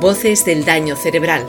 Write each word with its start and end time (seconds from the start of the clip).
Voces 0.00 0.44
del 0.44 0.64
Daño 0.64 0.94
Cerebral, 0.94 1.44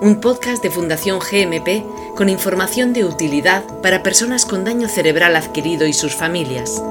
un 0.00 0.20
podcast 0.20 0.60
de 0.60 0.70
Fundación 0.70 1.20
GMP 1.20 1.84
con 2.16 2.28
información 2.28 2.92
de 2.92 3.04
utilidad 3.04 3.62
para 3.80 4.02
personas 4.02 4.44
con 4.44 4.64
daño 4.64 4.88
cerebral 4.88 5.36
adquirido 5.36 5.86
y 5.86 5.92
sus 5.92 6.16
familias. 6.16 6.82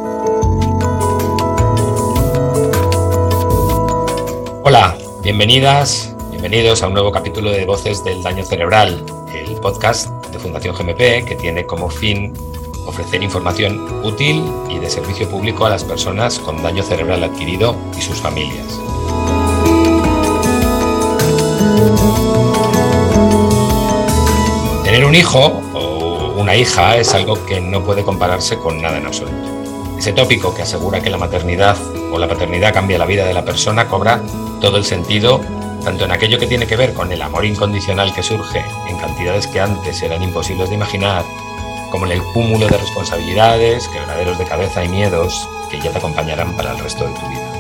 Hola, 4.64 4.98
bienvenidas, 5.22 6.16
bienvenidos 6.32 6.82
a 6.82 6.88
un 6.88 6.94
nuevo 6.94 7.12
capítulo 7.12 7.52
de 7.52 7.66
Voces 7.66 8.02
del 8.06 8.24
Daño 8.24 8.46
Cerebral, 8.46 9.06
el 9.34 9.56
podcast 9.56 10.10
de 10.28 10.40
Fundación 10.40 10.78
GMP 10.78 11.28
que 11.28 11.36
tiene 11.38 11.66
como 11.66 11.90
fin 11.90 12.34
ofrecer 12.88 13.22
información 13.22 14.06
útil 14.06 14.46
y 14.70 14.80
de 14.80 14.90
servicio 14.90 15.30
público 15.30 15.66
a 15.66 15.70
las 15.70 15.84
personas 15.84 16.40
con 16.40 16.64
daño 16.64 16.84
cerebral 16.84 17.22
adquirido 17.26 17.76
y 17.98 18.02
sus 18.02 18.22
familias. 18.22 18.85
Tener 24.96 25.10
un 25.10 25.16
hijo 25.16 25.62
o 25.74 26.36
una 26.38 26.56
hija 26.56 26.96
es 26.96 27.14
algo 27.14 27.46
que 27.46 27.60
no 27.60 27.84
puede 27.84 28.06
compararse 28.06 28.58
con 28.58 28.82
nada 28.82 28.98
en 28.98 29.06
absoluto. 29.06 29.50
Ese 30.00 30.14
tópico 30.14 30.56
que 30.56 30.62
asegura 30.62 31.02
que 31.02 31.10
la 31.10 31.18
maternidad 31.18 31.76
o 32.14 32.18
la 32.18 32.30
paternidad 32.30 32.74
cambia 32.74 32.98
la 32.98 33.06
vida 33.06 33.26
de 33.26 33.34
la 33.34 33.44
persona 33.44 33.90
cobra 33.90 34.22
todo 34.62 34.78
el 34.78 34.86
sentido 34.86 35.42
tanto 35.84 36.06
en 36.06 36.14
aquello 36.14 36.40
que 36.40 36.48
tiene 36.48 36.66
que 36.66 36.78
ver 36.78 36.94
con 36.94 37.12
el 37.12 37.22
amor 37.22 37.44
incondicional 37.44 38.14
que 38.14 38.24
surge 38.24 38.64
en 38.88 38.98
cantidades 38.98 39.48
que 39.48 39.60
antes 39.60 40.02
eran 40.02 40.24
imposibles 40.24 40.70
de 40.70 40.76
imaginar, 40.76 41.26
como 41.92 42.06
en 42.06 42.14
el 42.14 42.24
cúmulo 42.32 42.66
de 42.70 42.78
responsabilidades, 42.78 43.90
quebraderos 43.90 44.38
de 44.38 44.46
cabeza 44.46 44.82
y 44.82 44.88
miedos 44.88 45.50
que 45.70 45.82
ya 45.82 45.92
te 45.92 45.98
acompañarán 45.98 46.56
para 46.56 46.72
el 46.72 46.80
resto 46.80 47.06
de 47.06 47.14
tu 47.16 47.28
vida. 47.28 47.55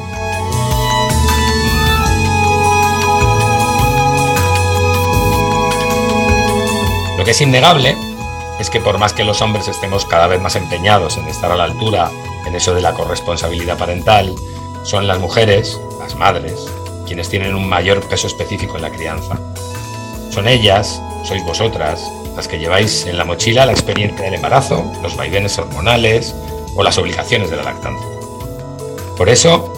Que 7.26 7.31
es 7.31 7.41
innegable 7.41 7.98
es 8.59 8.70
que 8.70 8.79
por 8.79 8.99
más 8.99 9.12
que 9.12 9.23
los 9.23 9.41
hombres 9.41 9.68
estemos 9.68 10.05
cada 10.05 10.27
vez 10.27 10.40
más 10.40 10.55
empeñados 10.55 11.18
en 11.18 11.27
estar 11.27 11.51
a 11.51 11.55
la 11.55 11.63
altura 11.63 12.12
en 12.45 12.54
eso 12.54 12.76
de 12.76 12.82
la 12.82 12.93
corresponsabilidad 12.93 13.79
parental, 13.79 14.35
son 14.84 15.07
las 15.07 15.20
mujeres, 15.20 15.79
las 15.99 16.15
madres, 16.15 16.67
quienes 17.07 17.27
tienen 17.27 17.55
un 17.55 17.67
mayor 17.67 18.07
peso 18.07 18.27
específico 18.27 18.76
en 18.76 18.84
la 18.84 18.91
crianza. 18.91 19.40
Son 20.29 20.48
ellas, 20.48 21.01
sois 21.23 21.43
vosotras, 21.43 22.07
las 22.35 22.48
que 22.48 22.59
lleváis 22.59 23.07
en 23.07 23.17
la 23.17 23.26
mochila 23.26 23.65
la 23.65 23.71
experiencia 23.71 24.23
del 24.23 24.35
embarazo, 24.35 24.85
los 25.01 25.15
vaivenes 25.17 25.57
hormonales 25.57 26.35
o 26.76 26.84
las 26.84 26.99
obligaciones 26.99 27.49
de 27.49 27.57
la 27.57 27.63
lactancia. 27.63 28.07
Por 29.17 29.29
eso, 29.29 29.73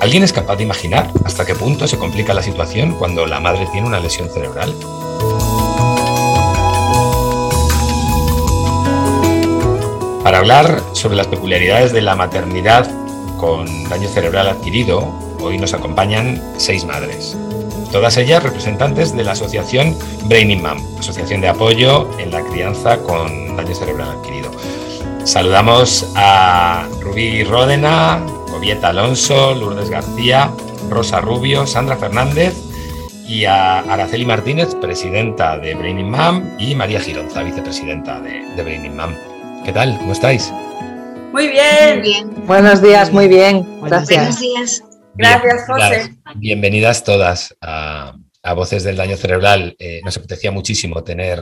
¿alguien 0.00 0.24
es 0.24 0.32
capaz 0.32 0.56
de 0.56 0.64
imaginar 0.64 1.12
hasta 1.24 1.46
qué 1.46 1.54
punto 1.54 1.86
se 1.86 1.98
complica 1.98 2.34
la 2.34 2.42
situación 2.42 2.96
cuando 2.98 3.26
la 3.26 3.38
madre 3.38 3.68
tiene 3.70 3.86
una 3.86 4.00
lesión 4.00 4.28
cerebral? 4.28 4.74
Para 10.34 10.42
hablar 10.42 10.82
sobre 10.94 11.14
las 11.14 11.28
peculiaridades 11.28 11.92
de 11.92 12.02
la 12.02 12.16
maternidad 12.16 12.90
con 13.36 13.88
daño 13.88 14.08
cerebral 14.08 14.48
adquirido, 14.48 15.16
hoy 15.40 15.58
nos 15.58 15.74
acompañan 15.74 16.42
seis 16.56 16.84
madres 16.84 17.36
todas 17.92 18.16
ellas 18.16 18.42
representantes 18.42 19.16
de 19.16 19.22
la 19.22 19.30
asociación 19.30 19.96
Braining 20.24 20.60
Mom, 20.60 20.98
asociación 20.98 21.40
de 21.40 21.50
apoyo 21.50 22.10
en 22.18 22.32
la 22.32 22.42
crianza 22.42 22.98
con 22.98 23.56
daño 23.56 23.76
cerebral 23.76 24.08
adquirido. 24.10 24.50
Saludamos 25.22 26.12
a 26.16 26.88
Rubí 27.00 27.44
Ródena, 27.44 28.20
Gobieta 28.50 28.88
Alonso, 28.88 29.54
Lourdes 29.54 29.88
García, 29.88 30.50
Rosa 30.90 31.20
Rubio, 31.20 31.64
Sandra 31.64 31.96
Fernández 31.96 32.56
y 33.28 33.44
a 33.44 33.78
Araceli 33.78 34.26
Martínez, 34.26 34.74
presidenta 34.74 35.58
de 35.58 35.76
Braining 35.76 36.10
Mom, 36.10 36.42
y 36.58 36.74
María 36.74 36.98
Gironza, 36.98 37.44
vicepresidenta 37.44 38.18
de, 38.18 38.44
de 38.56 38.62
Braining 38.64 38.96
Mom. 38.96 39.14
¿Qué 39.64 39.72
tal? 39.72 39.96
¿Cómo 39.96 40.12
estáis? 40.12 40.52
Muy 41.32 41.48
bien. 41.48 41.94
Muy 41.94 42.00
bien. 42.02 42.46
Buenos 42.46 42.82
días, 42.82 43.10
muy 43.10 43.28
bien. 43.28 43.66
Gracias. 43.80 44.18
Buenos 44.18 44.40
días. 44.40 44.84
Gracias, 45.14 45.66
José. 45.66 46.14
Bienvenidas 46.36 47.02
todas 47.02 47.56
a, 47.62 48.14
Voces 48.54 48.84
del 48.84 48.96
Daño 48.96 49.16
Cerebral. 49.16 49.74
Eh, 49.78 50.02
nos 50.04 50.18
apetecía 50.18 50.50
muchísimo 50.50 51.02
tener 51.02 51.40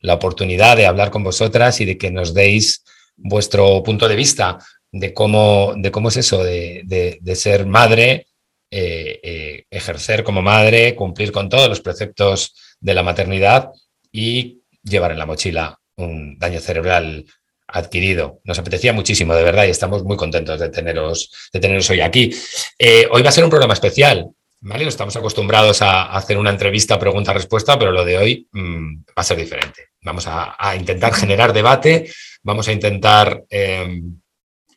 la 0.00 0.14
oportunidad 0.14 0.76
de 0.76 0.86
hablar 0.86 1.12
con 1.12 1.22
vosotras 1.22 1.80
y 1.80 1.84
de 1.84 1.96
que 1.96 2.10
nos 2.10 2.34
deis 2.34 2.82
vuestro 3.16 3.84
punto 3.84 4.08
de 4.08 4.16
vista 4.16 4.58
de 4.90 5.14
cómo, 5.14 5.74
de 5.76 5.92
cómo 5.92 6.08
es 6.08 6.16
eso, 6.16 6.42
de, 6.42 7.20
ser 7.36 7.66
madre, 7.66 8.26
eh, 8.68 9.20
eh, 9.22 9.64
ejercer 9.70 10.24
como 10.24 10.42
madre, 10.42 10.96
cumplir 10.96 11.30
con 11.30 11.48
todos 11.48 11.68
los 11.68 11.80
preceptos 11.80 12.52
de 12.80 12.94
la 12.94 13.04
maternidad 13.04 13.70
y 14.10 14.62
llevar 14.82 15.12
en 15.12 15.18
la 15.18 15.26
mochila 15.26 15.78
un 15.96 16.36
daño 16.36 16.58
cerebral 16.58 17.26
adquirido. 17.72 18.40
Nos 18.44 18.58
apetecía 18.58 18.92
muchísimo, 18.92 19.34
de 19.34 19.44
verdad, 19.44 19.66
y 19.66 19.70
estamos 19.70 20.04
muy 20.04 20.16
contentos 20.16 20.58
de 20.58 20.68
teneros, 20.68 21.30
de 21.52 21.60
teneros 21.60 21.88
hoy 21.90 22.00
aquí. 22.00 22.30
Eh, 22.78 23.06
hoy 23.10 23.22
va 23.22 23.28
a 23.28 23.32
ser 23.32 23.44
un 23.44 23.50
programa 23.50 23.74
especial. 23.74 24.30
¿Vale? 24.62 24.86
Estamos 24.86 25.16
acostumbrados 25.16 25.80
a 25.80 26.14
hacer 26.14 26.36
una 26.36 26.50
entrevista 26.50 26.98
pregunta-respuesta, 26.98 27.78
pero 27.78 27.92
lo 27.92 28.04
de 28.04 28.18
hoy 28.18 28.48
mm, 28.52 29.04
va 29.08 29.14
a 29.16 29.24
ser 29.24 29.38
diferente. 29.38 29.88
Vamos 30.02 30.26
a, 30.26 30.54
intentar 30.76 31.14
generar 31.14 31.54
debate, 31.54 32.12
vamos 32.42 32.68
a 32.68 32.72
intentar 32.72 33.42
em, 33.48 34.20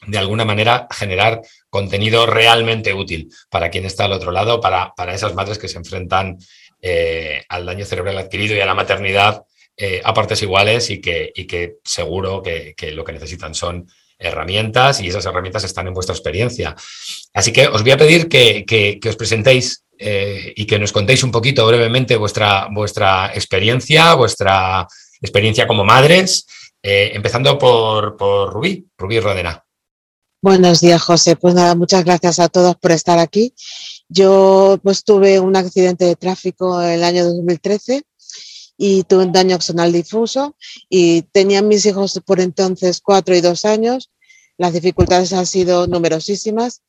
de 0.08 0.18
alguna 0.18 0.46
manera 0.46 0.88
generar 0.90 1.42
contenido 1.70 2.26
realmente 2.26 2.94
útil 2.94 3.30
para 3.50 3.70
quien 3.70 3.86
está 3.86 4.06
al 4.06 4.14
otro 4.14 4.32
lado, 4.32 4.62
para, 4.62 4.94
para 4.96 5.14
esas 5.14 5.34
madres 5.34 5.58
que 5.58 5.68
se 5.68 5.78
enfrentan 5.78 6.38
eh, 6.82 7.44
al 7.50 7.66
daño 7.66 7.86
cerebral 7.86 8.18
adquirido 8.18 8.56
y 8.56 8.60
a 8.62 8.66
la 8.66 8.76
maternidad 8.76 9.44
eh, 9.76 10.02
a 10.04 10.14
partes 10.14 10.42
iguales 10.44 10.90
y 10.92 11.02
que, 11.02 11.78
seguro 11.84 12.44
que, 12.44 12.76
lo 12.94 13.04
que 13.04 13.14
necesitan 13.14 13.56
son 13.56 13.88
herramientas 14.20 15.02
y 15.02 15.08
esas 15.08 15.26
herramientas 15.26 15.64
están 15.64 15.88
en 15.88 15.94
vuestra 15.94 16.14
experiencia. 16.14 16.76
Así 17.34 17.52
que 17.52 17.68
os 17.68 17.82
voy 17.82 17.92
a 17.92 17.98
pedir 17.98 18.28
que, 18.30 19.00
os 19.08 19.16
presentéis 19.16 19.84
eh, 19.98 20.54
y 20.56 20.66
que 20.66 20.78
nos 20.78 20.92
contéis 20.92 21.24
un 21.24 21.32
poquito 21.32 21.66
brevemente 21.66 22.16
vuestra, 22.18 22.68
vuestra 22.72 23.34
experiencia, 23.34 24.14
vuestra 24.14 24.88
experiencia 25.22 25.66
como 25.66 25.84
madres, 25.84 26.46
eh, 26.84 27.12
empezando 27.16 27.58
por, 27.58 28.16
por 28.16 28.54
Rubí, 28.54 28.86
Rubí 28.98 29.20
Rodena. 29.20 29.64
Buenos 30.44 30.82
días, 30.82 31.02
José. 31.02 31.36
Pues 31.36 31.56
nada, 31.56 31.74
muchas 31.74 32.04
gracias 32.04 32.38
a 32.38 32.50
todos 32.50 32.76
por 32.76 32.92
estar 32.92 33.18
aquí. 33.18 33.56
Yo 34.10 34.78
pues 34.84 35.04
tuve 35.04 35.40
un 35.40 35.56
accidente 35.56 36.06
de 36.06 36.16
tráfico 36.16 36.82
en 36.82 36.90
el 36.90 37.04
año 37.04 37.24
2013 37.24 38.04
y 38.86 39.04
tuve 39.04 39.24
un 39.24 39.32
daño 39.32 39.56
axonal 39.56 39.94
difuso 39.94 40.58
y 40.90 41.22
tenía 41.22 41.62
mis 41.62 41.86
hijos 41.86 42.20
por 42.26 42.42
entonces 42.42 43.00
cuatro 43.00 43.34
y 43.34 43.40
dos 43.40 43.64
años. 43.64 44.12
Las 44.58 44.74
dificultades 44.74 45.32
han 45.32 45.46
sido 45.46 45.88
numerosísimas. 45.88 46.82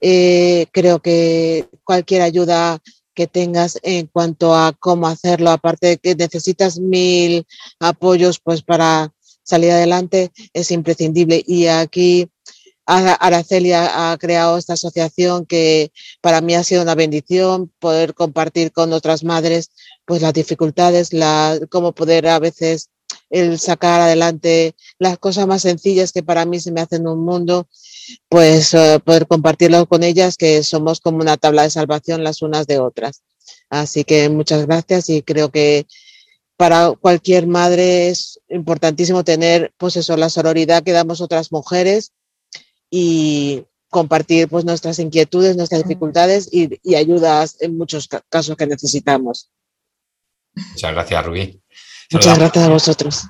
Eh, 0.00 0.66
creo 0.72 0.98
que 0.98 1.68
cualquier 1.84 2.22
ayuda 2.22 2.80
que 3.14 3.28
tengas 3.28 3.78
en 3.84 4.08
cuanto 4.08 4.56
a 4.56 4.72
cómo 4.72 5.06
hacerlo, 5.06 5.50
aparte 5.50 5.86
de 5.86 5.98
que 5.98 6.16
necesitas 6.16 6.80
mil 6.80 7.46
apoyos 7.78 8.40
pues 8.40 8.62
para 8.62 9.12
salir 9.44 9.70
adelante, 9.70 10.32
es 10.52 10.72
imprescindible. 10.72 11.44
Y 11.46 11.68
aquí 11.68 12.28
Araceli 12.86 13.72
ha, 13.72 14.16
creado 14.18 14.58
esta 14.58 14.74
asociación 14.74 15.46
que 15.46 15.92
para 16.20 16.40
mí 16.40 16.54
ha 16.54 16.64
sido 16.64 16.82
una 16.82 16.96
bendición 16.96 17.72
poder 17.80 18.14
compartir 18.14 18.72
con 18.72 18.92
otras 18.92 19.22
madres 19.24 19.70
pues 20.06 20.22
las 20.22 20.32
dificultades, 20.32 21.12
la, 21.12 21.58
cómo 21.68 21.92
poder 21.92 22.28
a 22.28 22.38
veces 22.38 22.90
el 23.30 23.58
sacar 23.58 24.00
adelante 24.00 24.74
las 24.98 25.18
cosas 25.18 25.46
más 25.46 25.62
sencillas 25.62 26.12
que 26.12 26.22
para 26.22 26.44
mí 26.44 26.60
se 26.60 26.72
me 26.72 26.80
hacen 26.80 27.06
un 27.06 27.24
mundo, 27.24 27.68
pues 28.28 28.72
eh, 28.74 29.00
poder 29.04 29.26
compartirlo 29.26 29.86
con 29.86 30.02
ellas, 30.02 30.36
que 30.36 30.62
somos 30.62 31.00
como 31.00 31.18
una 31.18 31.36
tabla 31.36 31.62
de 31.62 31.70
salvación 31.70 32.24
las 32.24 32.42
unas 32.42 32.66
de 32.66 32.78
otras. 32.78 33.22
Así 33.68 34.04
que 34.04 34.28
muchas 34.28 34.66
gracias 34.66 35.10
y 35.10 35.22
creo 35.22 35.50
que 35.50 35.86
para 36.56 36.92
cualquier 36.92 37.46
madre 37.46 38.08
es 38.08 38.40
importantísimo 38.48 39.24
tener 39.24 39.72
pues 39.76 39.96
eso, 39.96 40.16
la 40.16 40.30
sororidad 40.30 40.82
que 40.82 40.92
damos 40.92 41.20
otras 41.20 41.52
mujeres 41.52 42.12
y 42.90 43.64
compartir 43.90 44.48
pues 44.48 44.64
nuestras 44.64 44.98
inquietudes, 44.98 45.56
nuestras 45.56 45.82
dificultades 45.82 46.48
y, 46.52 46.94
ayudas 46.94 47.56
en 47.60 47.76
muchos 47.76 48.08
casos 48.28 48.56
que 48.56 48.66
necesitamos. 48.66 49.50
Muchas 50.56 50.92
gracias, 50.92 51.26
Rubí. 51.26 51.62
Muchas 52.12 52.38
gracias 52.38 52.64
a 52.64 52.68
vosotros. 52.68 53.22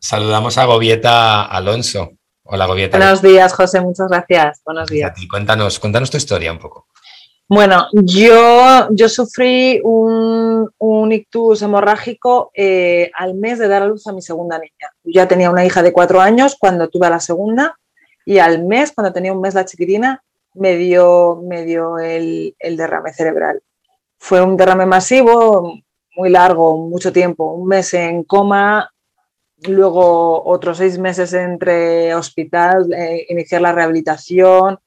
Saludamos 0.00 0.58
a 0.58 0.64
Gobieta 0.64 1.44
Alonso. 1.44 2.12
Hola, 2.44 2.66
Gobieta. 2.66 2.98
Buenos 2.98 3.22
días, 3.22 3.52
José. 3.52 3.80
Muchas 3.80 4.08
gracias. 4.08 4.60
Buenos 4.64 4.88
días. 4.88 5.12
Cuéntanos, 5.30 5.78
cuéntanos 5.78 6.10
tu 6.10 6.16
historia 6.16 6.50
un 6.50 6.58
poco. 6.58 6.88
Bueno, 7.48 7.86
yo, 7.92 8.88
yo 8.90 9.08
sufrí 9.08 9.80
un, 9.84 10.70
un 10.78 11.12
ictus 11.12 11.60
hemorrágico 11.62 12.50
eh, 12.54 13.10
al 13.14 13.34
mes 13.34 13.58
de 13.58 13.68
dar 13.68 13.82
a 13.82 13.86
luz 13.86 14.06
a 14.06 14.12
mi 14.12 14.22
segunda 14.22 14.58
niña. 14.58 14.90
ya 15.04 15.28
tenía 15.28 15.50
una 15.50 15.64
hija 15.64 15.82
de 15.82 15.92
cuatro 15.92 16.20
años 16.20 16.56
cuando 16.58 16.88
tuve 16.88 17.08
a 17.08 17.10
la 17.10 17.20
segunda 17.20 17.78
y 18.24 18.38
al 18.38 18.64
mes, 18.64 18.92
cuando 18.92 19.12
tenía 19.12 19.32
un 19.32 19.40
mes 19.40 19.54
la 19.54 19.64
chiquitina, 19.64 20.22
me 20.54 20.76
dio, 20.76 21.42
me 21.46 21.64
dio 21.64 21.98
el, 21.98 22.54
derrame 22.58 23.12
cerebral. 23.12 23.62
fue 24.18 24.40
un 24.40 24.56
derrame 24.56 24.86
masivo, 24.86 25.74
muy 26.16 26.30
largo, 26.30 26.76
mucho 26.76 27.12
tiempo, 27.12 27.52
un 27.52 27.68
mes 27.68 27.94
en 27.94 28.24
coma, 28.24 28.92
luego 29.68 30.44
otros 30.44 30.78
seis 30.78 30.98
meses 30.98 31.32
entre 31.32 32.14
hospital, 32.14 32.92
eh, 32.92 33.26
iniciar 33.28 33.62
la 33.62 33.72
rehabilitación 33.72 34.78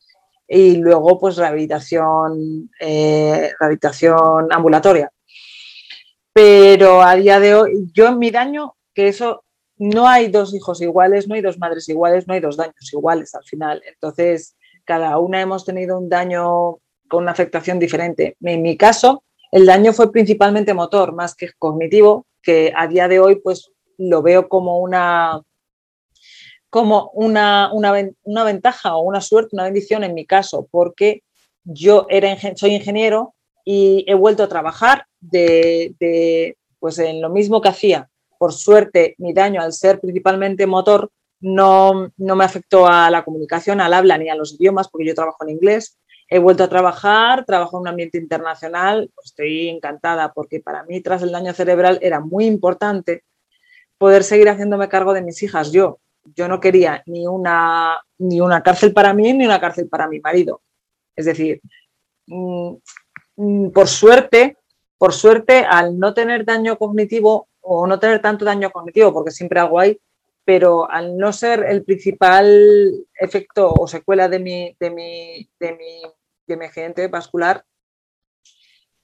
y 0.47 0.77
luego 0.77 1.19
pues 1.19 1.37
rehabilitación, 1.37 2.69
eh, 2.79 3.51
rehabilitación 3.59 4.47
ambulatoria. 4.51 5.11
Pero 6.33 7.01
a 7.01 7.15
día 7.15 7.39
de 7.39 7.55
hoy, 7.55 7.89
yo 7.93 8.07
en 8.07 8.19
mi 8.19 8.29
daño, 8.29 8.75
que 8.93 9.07
eso 9.07 9.43
no 9.77 10.07
hay 10.07 10.27
dos 10.27 10.53
hijos 10.53 10.81
iguales, 10.81 11.27
no 11.27 11.35
hay 11.35 11.41
dos 11.41 11.57
madres 11.57 11.87
iguales, 11.89 12.27
no 12.27 12.33
hay 12.33 12.39
dos 12.39 12.57
daños 12.57 12.93
iguales 12.93 13.33
al 13.35 13.43
final. 13.43 13.81
Entonces, 13.87 14.55
cada 14.83 15.17
una 15.17 15.41
hemos 15.41 15.65
tenido 15.65 15.97
un 15.97 16.09
daño 16.09 16.77
con 17.07 17.23
una 17.23 17.31
afectación 17.31 17.79
diferente. 17.79 18.37
En 18.41 18.61
mi 18.61 18.77
caso, 18.77 19.23
el 19.55 19.65
daño 19.65 19.93
fue 19.93 20.11
principalmente 20.11 20.73
motor, 20.73 21.13
más 21.13 21.33
que 21.33 21.49
cognitivo, 21.57 22.25
que 22.41 22.73
a 22.75 22.87
día 22.87 23.07
de 23.07 23.21
hoy 23.21 23.35
pues 23.37 23.71
lo 23.97 24.21
veo 24.21 24.49
como 24.49 24.79
una 24.79 25.41
como 26.69 27.09
una, 27.13 27.71
una, 27.71 28.43
ventaja 28.43 28.97
o 28.97 29.03
una 29.03 29.21
suerte, 29.21 29.51
una 29.53 29.63
bendición 29.63 30.03
en 30.03 30.13
mi 30.13 30.25
caso, 30.25 30.67
porque 30.69 31.23
yo 31.63 32.05
era, 32.09 32.35
soy 32.57 32.71
ingeniero 32.71 33.33
y 33.63 34.03
he 34.09 34.13
vuelto 34.13 34.43
a 34.43 34.49
trabajar 34.49 35.05
de, 35.21 36.57
pues 36.77 36.99
en 36.99 37.21
lo 37.21 37.29
mismo 37.29 37.61
que 37.61 37.69
hacía. 37.69 38.09
Por 38.37 38.51
suerte, 38.51 39.15
mi 39.19 39.31
daño 39.31 39.61
al 39.61 39.71
ser 39.71 40.01
principalmente 40.01 40.67
motor 40.67 41.09
no, 41.39 42.11
no 42.17 42.35
me 42.35 42.43
afectó 42.43 42.87
a 42.87 43.09
la 43.09 43.23
comunicación, 43.23 43.79
al 43.79 43.93
habla 43.93 44.17
ni 44.17 44.27
a 44.27 44.35
los 44.35 44.55
idiomas, 44.55 44.89
porque 44.89 45.07
yo 45.07 45.15
trabajo 45.15 45.45
en 45.45 45.51
inglés, 45.51 45.97
He 46.27 46.39
vuelto 46.39 46.63
a 46.63 46.69
trabajar, 46.69 47.45
trabajo 47.45 47.77
en 47.77 47.81
un 47.81 47.87
ambiente 47.89 48.17
internacional, 48.17 49.11
estoy 49.23 49.69
encantada 49.69 50.33
porque 50.33 50.59
para 50.59 50.83
mí 50.83 51.01
tras 51.01 51.21
el 51.21 51.31
daño 51.31 51.53
cerebral 51.53 51.99
era 52.01 52.19
muy 52.19 52.45
importante 52.45 53.23
poder 53.97 54.23
seguir 54.23 54.49
haciéndome 54.49 54.89
cargo 54.89 55.13
de 55.13 55.21
mis 55.21 55.41
hijas 55.43 55.71
yo. 55.71 55.99
Yo 56.35 56.47
no 56.47 56.59
quería 56.59 57.03
ni 57.05 57.27
una, 57.27 57.99
ni 58.17 58.41
una 58.41 58.63
cárcel 58.63 58.91
para 58.93 59.13
mí 59.13 59.33
ni 59.33 59.45
una 59.45 59.61
cárcel 59.61 59.87
para 59.87 60.07
mi 60.07 60.19
marido. 60.19 60.61
Es 61.15 61.25
decir, 61.25 61.61
mm, 62.27 62.73
mm, 63.35 63.69
por 63.69 63.87
suerte, 63.87 64.57
por 64.97 65.13
suerte, 65.13 65.59
al 65.59 65.99
no 65.99 66.13
tener 66.13 66.45
daño 66.45 66.77
cognitivo 66.77 67.47
o 67.61 67.85
no 67.85 67.99
tener 67.99 68.21
tanto 68.21 68.45
daño 68.45 68.71
cognitivo, 68.71 69.13
porque 69.13 69.31
siempre 69.31 69.59
algo 69.59 69.79
hay, 69.79 69.99
pero 70.45 70.89
al 70.89 71.17
no 71.17 71.33
ser 71.33 71.65
el 71.67 71.83
principal 71.83 73.07
efecto 73.19 73.73
o 73.73 73.87
secuela 73.87 74.29
de 74.29 74.39
mi, 74.39 74.77
de 74.79 74.91
mi, 74.91 75.49
de 75.59 75.73
mi, 75.73 76.01
de 76.45 76.57
mi 76.57 76.65
accidente 76.65 77.07
vascular, 77.07 77.65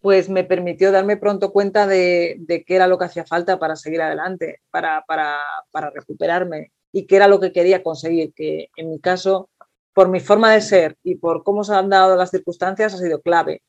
pues 0.01 0.29
me 0.29 0.43
permitió 0.43 0.91
darme 0.91 1.17
pronto 1.17 1.51
cuenta 1.51 1.87
de, 1.87 2.37
de, 2.39 2.63
qué 2.63 2.75
era 2.75 2.87
lo 2.87 2.97
que 2.97 3.05
hacía 3.05 3.25
falta 3.25 3.59
para 3.59 3.75
seguir 3.75 4.01
adelante, 4.01 4.61
para, 4.69 5.03
para, 5.07 5.39
para 5.71 5.89
recuperarme 5.89 6.71
y 6.91 7.07
qué 7.07 7.17
era 7.17 7.27
lo 7.27 7.39
que 7.39 7.51
quería 7.51 7.83
conseguir, 7.83 8.33
que 8.33 8.69
en 8.75 8.91
mi 8.91 8.99
caso, 8.99 9.49
por 9.93 10.09
mi 10.09 10.19
forma 10.19 10.51
de 10.51 10.61
ser 10.61 10.97
y 11.03 11.15
por 11.15 11.43
cómo 11.43 11.63
se 11.63 11.73
han 11.73 11.89
dado 11.89 12.15
las 12.15 12.31
circunstancias, 12.31 12.93
ha 12.93 12.97
sido 12.97 13.21
clave. 13.21 13.61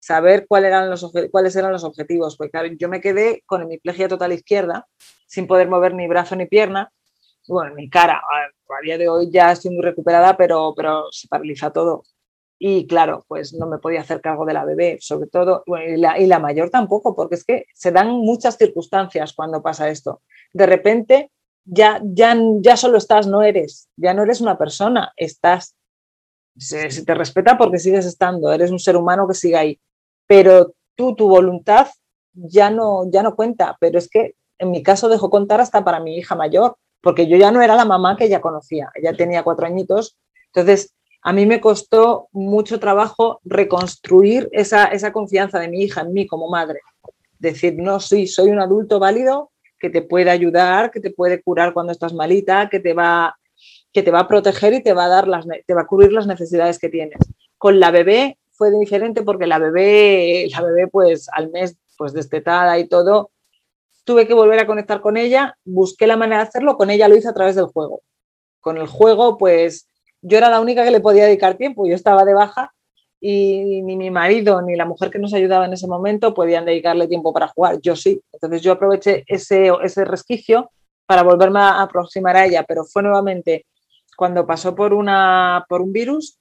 Saber 0.00 0.46
cuáles 0.46 0.68
eran 0.68 0.90
los, 0.90 1.10
cuáles 1.30 1.56
eran 1.56 1.72
los 1.72 1.84
objetivos, 1.84 2.36
porque 2.36 2.52
claro, 2.52 2.68
yo 2.78 2.88
me 2.88 3.00
quedé 3.00 3.42
con 3.46 3.62
hemiplegia 3.62 4.08
total 4.08 4.32
izquierda, 4.32 4.86
sin 5.26 5.46
poder 5.46 5.68
mover 5.68 5.94
ni 5.94 6.06
brazo 6.06 6.36
ni 6.36 6.46
pierna, 6.46 6.92
bueno, 7.48 7.74
mi 7.74 7.88
cara, 7.88 8.20
a, 8.20 8.82
día 8.82 8.98
de 8.98 9.08
hoy 9.08 9.30
ya 9.30 9.52
estoy 9.52 9.72
muy 9.72 9.82
recuperada, 9.82 10.36
pero, 10.36 10.74
pero 10.76 11.06
se 11.10 11.28
paraliza 11.28 11.70
todo. 11.70 12.04
Y 12.58 12.86
claro, 12.86 13.24
pues 13.28 13.54
no 13.54 13.66
me 13.66 13.78
podía 13.78 14.00
hacer 14.00 14.20
cargo 14.20 14.44
de 14.44 14.52
la 14.52 14.64
bebé, 14.64 14.98
sobre 15.00 15.28
todo, 15.28 15.62
y, 15.66 15.96
la, 15.96 16.18
y 16.18 16.26
la 16.26 16.38
mayor 16.38 16.70
tampoco, 16.70 17.14
porque 17.14 17.36
es 17.36 17.44
que 17.44 17.66
se 17.74 17.92
dan 17.92 18.10
muchas 18.10 18.56
circunstancias 18.56 19.32
cuando 19.32 19.62
pasa 19.62 19.88
esto. 19.88 20.22
De 20.52 20.66
repente 20.66 21.30
ya, 21.64 22.00
ya, 22.04 22.36
ya 22.60 22.76
solo 22.76 22.98
estás, 22.98 23.26
no 23.26 23.42
eres, 23.42 23.88
ya 23.96 24.14
no 24.14 24.22
eres 24.24 24.40
una 24.40 24.58
persona, 24.58 25.12
estás. 25.16 25.74
Se, 26.56 26.90
se, 26.90 27.04
te 27.04 27.14
respeta 27.14 27.56
porque 27.56 27.78
sigues 27.78 28.04
estando, 28.04 28.52
eres 28.52 28.72
un 28.72 28.80
ser 28.80 28.96
humano 28.96 29.28
que 29.28 29.34
sigue 29.34 29.56
ahí, 29.56 29.80
pero 30.26 30.74
tú, 30.96 31.14
tu 31.14 31.28
voluntad 31.28 31.86
ya 32.32 32.70
no, 32.70 33.08
ya 33.10 33.22
no 33.22 33.36
cuenta, 33.36 33.76
pero 33.80 33.98
es 33.98 34.08
que 34.08 34.34
en 34.58 34.70
mi 34.72 34.82
caso 34.82 35.08
dejo 35.08 35.30
contar 35.30 35.60
hasta 35.60 35.84
para 35.84 36.00
mi 36.00 36.16
hija 36.16 36.34
mayor, 36.34 36.76
porque 37.00 37.26
yo 37.26 37.36
ya 37.36 37.50
no 37.50 37.62
era 37.62 37.74
la 37.74 37.84
mamá 37.84 38.16
que 38.16 38.24
ella 38.24 38.40
conocía, 38.40 38.90
ella 38.94 39.12
tenía 39.14 39.42
cuatro 39.42 39.66
añitos, 39.66 40.16
entonces 40.46 40.94
a 41.22 41.32
mí 41.32 41.46
me 41.46 41.60
costó 41.60 42.28
mucho 42.32 42.80
trabajo 42.80 43.40
reconstruir 43.44 44.48
esa, 44.52 44.86
esa 44.86 45.12
confianza 45.12 45.58
de 45.58 45.68
mi 45.68 45.82
hija 45.82 46.02
en 46.02 46.12
mí 46.12 46.26
como 46.26 46.48
madre. 46.48 46.80
Decir, 47.38 47.74
no, 47.76 48.00
sí, 48.00 48.26
soy 48.26 48.50
un 48.50 48.60
adulto 48.60 48.98
válido 48.98 49.50
que 49.78 49.90
te 49.90 50.02
puede 50.02 50.30
ayudar, 50.30 50.90
que 50.90 51.00
te 51.00 51.10
puede 51.10 51.42
curar 51.42 51.72
cuando 51.72 51.92
estás 51.92 52.12
malita, 52.12 52.68
que 52.68 52.80
te 52.80 52.94
va, 52.94 53.36
que 53.92 54.02
te 54.02 54.10
va 54.10 54.20
a 54.20 54.28
proteger 54.28 54.74
y 54.74 54.82
te 54.82 54.92
va 54.92 55.04
a, 55.04 55.08
dar 55.08 55.28
las, 55.28 55.46
te 55.66 55.74
va 55.74 55.82
a 55.82 55.86
cubrir 55.86 56.12
las 56.12 56.26
necesidades 56.26 56.78
que 56.78 56.88
tienes. 56.88 57.18
Con 57.58 57.80
la 57.80 57.90
bebé 57.90 58.38
fue 58.52 58.70
diferente 58.70 59.22
porque 59.22 59.46
la 59.46 59.58
bebé, 59.58 60.48
la 60.50 60.62
bebé 60.62 60.88
pues 60.88 61.28
al 61.32 61.50
mes 61.50 61.76
pues 61.96 62.12
destetada 62.12 62.78
y 62.78 62.88
todo, 62.88 63.30
tuve 64.08 64.26
que 64.26 64.32
volver 64.32 64.58
a 64.58 64.66
conectar 64.66 65.02
con 65.02 65.18
ella, 65.18 65.54
busqué 65.66 66.06
la 66.06 66.16
manera 66.16 66.38
de 66.38 66.48
hacerlo, 66.48 66.78
con 66.78 66.88
ella 66.88 67.08
lo 67.08 67.16
hice 67.16 67.28
a 67.28 67.34
través 67.34 67.56
del 67.56 67.66
juego. 67.66 68.00
Con 68.58 68.78
el 68.78 68.86
juego, 68.86 69.36
pues 69.36 69.86
yo 70.22 70.38
era 70.38 70.48
la 70.48 70.62
única 70.62 70.82
que 70.82 70.90
le 70.90 71.00
podía 71.00 71.26
dedicar 71.26 71.58
tiempo, 71.58 71.86
yo 71.86 71.94
estaba 71.94 72.24
de 72.24 72.32
baja 72.32 72.72
y 73.20 73.82
ni 73.82 73.96
mi 73.96 74.10
marido 74.10 74.62
ni 74.62 74.76
la 74.76 74.86
mujer 74.86 75.10
que 75.10 75.18
nos 75.18 75.34
ayudaba 75.34 75.66
en 75.66 75.74
ese 75.74 75.86
momento 75.86 76.32
podían 76.32 76.64
dedicarle 76.64 77.06
tiempo 77.06 77.34
para 77.34 77.48
jugar, 77.48 77.82
yo 77.82 77.96
sí. 77.96 78.22
Entonces 78.32 78.62
yo 78.62 78.72
aproveché 78.72 79.24
ese, 79.26 79.70
ese 79.82 80.06
resquicio 80.06 80.70
para 81.04 81.22
volverme 81.22 81.60
a 81.60 81.82
aproximar 81.82 82.34
a 82.38 82.46
ella, 82.46 82.64
pero 82.66 82.84
fue 82.84 83.02
nuevamente 83.02 83.66
cuando 84.16 84.46
pasó 84.46 84.74
por, 84.74 84.94
una, 84.94 85.66
por 85.68 85.82
un 85.82 85.92
virus 85.92 86.38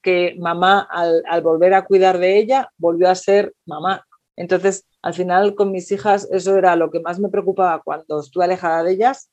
que 0.00 0.36
mamá, 0.38 0.88
al, 0.90 1.22
al 1.28 1.42
volver 1.42 1.74
a 1.74 1.84
cuidar 1.84 2.16
de 2.16 2.38
ella, 2.38 2.72
volvió 2.78 3.10
a 3.10 3.14
ser 3.14 3.52
mamá. 3.66 4.06
Entonces, 4.36 4.86
al 5.02 5.14
final 5.14 5.54
con 5.54 5.72
mis 5.72 5.90
hijas 5.92 6.28
eso 6.30 6.56
era 6.56 6.76
lo 6.76 6.90
que 6.90 7.00
más 7.00 7.18
me 7.18 7.28
preocupaba 7.28 7.80
cuando 7.82 8.20
estuve 8.20 8.44
alejada 8.44 8.82
de 8.82 8.92
ellas 8.92 9.30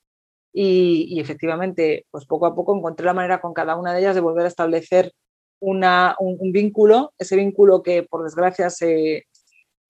y, 0.59 1.19
efectivamente, 1.19 2.07
pues 2.09 2.25
poco 2.25 2.47
a 2.47 2.55
poco 2.55 2.75
encontré 2.75 3.05
la 3.05 3.13
manera 3.13 3.39
con 3.41 3.53
cada 3.53 3.75
una 3.75 3.93
de 3.93 3.99
ellas 3.99 4.15
de 4.15 4.21
volver 4.21 4.45
a 4.45 4.47
establecer 4.47 5.13
una, 5.59 6.15
un, 6.19 6.51
vínculo, 6.51 7.13
ese 7.19 7.35
vínculo 7.35 7.83
que 7.83 8.01
por 8.01 8.23
desgracia 8.23 8.71
se, 8.71 9.27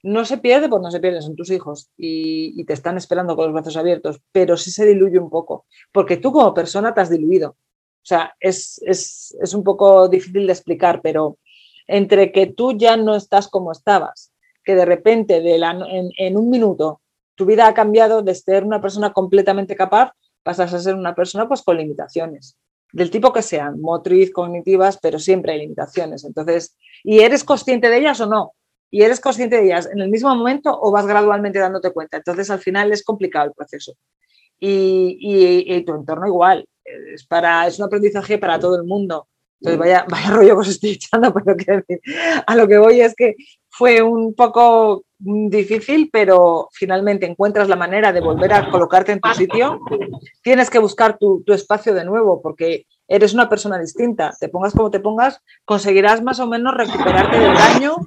no 0.04 0.26
se 0.26 0.40
pierde, 0.40 0.68
pues 0.68 0.82
no 0.82 0.92
se 0.92 1.00
pierde, 1.00 1.22
son 1.22 1.38
tus 1.38 1.52
hijos 1.52 1.90
y, 1.96 2.60
y, 2.60 2.66
te 2.66 2.74
están 2.74 2.98
esperando 2.98 3.38
con 3.38 3.46
los 3.46 3.54
brazos 3.54 3.78
abiertos, 3.78 4.20
pero 4.34 4.58
sí 4.58 4.72
se 4.72 4.86
diluye 4.86 5.20
un 5.20 5.30
poco, 5.30 5.66
porque 5.94 6.18
tú 6.18 6.34
como 6.34 6.54
persona 6.54 6.94
te 6.94 7.00
has 7.00 7.10
diluido. 7.10 7.52
O 7.52 8.06
sea, 8.08 8.36
es, 8.40 8.82
es, 8.86 9.38
es 9.40 9.54
un 9.54 9.64
poco 9.64 10.10
difícil 10.10 10.48
de 10.48 10.54
explicar, 10.54 11.02
pero 11.02 11.38
entre 11.88 12.34
que 12.34 12.48
tú 12.48 12.74
ya 12.74 12.98
no 12.98 13.16
estás 13.16 13.48
como 13.48 13.72
estabas 13.72 14.34
que 14.68 14.76
de 14.76 14.84
repente 14.84 15.40
de 15.40 15.58
la, 15.58 15.72
en, 15.72 16.10
en, 16.18 16.36
un 16.36 16.50
minuto 16.50 17.00
tu 17.36 17.46
vida 17.46 17.68
ha 17.68 17.74
cambiado 17.74 18.22
de 18.22 18.36
ser 18.36 18.66
una 18.66 18.82
persona 18.82 19.14
completamente 19.14 19.78
capaz, 19.78 20.12
pasas 20.44 20.74
a 20.74 20.80
ser 20.80 20.96
una 20.96 21.16
persona 21.16 21.48
pues 21.48 21.62
con 21.62 21.78
limitaciones, 21.78 22.58
del 22.92 23.10
tipo 23.10 23.32
que 23.32 23.42
sean, 23.42 23.80
motriz, 23.80 24.30
cognitivas, 24.34 25.00
pero 25.02 25.20
siempre 25.20 25.54
hay 25.54 25.60
limitaciones. 25.60 26.26
Entonces, 26.26 26.76
¿y 27.02 27.20
eres 27.20 27.46
consciente 27.46 27.90
de 27.90 28.00
ellas 28.00 28.20
o 28.20 28.26
no? 28.26 28.52
¿Y 28.92 29.04
eres 29.04 29.22
consciente 29.22 29.56
de 29.56 29.68
ellas 29.68 29.90
en 29.90 30.02
el 30.02 30.10
mismo 30.10 30.36
momento 30.36 30.78
o 30.78 30.92
vas 30.92 31.08
gradualmente 31.08 31.60
dándote 31.60 31.92
cuenta? 31.92 32.18
Entonces, 32.18 32.50
al 32.50 32.60
final 32.60 32.92
es 32.92 33.06
complicado 33.06 33.46
el 33.46 33.54
proceso. 33.54 33.94
Y, 34.60 35.18
y, 35.22 35.76
y 35.76 35.86
tu 35.86 35.94
entorno 35.96 36.28
igual, 36.28 36.68
es, 36.84 37.26
para, 37.26 37.66
es 37.68 37.80
un 37.80 37.86
aprendizaje 37.86 38.38
para 38.38 38.60
todo 38.60 38.76
el 38.76 38.84
mundo. 38.84 39.30
Entonces, 39.62 39.80
vaya, 39.80 40.06
vaya 40.10 40.30
rollo 40.30 40.56
que 40.56 40.60
os 40.60 40.68
estoy 40.68 40.90
echando, 40.92 41.34
pero 41.56 41.84
a 42.46 42.56
lo 42.56 42.68
que 42.68 42.78
voy 42.78 43.00
es 43.00 43.16
que 43.16 43.36
fue 43.78 44.02
un 44.02 44.34
poco 44.34 45.04
difícil, 45.20 46.10
pero 46.12 46.68
finalmente 46.72 47.28
encuentras 47.28 47.70
la 47.70 47.76
manera 47.76 48.12
de 48.12 48.22
volver 48.22 48.52
a 48.54 48.72
colocarte 48.72 49.12
en 49.12 49.22
tu 49.22 49.30
sitio. 49.36 49.80
Tienes 50.42 50.72
que 50.72 50.80
buscar 50.80 51.20
tu, 51.20 51.44
tu, 51.46 51.54
espacio 51.54 51.94
de 51.94 52.04
nuevo 52.04 52.42
porque 52.42 52.88
eres 53.08 53.36
una 53.36 53.48
persona 53.48 53.78
distinta. 53.78 54.34
Te 54.40 54.50
pongas 54.50 54.74
como 54.74 54.90
te 54.90 55.00
pongas, 55.00 55.42
conseguirás 55.64 56.24
más 56.24 56.40
o 56.40 56.48
menos 56.48 56.74
recuperarte 56.74 57.38
del 57.38 57.54
daño, 57.54 57.98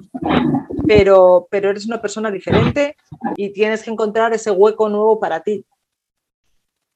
pero, 0.85 1.47
pero 1.49 1.69
eres 1.69 1.85
una 1.85 2.01
persona 2.01 2.29
diferente 2.31 2.97
y 3.37 3.53
tienes 3.53 3.83
que 3.83 3.91
encontrar 3.91 4.33
ese 4.33 4.51
hueco 4.51 4.89
nuevo 4.89 5.21
para 5.21 5.39
ti. 5.39 5.65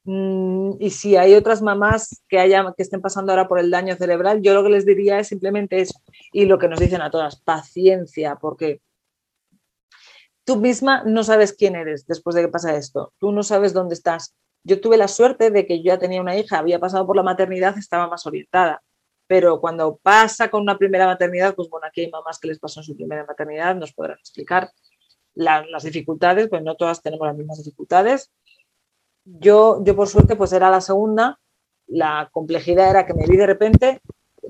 Y 0.08 0.92
si 0.92 1.16
hay 1.16 1.34
otras 1.34 1.64
mamás 1.64 2.22
que, 2.30 2.38
haya, 2.38 2.64
que 2.78 2.84
estén 2.84 3.02
pasando 3.02 3.32
ahora 3.32 3.48
por 3.48 3.58
el 3.58 3.72
daño 3.72 3.96
cerebral, 3.96 4.42
yo 4.44 4.54
lo 4.54 4.64
que 4.64 4.70
les 4.70 4.86
diría 4.86 5.20
es 5.20 5.30
simplemente 5.30 5.82
eso. 5.82 6.00
Y 6.32 6.46
lo 6.46 6.60
que 6.60 6.68
nos 6.68 6.80
dicen 6.80 7.02
a 7.02 7.10
todas, 7.10 7.42
paciencia, 7.42 8.36
porque 8.36 8.82
tú 10.44 10.58
misma 10.58 11.04
no 11.06 11.24
sabes 11.24 11.54
quién 11.54 11.76
eres 11.76 12.06
después 12.06 12.36
de 12.36 12.44
que 12.44 12.50
pasa 12.50 12.76
esto. 12.76 13.14
Tú 13.18 13.32
no 13.32 13.42
sabes 13.42 13.74
dónde 13.74 13.96
estás. 13.96 14.36
Yo 14.64 14.80
tuve 14.80 14.98
la 14.98 15.08
suerte 15.08 15.50
de 15.50 15.66
que 15.66 15.80
yo 15.80 15.86
ya 15.86 15.98
tenía 15.98 16.22
una 16.22 16.38
hija, 16.38 16.60
había 16.60 16.80
pasado 16.80 17.08
por 17.08 17.16
la 17.16 17.24
maternidad, 17.24 17.76
estaba 17.78 18.08
más 18.08 18.28
orientada. 18.28 18.84
Pero 19.28 19.60
cuando 19.60 19.98
pasa 20.04 20.52
con 20.52 20.62
una 20.62 20.78
primera 20.78 21.08
maternidad, 21.08 21.56
pues 21.56 21.68
bueno, 21.70 21.88
aquí 21.88 22.02
hay 22.02 22.12
mamás 22.12 22.38
que 22.38 22.48
les 22.48 22.60
pasó 22.60 22.82
en 22.82 22.84
su 22.84 22.96
primera 22.96 23.26
maternidad, 23.26 23.76
nos 23.76 23.92
podrán 23.94 24.20
explicar. 24.20 24.70
las 25.34 25.84
dificultades, 25.84 26.48
pues 26.48 26.62
no 26.62 26.76
todas 26.76 27.02
tenemos 27.02 27.28
las 27.28 27.36
mismas 27.36 27.58
dificultades. 27.58 28.32
Yo, 29.26 29.84
yo 29.84 29.96
por 29.96 30.08
suerte, 30.08 30.36
pues 30.36 30.54
era 30.54 30.70
la 30.70 30.82
segunda. 30.82 31.40
La 31.88 32.30
complejidad 32.32 32.90
era 32.90 33.06
que 33.06 33.14
me 33.14 33.26
vi 33.28 33.38
de 33.38 33.48
repente, 33.48 34.02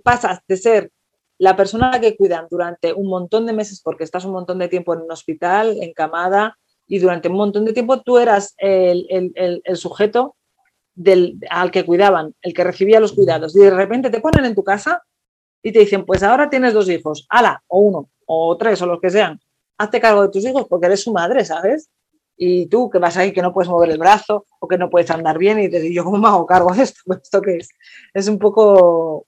pasas 0.03 0.39
de 0.47 0.57
ser 0.57 0.91
la 1.37 1.55
persona 1.55 1.99
que 1.99 2.15
cuidan 2.15 2.47
durante 2.49 2.93
un 2.93 3.09
montón 3.09 3.45
de 3.45 3.53
meses, 3.53 3.81
porque 3.81 4.03
estás 4.03 4.25
un 4.25 4.31
montón 4.31 4.59
de 4.59 4.67
tiempo 4.67 4.93
en 4.93 5.01
un 5.01 5.11
hospital, 5.11 5.77
encamada, 5.81 6.57
y 6.87 6.99
durante 6.99 7.27
un 7.27 7.35
montón 7.35 7.65
de 7.65 7.73
tiempo 7.73 8.01
tú 8.01 8.17
eras 8.17 8.53
el, 8.57 9.61
sujeto 9.73 10.35
del, 10.93 11.39
al 11.49 11.71
que 11.71 11.85
cuidaban, 11.85 12.35
el 12.41 12.53
que 12.53 12.63
recibía 12.63 12.99
los 12.99 13.13
cuidados, 13.13 13.55
y 13.55 13.59
de 13.59 13.71
repente 13.71 14.09
te 14.09 14.21
ponen 14.21 14.45
en 14.45 14.55
tu 14.55 14.63
casa 14.63 15.03
y 15.61 15.71
te 15.71 15.79
dicen, 15.79 16.05
pues 16.05 16.23
ahora 16.23 16.49
tienes 16.49 16.73
dos 16.73 16.89
hijos, 16.89 17.25
ala, 17.29 17.63
o 17.67 17.79
uno, 17.79 18.09
o 18.27 18.55
tres, 18.55 18.81
o 18.81 18.85
los 18.85 19.01
que 19.01 19.09
sean, 19.09 19.39
hazte 19.77 19.99
cargo 19.99 20.21
de 20.21 20.29
tus 20.29 20.45
hijos 20.45 20.67
porque 20.69 20.85
eres 20.85 21.01
su 21.01 21.11
madre, 21.11 21.43
¿sabes? 21.43 21.89
Y 22.37 22.67
tú 22.67 22.89
que 22.89 22.99
vas 22.99 23.17
ahí 23.17 23.31
que 23.31 23.41
no 23.41 23.53
puedes 23.53 23.69
mover 23.69 23.89
el 23.89 23.97
brazo 23.97 24.45
o 24.59 24.67
que 24.67 24.77
no 24.77 24.89
puedes 24.89 25.09
andar 25.11 25.37
bien 25.37 25.59
y 25.59 25.69
te 25.69 25.79
digo, 25.79 25.95
¿yo 25.95 26.03
cómo 26.03 26.17
me 26.17 26.27
hago 26.27 26.45
cargo 26.45 26.73
de 26.73 26.83
esto? 26.83 27.01
Esto 27.21 27.41
que 27.41 27.57
es, 27.57 27.69
es 28.13 28.27
un 28.27 28.39
poco, 28.39 29.27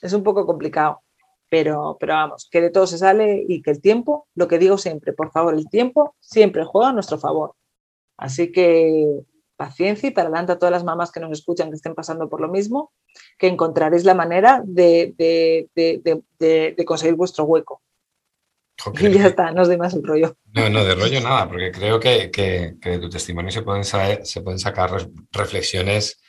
es 0.00 0.12
un 0.12 0.22
poco 0.22 0.46
complicado. 0.46 1.02
Pero, 1.50 1.96
pero 1.98 2.14
vamos, 2.14 2.48
que 2.48 2.60
de 2.60 2.70
todo 2.70 2.86
se 2.86 2.96
sale 2.96 3.44
y 3.48 3.60
que 3.60 3.72
el 3.72 3.80
tiempo, 3.80 4.28
lo 4.36 4.46
que 4.46 4.58
digo 4.58 4.78
siempre, 4.78 5.12
por 5.12 5.32
favor, 5.32 5.54
el 5.54 5.68
tiempo 5.68 6.14
siempre 6.20 6.64
juega 6.64 6.90
a 6.90 6.92
nuestro 6.92 7.18
favor. 7.18 7.54
Así 8.16 8.52
que 8.52 9.22
paciencia 9.56 10.08
y 10.08 10.12
para 10.12 10.28
adelante 10.28 10.52
a 10.52 10.58
todas 10.58 10.72
las 10.72 10.84
mamás 10.84 11.10
que 11.10 11.20
nos 11.20 11.32
escuchan 11.32 11.70
que 11.70 11.76
estén 11.76 11.94
pasando 11.94 12.28
por 12.28 12.40
lo 12.40 12.48
mismo, 12.48 12.92
que 13.36 13.48
encontraréis 13.48 14.04
la 14.04 14.14
manera 14.14 14.62
de, 14.64 15.12
de 15.74 16.84
conseguir 16.86 17.16
vuestro 17.16 17.44
hueco. 17.44 17.82
Y 18.98 19.12
ya 19.12 19.26
está, 19.26 19.52
no 19.52 19.62
os 19.62 19.68
doy 19.68 19.76
más 19.76 19.94
el 19.94 20.02
rollo. 20.02 20.36
No, 20.52 20.68
no, 20.68 20.84
de 20.84 20.94
rollo 20.94 21.20
nada, 21.20 21.48
porque 21.48 21.70
creo 21.70 22.00
que, 22.00 22.30
que, 22.30 22.74
de 22.80 22.98
tu 22.98 23.08
testimonio 23.08 23.50
se 23.50 23.62
pueden, 23.62 23.84
se 23.84 24.40
pueden 24.42 24.58
sacar 24.58 24.90
reflexiones 25.32 26.20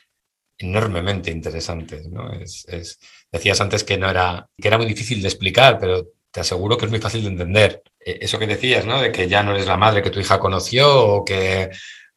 enormemente 0.57 1.31
interesantes. 1.31 2.07
¿no? 2.07 2.31
Es, 2.33 2.99
decías 3.31 3.61
antes 3.61 3.83
que, 3.83 3.97
no 3.97 4.09
era, 4.09 4.47
que 4.57 4.67
era 4.67 4.77
muy 4.77 4.85
difícil 4.85 5.21
de 5.21 5.27
explicar, 5.27 5.77
pero 5.79 6.07
te 6.31 6.41
aseguro 6.41 6.77
que 6.77 6.85
es 6.85 6.91
muy 6.91 6.99
fácil 6.99 7.23
de 7.23 7.29
entender. 7.29 7.83
E, 7.99 8.19
eso 8.21 8.39
que 8.39 8.47
decías, 8.47 8.85
¿no? 8.85 9.01
de 9.01 9.11
que 9.11 9.27
ya 9.27 9.43
no 9.43 9.51
eres 9.51 9.67
la 9.67 9.77
madre 9.77 10.01
que 10.01 10.09
tu 10.09 10.19
hija 10.19 10.39
conoció 10.39 11.05
o 11.05 11.25
que, 11.25 11.69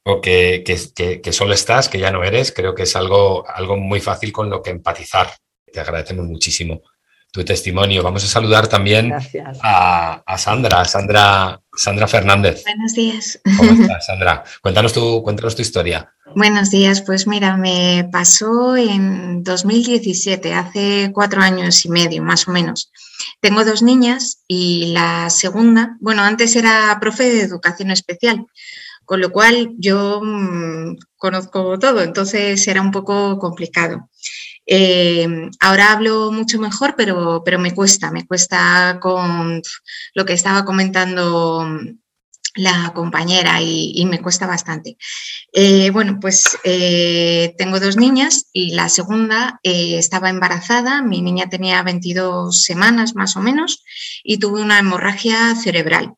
o 0.04 0.20
que, 0.20 0.62
que, 0.64 1.20
que 1.20 1.32
solo 1.32 1.54
estás, 1.54 1.88
que 1.88 1.98
ya 1.98 2.10
no 2.10 2.22
eres, 2.22 2.52
creo 2.52 2.74
que 2.74 2.84
es 2.84 2.96
algo, 2.96 3.48
algo 3.48 3.76
muy 3.76 4.00
fácil 4.00 4.32
con 4.32 4.50
lo 4.50 4.62
que 4.62 4.70
empatizar. 4.70 5.30
Te 5.72 5.80
agradecemos 5.80 6.26
muchísimo 6.26 6.82
tu 7.34 7.44
testimonio. 7.44 8.00
Vamos 8.04 8.22
a 8.22 8.28
saludar 8.28 8.68
también 8.68 9.12
a, 9.60 10.38
Sandra, 10.38 10.84
Sandra, 10.84 11.60
Sandra 11.76 12.06
Fernández. 12.06 12.62
Buenos 12.62 12.94
días. 12.94 13.40
¿Cómo 13.56 13.72
estás, 13.82 14.06
Sandra? 14.06 14.44
Cuéntanos 14.62 14.92
tu, 14.92 15.20
cuéntanos 15.20 15.56
tu 15.56 15.62
historia. 15.62 16.14
Buenos 16.36 16.70
días, 16.70 17.02
pues 17.02 17.26
mira, 17.26 17.56
me 17.56 18.08
pasó 18.12 18.76
en 18.76 19.42
2017, 19.42 20.54
hace 20.54 21.10
cuatro 21.12 21.40
años 21.40 21.84
y 21.84 21.88
medio, 21.88 22.22
más 22.22 22.46
o 22.46 22.52
menos. 22.52 22.92
Tengo 23.40 23.64
dos 23.64 23.82
niñas 23.82 24.44
y 24.46 24.92
la 24.92 25.28
segunda, 25.28 25.96
bueno, 26.00 26.22
antes 26.22 26.54
era 26.54 26.96
profe 27.00 27.24
de 27.24 27.42
educación 27.42 27.90
especial, 27.90 28.46
con 29.04 29.20
lo 29.20 29.30
cual 29.32 29.70
yo 29.78 30.20
mm, 30.22 30.98
conozco 31.16 31.80
todo, 31.80 32.00
entonces 32.00 32.66
era 32.68 32.80
un 32.80 32.92
poco 32.92 33.38
complicado. 33.40 34.08
Eh, 34.66 35.50
ahora 35.60 35.92
hablo 35.92 36.32
mucho 36.32 36.58
mejor, 36.58 36.94
pero, 36.96 37.42
pero 37.44 37.58
me 37.58 37.74
cuesta, 37.74 38.10
me 38.10 38.26
cuesta 38.26 38.98
con 39.00 39.62
lo 40.14 40.24
que 40.24 40.32
estaba 40.32 40.64
comentando 40.64 41.66
la 42.56 42.92
compañera 42.94 43.60
y, 43.60 44.04
me 44.06 44.22
cuesta 44.22 44.46
bastante. 44.46 44.96
Eh, 45.52 45.90
bueno, 45.90 46.18
pues 46.20 46.56
eh, 46.64 47.54
tengo 47.58 47.80
dos 47.80 47.96
niñas 47.96 48.46
y 48.52 48.74
la 48.74 48.88
segunda 48.88 49.58
estaba 49.62 50.30
embarazada, 50.30 51.02
mi 51.02 51.20
niña 51.20 51.48
tenía 51.48 51.82
22 51.82 52.62
semanas 52.62 53.16
más 53.16 53.36
o 53.36 53.40
menos 53.40 53.82
y 54.22 54.38
tuve 54.38 54.62
una 54.62 54.78
hemorragia 54.78 55.54
cerebral. 55.56 56.14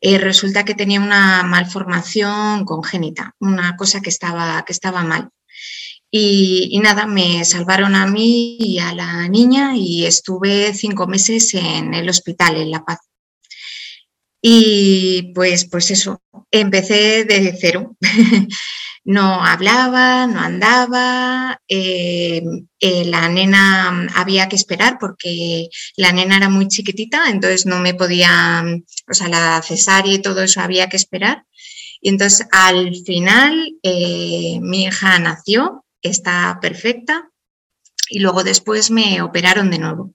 resulta 0.00 0.64
que 0.64 0.74
tenía 0.74 1.00
una 1.00 1.44
malformación 1.44 2.64
congénita, 2.64 3.34
una 3.38 3.76
cosa 3.76 4.00
que 4.00 4.10
estaba, 4.10 4.64
que 4.64 4.72
estaba 4.72 5.04
mal. 5.04 5.30
Y, 6.14 6.78
nada, 6.82 7.06
me 7.06 7.42
salvaron 7.42 7.94
a 7.94 8.06
mí 8.06 8.58
y 8.58 8.78
a 8.78 8.94
la 8.94 9.28
niña 9.28 9.74
y 9.74 10.04
estuve 10.04 10.74
cinco 10.74 11.06
meses 11.06 11.54
en 11.54 11.94
el 11.94 12.06
hospital 12.10 12.56
en 12.56 12.70
La 12.70 12.84
Paz. 12.84 12.98
Y 14.42 15.32
pues, 15.34 15.64
pues 15.70 15.90
eso, 15.90 16.20
empecé 16.50 17.24
desde 17.24 17.56
cero. 17.58 17.96
no 19.04 19.42
hablaba, 19.42 20.26
no 20.26 20.40
andaba, 20.40 21.58
eh, 21.66 22.42
eh, 22.78 23.04
la 23.06 23.28
nena 23.30 24.06
había 24.14 24.48
que 24.50 24.56
esperar 24.56 24.98
porque 25.00 25.68
la 25.96 26.12
nena 26.12 26.36
era 26.36 26.50
muy 26.50 26.68
chiquitita, 26.68 27.30
entonces 27.30 27.64
no 27.64 27.78
me 27.80 27.94
podía, 27.94 28.62
o 29.10 29.14
sea, 29.14 29.28
la 29.28 29.62
cesárea 29.62 30.12
y 30.14 30.22
todo 30.22 30.42
eso 30.42 30.60
había 30.60 30.90
que 30.90 30.96
esperar. 30.96 31.46
Y 32.02 32.10
entonces 32.10 32.46
al 32.52 32.94
final 33.06 33.76
eh, 33.82 34.58
mi 34.60 34.84
hija 34.84 35.18
nació 35.18 35.81
está 36.02 36.58
perfecta 36.60 37.30
y 38.08 38.20
luego 38.20 38.44
después 38.44 38.90
me 38.90 39.22
operaron 39.22 39.70
de 39.70 39.78
nuevo. 39.78 40.14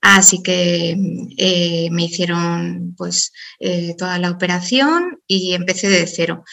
Así 0.00 0.42
que 0.42 0.96
eh, 1.36 1.88
me 1.90 2.04
hicieron 2.04 2.94
pues 2.96 3.32
eh, 3.58 3.94
toda 3.98 4.18
la 4.18 4.30
operación 4.30 5.20
y 5.26 5.54
empecé 5.54 5.88
de 5.88 6.06
cero. 6.06 6.44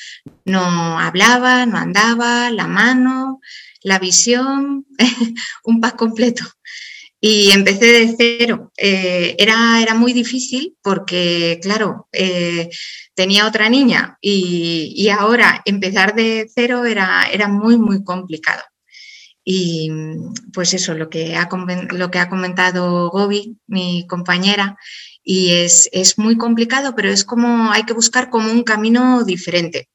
No 0.45 0.99
hablaba, 0.99 1.65
no 1.65 1.77
andaba, 1.77 2.49
la 2.49 2.67
mano, 2.67 3.39
la 3.81 3.99
visión, 3.99 4.87
un 5.63 5.79
pack 5.79 5.95
completo. 5.95 6.43
Y 7.27 7.49
empecé 7.49 7.87
de 7.87 8.15
cero. 8.15 8.71
Eh, 8.77 9.35
era, 9.39 9.81
era 9.81 9.95
muy 9.95 10.13
difícil 10.13 10.77
porque, 10.83 11.59
claro, 11.59 12.07
tenía 13.15 13.47
otra 13.47 13.67
niña 13.67 14.19
y, 14.21 15.09
ahora 15.09 15.63
empezar 15.65 16.13
de 16.13 16.47
cero 16.53 16.85
era, 16.85 17.23
era 17.33 17.47
muy, 17.47 17.79
muy 17.79 18.03
complicado. 18.03 18.61
Y 19.43 19.89
pues 20.53 20.75
eso, 20.75 20.93
lo 20.93 21.09
que 21.09 21.35
ha, 21.35 21.49
lo 21.93 22.11
que 22.11 22.19
ha 22.19 22.29
comentado 22.29 23.09
Gobi, 23.09 23.57
mi 23.65 24.05
compañera, 24.05 24.77
y 25.23 25.51
es, 25.53 25.89
es, 25.93 26.19
muy 26.19 26.37
complicado, 26.37 26.93
pero 26.95 27.09
es 27.09 27.23
como 27.23 27.71
hay 27.71 27.85
que 27.85 27.93
buscar 27.93 28.29
como 28.29 28.51
un 28.51 28.61
camino 28.61 29.23
diferente. 29.23 29.89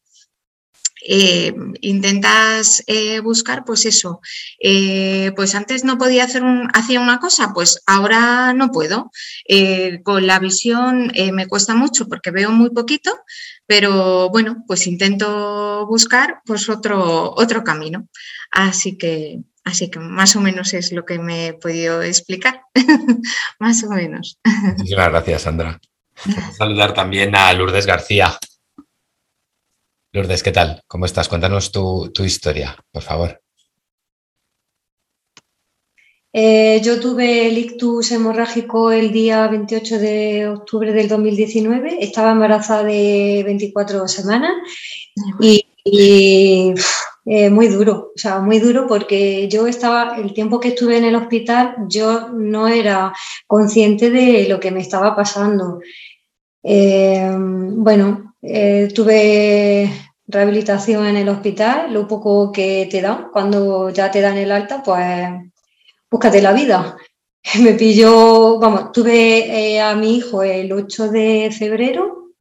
Eh, 1.06 1.54
intentas 1.80 2.82
eh, 2.86 3.20
buscar, 3.20 3.64
pues 3.64 3.86
eso, 3.86 4.20
eh, 4.58 5.32
pues 5.36 5.54
antes 5.54 5.84
no 5.84 5.98
podía 5.98 6.24
hacer 6.24 6.42
un, 6.42 6.68
hacía 6.74 7.00
una 7.00 7.18
cosa, 7.18 7.52
pues 7.54 7.82
ahora 7.86 8.52
no 8.52 8.70
puedo. 8.70 9.10
con 10.02 10.26
la 10.26 10.38
visión 10.38 11.12
me 11.32 11.46
cuesta 11.46 11.74
mucho 11.74 12.06
porque 12.08 12.30
veo 12.30 12.50
muy 12.50 12.70
poquito, 12.70 13.12
pero 13.66 14.28
bueno, 14.30 14.64
pues 14.66 14.86
intento 14.86 15.86
buscar 15.86 16.40
pues 16.44 16.68
otro, 16.68 17.32
otro 17.34 17.64
camino. 17.64 18.08
Así 18.50 18.96
que, 18.98 19.40
así 19.64 19.90
que 19.90 19.98
más 19.98 20.36
o 20.36 20.40
menos 20.40 20.74
es 20.74 20.92
lo 20.92 21.04
que 21.04 21.18
me 21.18 21.48
he 21.48 21.54
podido 21.54 22.02
explicar, 22.02 22.62
más 23.58 23.82
o 23.84 23.90
menos. 23.90 24.38
Muchísimas 24.44 25.10
gracias, 25.10 25.42
Sandra. 25.42 25.80
saludar 26.56 26.94
también 26.94 27.34
a 27.34 27.52
Lourdes 27.52 27.86
García. 27.86 28.38
Lourdes, 30.12 30.42
¿qué 30.42 30.50
tal? 30.50 30.82
¿Cómo 30.88 31.04
estás? 31.04 31.28
Cuéntanos 31.28 31.70
tu, 31.70 32.10
historia, 32.24 32.76
por 32.90 33.02
favor. 33.02 33.40
Eh, 36.32 36.80
yo 36.82 36.98
tuve 36.98 37.46
el 37.46 37.56
ictus 37.58 38.10
hemorrágico 38.10 38.90
el 38.90 39.12
día 39.12 39.46
28 39.46 39.98
de 40.00 40.48
octubre 40.48 40.92
del 40.92 41.06
2019. 41.06 41.98
Estaba 42.00 42.32
embarazada 42.32 42.82
de 42.82 43.42
24 43.44 44.08
semanas 44.08 44.50
y, 45.38 45.64
eh, 47.24 47.50
muy 47.50 47.68
duro, 47.68 48.10
o 48.12 48.18
sea, 48.18 48.40
muy 48.40 48.58
duro 48.58 48.88
porque 48.88 49.48
yo 49.48 49.68
estaba, 49.68 50.16
el 50.16 50.34
tiempo 50.34 50.58
que 50.58 50.68
estuve 50.68 50.96
en 50.98 51.04
el 51.04 51.14
hospital, 51.14 51.76
yo 51.88 52.30
no 52.30 52.66
era 52.66 53.12
consciente 53.46 54.10
de 54.10 54.48
lo 54.48 54.58
que 54.58 54.72
me 54.72 54.80
estaba 54.80 55.14
pasando. 55.14 55.78
Eh, 56.64 57.30
bueno, 57.32 58.29
eh, 58.42 58.88
tuve 58.94 59.90
rehabilitación 60.26 61.06
en 61.06 61.16
el 61.16 61.28
hospital, 61.28 61.92
lo 61.92 62.08
poco 62.08 62.50
que 62.52 62.88
te 62.90 63.02
dan, 63.02 63.28
cuando 63.32 63.90
ya 63.90 64.10
te 64.10 64.20
dan 64.20 64.38
el 64.38 64.52
alta, 64.52 64.82
pues 64.82 65.28
búscate 66.10 66.40
la 66.40 66.52
vida. 66.52 66.96
Me 67.62 67.74
pilló, 67.74 68.58
vamos, 68.58 68.92
tuve 68.92 69.74
eh, 69.74 69.80
a 69.80 69.94
mi 69.94 70.16
hijo 70.16 70.42
el 70.42 70.72
8 70.72 71.08
de 71.08 71.50
febrero 71.56 72.32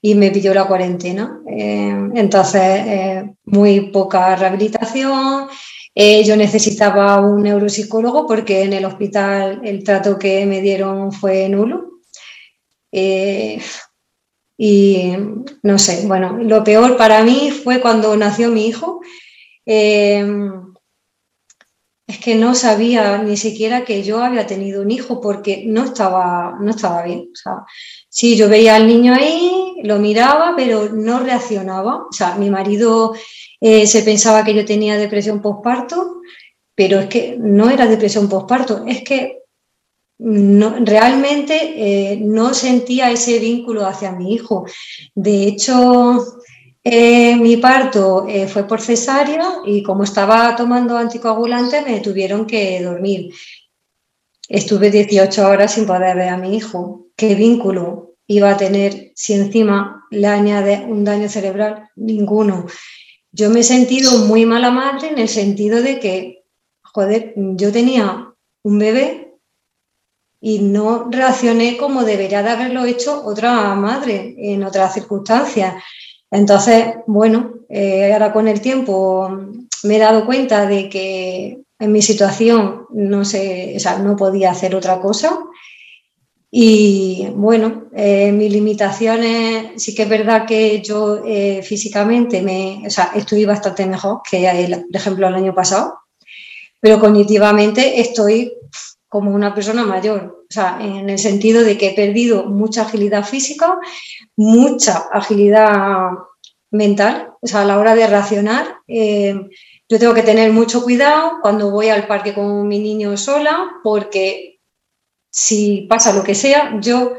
y 0.00 0.14
me 0.14 0.30
pilló 0.30 0.54
la 0.54 0.66
cuarentena. 0.66 1.40
Eh, 1.48 2.10
entonces, 2.14 3.24
muy 3.44 3.90
poca 3.90 4.36
rehabilitación. 4.36 5.48
yo 5.94 6.36
necesitaba 6.36 7.20
un 7.20 7.42
neuropsicólogo 7.42 8.26
porque 8.26 8.62
en 8.62 8.74
el 8.74 8.84
hospital 8.84 9.60
el 9.64 9.82
trato 9.82 10.18
que 10.18 10.46
me 10.46 10.60
dieron 10.60 11.12
fue 11.12 11.48
nulo 11.48 12.00
Y 14.58 15.12
no 15.62 15.78
sé, 15.78 16.06
bueno, 16.06 16.38
lo 16.38 16.64
peor 16.64 16.96
para 16.96 17.22
mí 17.22 17.50
fue 17.50 17.80
cuando 17.80 18.16
nació 18.16 18.50
mi 18.50 18.66
hijo. 18.66 19.00
Em, 19.66 20.72
es 22.06 22.18
que 22.18 22.36
no 22.36 22.54
sabía 22.54 23.18
ni 23.18 23.36
siquiera 23.36 23.84
que 23.84 24.02
yo 24.02 24.22
había 24.22 24.46
tenido 24.46 24.82
un 24.82 24.90
hijo 24.90 25.20
porque 25.20 25.64
no 25.66 25.84
estaba, 25.84 26.56
no 26.60 26.70
estaba 26.70 27.02
bien. 27.02 27.28
O 27.32 27.36
sea, 27.36 27.64
sí, 28.08 28.36
yo 28.36 28.48
veía 28.48 28.76
al 28.76 28.86
niño 28.86 29.12
ahí, 29.12 29.76
lo 29.82 29.98
miraba, 29.98 30.54
pero 30.56 30.88
no 30.90 31.18
reaccionaba. 31.18 32.06
O 32.08 32.12
sea, 32.12 32.36
mi 32.36 32.48
marido 32.48 33.14
eh, 33.60 33.86
se 33.86 34.02
pensaba 34.02 34.44
que 34.44 34.54
yo 34.54 34.64
tenía 34.64 34.96
depresión 34.96 35.42
postparto, 35.42 36.20
pero 36.74 37.00
es 37.00 37.06
que 37.06 37.36
no 37.38 37.70
era 37.70 37.86
depresión 37.86 38.28
postparto, 38.28 38.84
es 38.86 39.02
que 39.02 39.40
no, 40.18 40.76
realmente 40.80 42.12
eh, 42.12 42.18
no 42.20 42.54
sentía 42.54 43.10
ese 43.10 43.38
vínculo 43.38 43.86
hacia 43.86 44.12
mi 44.12 44.32
hijo. 44.32 44.66
De 45.14 45.44
hecho, 45.44 46.24
eh, 46.82 47.36
mi 47.36 47.56
parto 47.58 48.26
eh, 48.28 48.46
fue 48.46 48.66
por 48.66 48.80
cesárea 48.80 49.56
y 49.66 49.82
como 49.82 50.04
estaba 50.04 50.54
tomando 50.56 50.96
anticoagulante 50.96 51.82
me 51.82 52.00
tuvieron 52.00 52.46
que 52.46 52.82
dormir. 52.82 53.34
Estuve 54.48 54.90
18 54.90 55.48
horas 55.48 55.74
sin 55.74 55.86
poder 55.86 56.16
ver 56.16 56.28
a 56.28 56.36
mi 56.36 56.56
hijo. 56.56 57.08
¿Qué 57.16 57.34
vínculo 57.34 58.14
iba 58.28 58.50
a 58.50 58.56
tener 58.56 59.12
si 59.14 59.34
encima 59.34 60.06
le 60.10 60.28
añade 60.28 60.86
un 60.88 61.04
daño 61.04 61.28
cerebral? 61.28 61.90
Ninguno. 61.96 62.66
Yo 63.32 63.50
me 63.50 63.60
he 63.60 63.64
sentido 63.64 64.18
muy 64.20 64.46
mala 64.46 64.70
madre 64.70 65.08
en 65.08 65.18
el 65.18 65.28
sentido 65.28 65.82
de 65.82 65.98
que, 65.98 66.44
joder, 66.82 67.34
yo 67.36 67.72
tenía 67.72 68.32
un 68.62 68.78
bebé 68.78 69.25
y 70.40 70.60
no 70.60 71.08
reaccioné 71.10 71.76
como 71.76 72.04
debería 72.04 72.42
de 72.42 72.50
haberlo 72.50 72.84
hecho 72.84 73.24
otra 73.24 73.74
madre 73.74 74.34
en 74.38 74.64
otras 74.64 74.94
circunstancias. 74.94 75.74
Entonces, 76.30 76.94
bueno, 77.06 77.54
eh, 77.68 78.12
ahora 78.12 78.32
con 78.32 78.48
el 78.48 78.60
tiempo 78.60 79.28
me 79.84 79.96
he 79.96 79.98
dado 79.98 80.26
cuenta 80.26 80.66
de 80.66 80.88
que 80.88 81.62
en 81.78 81.92
mi 81.92 82.02
situación 82.02 82.86
no, 82.90 83.24
sé, 83.24 83.76
no 84.02 84.16
podía 84.16 84.50
hacer 84.50 84.74
otra 84.74 85.00
cosa. 85.00 85.38
Y 86.50 87.28
bueno, 87.34 87.84
eh, 87.94 88.32
mis 88.32 88.50
limitaciones, 88.52 89.82
sí 89.82 89.94
que 89.94 90.04
es 90.04 90.08
verdad 90.08 90.46
que 90.46 90.80
yo 90.80 91.22
eh, 91.26 91.60
físicamente 91.62 92.40
me, 92.40 92.82
o 92.86 92.90
sea, 92.90 93.12
estoy 93.14 93.44
bastante 93.44 93.84
mejor 93.84 94.20
que, 94.28 94.48
por 94.90 94.96
ejemplo, 94.96 95.28
el 95.28 95.34
año 95.34 95.54
pasado, 95.54 95.98
pero 96.80 97.00
cognitivamente 97.00 98.00
estoy 98.00 98.52
como 99.08 99.30
una 99.30 99.54
persona 99.54 99.84
mayor, 99.84 100.44
o 100.48 100.52
sea, 100.52 100.78
en 100.80 101.08
el 101.08 101.18
sentido 101.18 101.62
de 101.62 101.78
que 101.78 101.88
he 101.88 101.94
perdido 101.94 102.46
mucha 102.46 102.82
agilidad 102.82 103.24
física, 103.24 103.78
mucha 104.36 105.04
agilidad 105.12 106.10
mental, 106.70 107.30
o 107.40 107.46
sea, 107.46 107.62
a 107.62 107.64
la 107.64 107.78
hora 107.78 107.94
de 107.94 108.06
reaccionar. 108.06 108.78
Eh, 108.88 109.34
yo 109.88 109.98
tengo 109.98 110.14
que 110.14 110.22
tener 110.22 110.52
mucho 110.52 110.82
cuidado 110.82 111.38
cuando 111.40 111.70
voy 111.70 111.88
al 111.88 112.06
parque 112.06 112.34
con 112.34 112.66
mi 112.66 112.80
niño 112.80 113.16
sola, 113.16 113.80
porque 113.84 114.58
si 115.30 115.86
pasa 115.88 116.12
lo 116.12 116.24
que 116.24 116.34
sea, 116.34 116.78
yo 116.80 117.14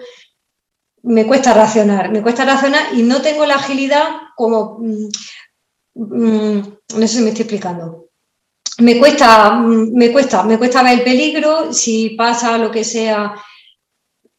me 1.03 1.25
cuesta 1.25 1.53
reaccionar, 1.53 2.11
me 2.11 2.21
cuesta 2.21 2.43
reaccionar 2.43 2.93
y 2.93 3.03
no 3.03 3.21
tengo 3.21 3.45
la 3.45 3.55
agilidad 3.55 4.03
como, 4.35 4.79
mm, 4.79 5.09
mm, 5.95 6.77
no 6.95 7.01
sé 7.01 7.07
si 7.07 7.21
me 7.21 7.29
estoy 7.29 7.43
explicando 7.43 8.06
me 8.79 8.99
cuesta, 8.99 9.55
me 9.59 10.11
cuesta, 10.11 10.43
me 10.43 10.57
cuesta 10.57 10.83
ver 10.83 10.99
el 10.99 11.03
peligro, 11.03 11.73
si 11.73 12.11
pasa 12.11 12.57
lo 12.57 12.69
que 12.69 12.83
sea, 12.83 13.33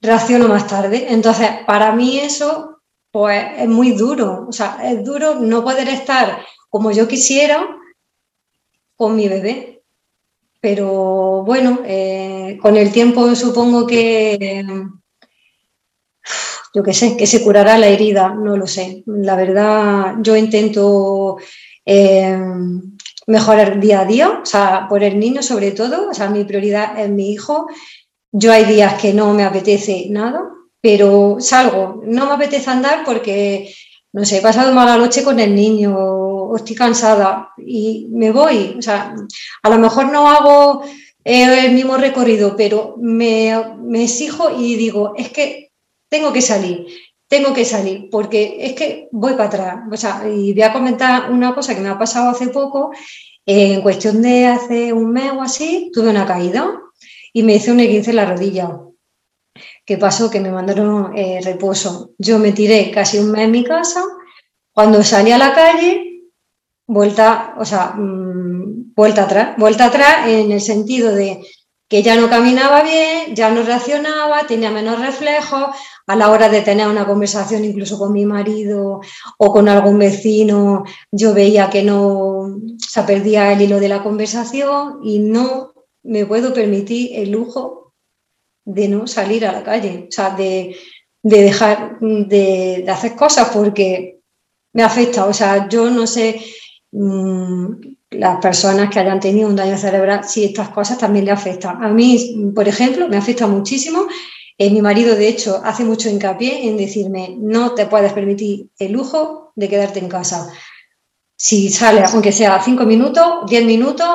reacciono 0.01 0.49
más 0.49 0.67
tarde. 0.67 1.07
Entonces, 1.11 1.49
para 1.67 1.93
mí 1.93 2.19
eso, 2.21 2.83
pues 3.11 3.45
es 3.59 3.69
muy 3.69 3.93
duro. 3.93 4.47
O 4.49 4.53
sea, 4.53 4.79
es 4.85 5.05
duro 5.05 5.37
no 5.37 5.65
poder 5.65 5.89
estar 5.89 6.45
como 6.69 6.93
yo 6.93 7.09
quisiera 7.09 7.67
con 8.97 9.17
mi 9.17 9.29
bebé. 9.29 9.83
Pero 10.61 11.45
bueno, 11.45 11.81
eh, 11.85 12.59
con 12.61 12.77
el 12.77 12.93
tiempo 12.93 13.35
supongo 13.35 13.87
que, 13.87 14.63
yo 16.75 16.83
qué 16.83 16.93
sé, 16.93 17.17
que 17.17 17.27
se 17.27 17.43
curará 17.43 17.79
la 17.79 17.87
herida, 17.87 18.35
no 18.35 18.57
lo 18.57 18.67
sé. 18.67 19.03
La 19.07 19.35
verdad, 19.37 20.17
yo 20.21 20.37
intento... 20.37 21.39
Eh, 21.85 22.37
mejorar 23.29 23.79
día 23.79 24.01
a 24.01 24.05
día, 24.07 24.41
o 24.43 24.47
sea, 24.47 24.87
por 24.89 25.05
el 25.05 25.21
niño 25.21 25.43
sobre 25.43 25.73
todo, 25.73 26.09
o 26.11 26.15
sea, 26.15 26.31
mi 26.31 26.45
prioridad 26.45 26.99
es 26.99 27.11
mi 27.11 27.31
hijo. 27.31 27.69
Yo 28.33 28.51
hay 28.53 28.65
días 28.65 28.95
que 29.01 29.13
no 29.13 29.35
me 29.35 29.45
apetece 29.45 30.07
nada, 30.09 30.41
pero 30.81 31.37
salgo, 31.39 32.01
no 32.07 32.27
me 32.27 32.33
apetece 32.33 32.71
andar 32.71 33.05
porque, 33.05 33.75
no 34.13 34.25
sé, 34.25 34.39
he 34.39 34.41
pasado 34.41 34.73
mala 34.73 34.97
noche 34.97 35.23
con 35.23 35.39
el 35.41 35.55
niño, 35.55 35.95
o 35.95 36.57
estoy 36.57 36.75
cansada 36.75 37.51
y 37.59 38.09
me 38.11 38.33
voy. 38.33 38.77
O 38.79 38.83
sea, 38.83 39.15
a 39.63 39.71
lo 39.71 39.79
mejor 39.79 40.11
no 40.11 40.29
hago 40.29 40.83
eh, 41.23 41.67
el 41.67 41.73
mismo 41.73 41.99
recorrido, 41.99 42.57
pero 42.57 42.95
me, 42.99 43.53
me 43.83 44.05
exijo 44.05 44.59
y 44.59 44.77
digo, 44.77 45.13
es 45.19 45.29
que 45.31 45.71
tengo 46.09 46.33
que 46.33 46.41
salir 46.41 46.87
tengo 47.29 47.53
que 47.53 47.65
salir, 47.65 48.09
porque 48.11 48.57
es 48.61 48.73
que 48.73 49.09
voy 49.13 49.33
para 49.33 49.45
atrás. 49.45 49.77
O 49.93 49.97
sea, 49.97 50.23
y 50.27 50.53
voy 50.55 50.63
a 50.63 50.73
comentar 50.73 51.31
una 51.31 51.55
cosa 51.55 51.75
que 51.75 51.81
me 51.81 51.91
ha 51.91 51.99
pasado 51.99 52.31
hace 52.31 52.49
poco. 52.49 52.91
en 53.47 53.81
cuestión 53.83 54.21
de 54.23 54.47
hace 54.47 54.93
un 54.93 55.11
mes 55.11 55.33
o 55.33 55.41
así, 55.41 55.91
tuve 55.93 56.11
una 56.11 56.27
caída 56.27 56.71
y 57.33 57.43
me 57.43 57.55
hice 57.57 57.73
un 57.73 57.79
E15 57.79 58.09
en 58.09 58.17
la 58.17 58.27
rodilla. 58.27 58.79
¿Qué 59.87 59.97
pasó? 59.97 60.31
Que 60.31 60.41
me 60.41 60.51
mandaron 60.51 61.17
eh, 61.17 61.41
reposo. 61.43 62.11
Yo 62.19 62.39
me 62.39 62.53
tiré 62.53 62.91
casi 62.91 63.19
un 63.19 63.31
mes 63.31 63.43
en 63.43 63.51
mi 63.51 63.65
casa. 63.65 64.03
Cuando 64.73 65.03
salí 65.03 65.33
a 65.33 65.39
la 65.39 65.55
calle, 65.55 66.25
vuelta, 66.87 67.55
o 67.59 67.65
sea, 67.65 67.95
mm, 67.97 68.95
vuelta 68.95 69.25
atrás, 69.25 69.57
vuelta 69.57 69.87
atrás 69.87 70.29
en 70.29 70.53
el 70.53 70.61
sentido 70.61 71.15
de 71.15 71.41
que 71.89 72.03
ya 72.03 72.17
no 72.17 72.29
caminaba 72.29 72.83
bien, 72.83 73.35
ya 73.35 73.51
no 73.51 73.63
reaccionaba, 73.63 74.47
tenía 74.47 74.71
menos 74.71 75.01
reflejos, 75.01 75.69
a 76.07 76.17
la 76.17 76.31
hora 76.31 76.49
de 76.49 76.61
tener 76.61 76.87
una 76.87 77.07
conversación 77.07 77.65
incluso 77.65 77.99
con 77.99 78.13
mi 78.13 78.27
marido 78.27 79.01
o 79.39 79.53
con 79.53 79.69
algún 79.69 79.99
vecino, 79.99 80.85
yo 81.11 81.33
veía 81.33 81.71
que 81.71 81.83
no 81.83 82.59
se 82.79 83.03
perdía 83.03 83.53
el 83.53 83.63
hilo 83.63 83.81
de 83.81 83.89
la 83.89 84.03
conversación 84.03 85.01
y 85.03 85.19
no 85.19 85.73
me 86.03 86.27
puedo 86.27 86.53
permitir 86.53 87.11
el 87.15 87.31
lujo 87.31 87.95
de 88.65 88.89
no 88.89 89.07
salir 89.07 89.47
a 89.47 89.53
la 89.53 89.65
calle, 89.65 90.07
o 90.09 90.13
sea, 90.13 90.31
de, 90.31 90.77
dejar 91.23 91.99
de, 92.01 92.85
hacer 92.89 93.17
cosas 93.17 93.49
porque 93.49 94.21
me 94.75 94.83
afecta, 94.83 95.25
o 95.25 95.33
sea, 95.33 95.69
yo 95.69 95.91
no 95.91 96.07
sé 96.07 96.41
mm, 96.93 97.73
las 98.11 98.41
personas 98.41 98.91
que 98.91 99.01
hayan 99.01 99.21
tenido 99.21 99.49
un 99.49 99.57
daño 99.57 99.77
cerebral 99.77 100.25
si 100.25 100.45
estas 100.45 100.71
cosas 100.71 100.99
también 100.99 101.25
le 101.25 101.31
afectan. 101.31 101.83
A 101.83 101.89
mí, 101.89 102.53
por 102.55 102.67
ejemplo, 102.67 103.09
me 103.09 103.17
afecta 103.17 103.47
muchísimo 103.47 104.07
eh, 104.61 104.71
mi 104.71 104.83
marido, 104.83 105.15
de 105.15 105.29
hecho, 105.29 105.61
hace 105.65 105.85
mucho 105.85 106.09
hincapié 106.09 106.67
en 106.67 106.77
decirme, 106.77 107.37
no 107.39 107.75
te 107.75 107.87
puedes 107.87 108.13
permitir 108.13 108.71
el 108.81 108.91
lujo 108.91 109.53
de 109.55 109.69
quedarte 109.69 110.01
en 110.01 110.09
casa. 110.09 110.53
Si 111.37 111.71
sales, 111.71 112.13
aunque 112.13 112.33
sea 112.33 112.61
cinco 112.61 112.85
minutos, 112.85 113.49
diez 113.49 113.65
minutos, 113.65 114.09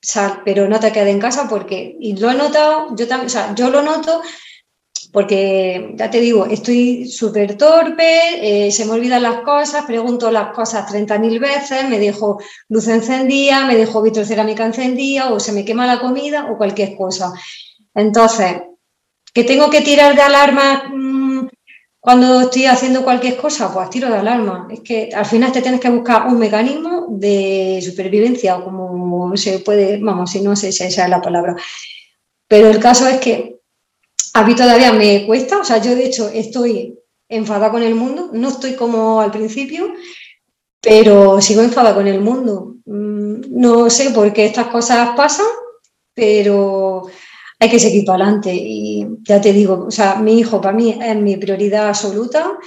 sal, 0.00 0.40
pero 0.46 0.66
no 0.66 0.80
te 0.80 0.92
quedes 0.92 1.10
en 1.12 1.20
casa 1.20 1.46
porque, 1.46 1.94
y 2.00 2.16
lo 2.16 2.30
he 2.30 2.34
notado, 2.34 2.96
yo 2.96 3.06
también, 3.06 3.26
o 3.26 3.30
sea, 3.30 3.54
yo 3.54 3.68
lo 3.68 3.82
noto 3.82 4.22
porque, 5.16 5.94
ya 5.94 6.10
te 6.10 6.20
digo, 6.20 6.44
estoy 6.44 7.06
súper 7.06 7.56
torpe, 7.56 8.66
eh, 8.66 8.70
se 8.70 8.84
me 8.84 8.92
olvidan 8.92 9.22
las 9.22 9.40
cosas, 9.40 9.86
pregunto 9.86 10.30
las 10.30 10.54
cosas 10.54 10.86
30.000 10.92 11.40
veces, 11.40 11.88
me 11.88 11.98
dejo 11.98 12.38
luz 12.68 12.86
encendida, 12.86 13.64
me 13.64 13.76
dejo 13.76 14.02
vitrocerámica 14.02 14.66
encendida, 14.66 15.32
o 15.32 15.40
se 15.40 15.52
me 15.52 15.64
quema 15.64 15.86
la 15.86 16.00
comida, 16.00 16.50
o 16.52 16.58
cualquier 16.58 16.94
cosa. 16.96 17.32
Entonces, 17.94 18.60
¿Que 19.32 19.44
tengo 19.44 19.70
que 19.70 19.80
tirar 19.80 20.14
de 20.14 20.20
alarma 20.20 20.90
mm, 20.90 21.48
cuando 22.00 22.42
estoy 22.42 22.66
haciendo 22.66 23.02
cualquier 23.04 23.38
cosa? 23.38 23.72
Pues 23.72 23.88
tiro 23.88 24.10
de 24.10 24.18
alarma. 24.18 24.68
Es 24.70 24.80
que 24.80 25.08
al 25.14 25.24
final 25.24 25.50
te 25.50 25.62
tienes 25.62 25.80
que 25.80 25.88
buscar 25.88 26.26
un 26.26 26.38
mecanismo 26.38 27.06
de 27.10 27.80
supervivencia, 27.82 28.58
o 28.58 28.64
como 28.64 29.34
se 29.38 29.60
puede, 29.60 29.98
vamos, 29.98 30.30
si 30.30 30.42
no 30.42 30.54
sé 30.56 30.72
si 30.72 30.84
es 30.84 30.96
la 31.08 31.22
palabra. 31.22 31.56
Pero 32.46 32.68
el 32.68 32.80
caso 32.80 33.08
es 33.08 33.18
que 33.18 33.55
a 34.36 34.42
mí 34.44 34.54
todavía 34.54 34.92
me 34.92 35.24
cuesta, 35.24 35.60
o 35.60 35.64
sea, 35.64 35.78
yo 35.78 35.94
de 35.94 36.04
hecho 36.04 36.28
estoy 36.28 36.98
enfadada 37.26 37.70
con 37.70 37.82
el 37.82 37.94
mundo, 37.94 38.28
no 38.34 38.48
estoy 38.50 38.74
como 38.74 39.22
al 39.22 39.30
principio, 39.30 39.94
pero 40.78 41.40
sigo 41.40 41.62
enfadada 41.62 41.94
con 41.94 42.06
el 42.06 42.20
mundo. 42.20 42.74
Mm, 42.84 43.40
no 43.48 43.88
sé 43.88 44.10
por 44.10 44.30
qué 44.34 44.44
estas 44.44 44.66
cosas 44.66 45.16
pasan, 45.16 45.46
pero 46.12 47.06
hay 47.58 47.70
que 47.70 47.80
seguir 47.80 48.04
para 48.04 48.24
adelante. 48.24 48.54
Y 48.54 49.06
ya 49.22 49.40
te 49.40 49.54
digo, 49.54 49.86
o 49.88 49.90
sea, 49.90 50.16
mi 50.16 50.38
hijo 50.38 50.60
para 50.60 50.76
mí 50.76 50.98
es 51.00 51.16
mi 51.16 51.38
prioridad 51.38 51.88
absoluta 51.88 52.58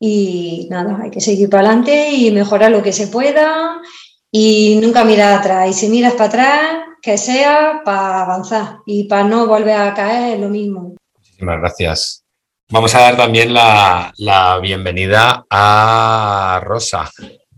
y 0.00 0.66
nada, 0.70 0.98
hay 1.04 1.10
que 1.12 1.20
seguir 1.20 1.48
para 1.48 1.68
adelante 1.68 2.10
y 2.10 2.32
mejorar 2.32 2.72
lo 2.72 2.82
que 2.82 2.92
se 2.92 3.06
pueda 3.06 3.80
y 4.28 4.80
nunca 4.82 5.04
mirar 5.04 5.38
atrás. 5.38 5.70
Y 5.70 5.72
si 5.72 5.88
miras 5.88 6.14
para 6.14 6.24
atrás, 6.24 6.60
que 7.00 7.16
sea 7.16 7.82
para 7.84 8.22
avanzar 8.22 8.78
y 8.86 9.04
para 9.04 9.22
no 9.22 9.46
volver 9.46 9.76
a 9.76 9.94
caer 9.94 10.40
lo 10.40 10.48
mismo. 10.48 10.96
Muchísimas 11.42 11.60
gracias. 11.60 12.24
Vamos 12.70 12.94
a 12.94 13.00
dar 13.00 13.16
también 13.16 13.52
la, 13.52 14.60
bienvenida 14.62 15.44
a 15.50 16.60
Rosa, 16.62 17.10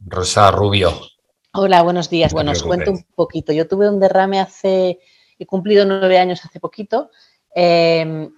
Rosa 0.06 0.50
Rubio. 0.50 0.90
Hola, 1.52 1.82
buenos 1.82 2.08
días. 2.08 2.32
bueno, 2.32 2.52
os 2.52 2.62
cuento 2.62 2.90
un 2.90 3.04
poquito. 3.14 3.52
Yo 3.52 3.68
tuve 3.68 3.90
un 3.90 4.00
derrame 4.00 4.40
hace, 4.40 5.00
he 5.38 5.44
cumplido 5.44 5.84
nueve 5.84 6.18
años 6.18 6.42
hace 6.46 6.60
poquito. 6.60 7.10
Em, 7.54 8.32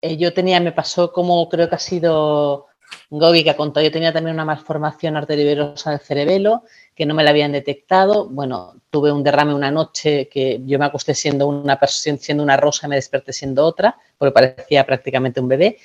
eh, 0.00 0.16
yo 0.16 0.32
tenía, 0.32 0.60
me 0.60 0.72
pasó 0.72 1.12
como 1.12 1.46
creo 1.50 1.68
que 1.68 1.74
ha 1.74 1.78
sido 1.78 2.68
Gobi 3.10 3.42
que 3.42 3.50
contado, 3.56 3.84
yo 3.84 3.90
tenía 3.90 4.12
también 4.12 4.34
una 4.34 4.44
malformación 4.44 5.16
arterioverosa 5.16 5.90
del 5.90 6.00
cerebelo 6.00 6.64
que 6.94 7.06
no 7.06 7.14
me 7.14 7.24
la 7.24 7.30
habían 7.30 7.52
detectado. 7.52 8.28
Bueno, 8.28 8.74
tuve 8.90 9.10
un 9.10 9.22
derrame 9.22 9.54
una 9.54 9.70
noche 9.70 10.28
que 10.28 10.60
yo 10.64 10.78
me 10.78 10.84
acosté 10.84 11.14
siendo 11.14 11.48
una 11.48 11.78
siendo 11.86 12.42
una 12.42 12.56
rosa 12.56 12.86
y 12.86 12.90
me 12.90 12.96
desperté 12.96 13.32
siendo 13.32 13.64
otra, 13.64 13.96
porque 14.18 14.32
parecía 14.32 14.86
prácticamente 14.86 15.40
un 15.40 15.48
bebé. 15.48 15.78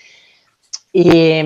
Y 0.93 1.41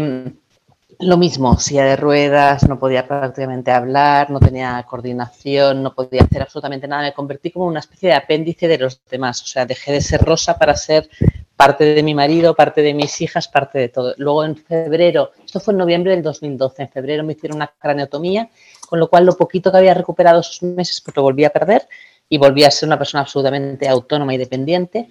lo 1.00 1.16
mismo, 1.16 1.58
silla 1.58 1.86
de 1.86 1.96
ruedas, 1.96 2.68
no 2.68 2.78
podía 2.78 3.08
prácticamente 3.08 3.72
hablar, 3.72 4.30
no 4.30 4.40
tenía 4.40 4.86
coordinación, 4.88 5.82
no 5.82 5.96
podía 5.96 6.24
hacer 6.24 6.42
absolutamente 6.42 6.88
nada. 6.90 7.04
Me 7.04 7.14
convertí 7.14 7.52
como 7.52 7.66
una 7.66 7.80
especie 7.80 8.10
de 8.10 8.16
apéndice 8.16 8.68
de 8.68 8.78
los 8.78 9.02
demás. 9.10 9.42
O 9.42 9.48
sea, 9.48 9.66
dejé 9.66 9.94
de 9.94 10.02
ser 10.02 10.22
rosa 10.22 10.58
para 10.58 10.76
ser 10.76 11.10
parte 11.56 11.86
de 11.94 12.04
mi 12.04 12.14
marido, 12.14 12.54
parte 12.54 12.82
de 12.82 12.94
mis 12.94 13.22
hijas, 13.22 13.48
parte 13.48 13.80
de 13.80 13.90
todo. 13.90 14.14
Luego 14.18 14.44
en 14.44 14.58
febrero, 14.58 15.32
esto 15.44 15.62
fue 15.62 15.74
en 15.74 15.78
noviembre 15.78 16.12
del 16.12 16.24
2012, 16.24 16.84
en 16.84 16.90
febrero 16.90 17.24
me 17.24 17.34
hicieron 17.34 17.58
una 17.58 17.68
craneotomía, 17.68 18.50
con 18.88 19.00
lo 19.00 19.10
cual 19.10 19.26
lo 19.26 19.38
poquito 19.38 19.72
que 19.72 19.78
había 19.78 19.94
recuperado 19.94 20.42
esos 20.42 20.64
meses, 20.64 21.02
pues 21.02 21.16
lo 21.16 21.24
volví 21.24 21.46
a 21.46 21.50
perder 21.50 21.88
y 22.28 22.38
volví 22.38 22.64
a 22.66 22.72
ser 22.72 22.88
una 22.88 22.98
persona 22.98 23.22
absolutamente 23.22 23.88
autónoma 23.88 24.34
y 24.34 24.38
dependiente. 24.38 25.08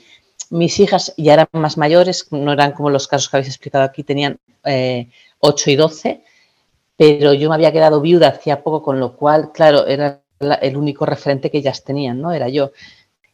Mis 0.50 0.80
hijas 0.80 1.14
ya 1.16 1.34
eran 1.34 1.48
más 1.52 1.76
mayores, 1.78 2.26
no 2.30 2.52
eran 2.52 2.72
como 2.72 2.90
los 2.90 3.08
casos 3.08 3.28
que 3.28 3.38
habéis 3.38 3.48
explicado 3.48 3.84
aquí, 3.84 4.02
tenían 4.02 4.38
8 5.40 5.70
eh, 5.70 5.72
y 5.72 5.76
12, 5.76 6.24
pero 6.96 7.32
yo 7.32 7.48
me 7.48 7.54
había 7.54 7.72
quedado 7.72 8.00
viuda 8.00 8.28
hacía 8.28 8.62
poco, 8.62 8.82
con 8.82 9.00
lo 9.00 9.16
cual, 9.16 9.52
claro, 9.52 9.86
era 9.86 10.22
el 10.60 10.76
único 10.76 11.06
referente 11.06 11.50
que 11.50 11.58
ellas 11.58 11.84
tenían, 11.84 12.20
¿no? 12.20 12.32
Era 12.32 12.48
yo. 12.48 12.72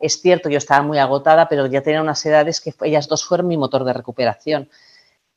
Es 0.00 0.20
cierto, 0.20 0.48
yo 0.50 0.58
estaba 0.58 0.82
muy 0.82 0.98
agotada, 0.98 1.48
pero 1.48 1.66
ya 1.66 1.82
tenía 1.82 2.02
unas 2.02 2.24
edades 2.26 2.60
que 2.60 2.74
ellas 2.82 3.08
dos 3.08 3.24
fueron 3.24 3.48
mi 3.48 3.56
motor 3.56 3.84
de 3.84 3.92
recuperación. 3.92 4.68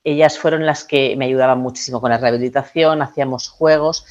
Ellas 0.03 0.37
fueron 0.37 0.65
las 0.65 0.83
que 0.83 1.15
me 1.15 1.25
ayudaban 1.25 1.59
muchísimo 1.59 2.01
con 2.01 2.11
la 2.11 2.17
rehabilitación, 2.17 3.01
hacíamos 3.01 3.49
juegos 3.49 4.05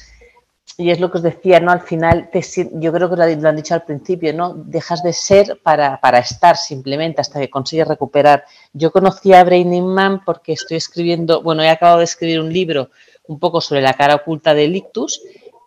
y 0.75 0.91
es 0.91 0.99
lo 0.99 1.09
que 1.09 1.17
os 1.17 1.23
decía, 1.23 1.59
¿no? 1.59 1.71
Al 1.71 1.81
final, 1.81 2.29
yo 2.73 2.93
creo 2.93 3.09
que 3.09 3.15
lo 3.15 3.49
han 3.49 3.55
dicho 3.55 3.73
al 3.73 3.83
principio, 3.83 4.31
¿no? 4.33 4.53
Dejas 4.53 5.01
de 5.01 5.11
ser 5.11 5.59
para, 5.63 5.99
estar 6.19 6.55
simplemente 6.55 7.21
hasta 7.21 7.39
que 7.39 7.49
consigues 7.49 7.87
recuperar. 7.87 8.45
Yo 8.73 8.91
conocí 8.91 9.33
a 9.33 9.43
Braining 9.43 9.87
Man 9.87 10.21
porque 10.23 10.53
estoy 10.53 10.77
escribiendo, 10.77 11.41
bueno, 11.41 11.63
he 11.63 11.69
acabado 11.69 11.99
de 11.99 12.03
escribir 12.03 12.39
un 12.41 12.53
libro 12.53 12.89
un 13.27 13.39
poco 13.39 13.59
sobre 13.59 13.81
la 13.81 13.93
cara 13.93 14.15
oculta 14.15 14.53
del 14.53 14.75
ictus 14.75 15.21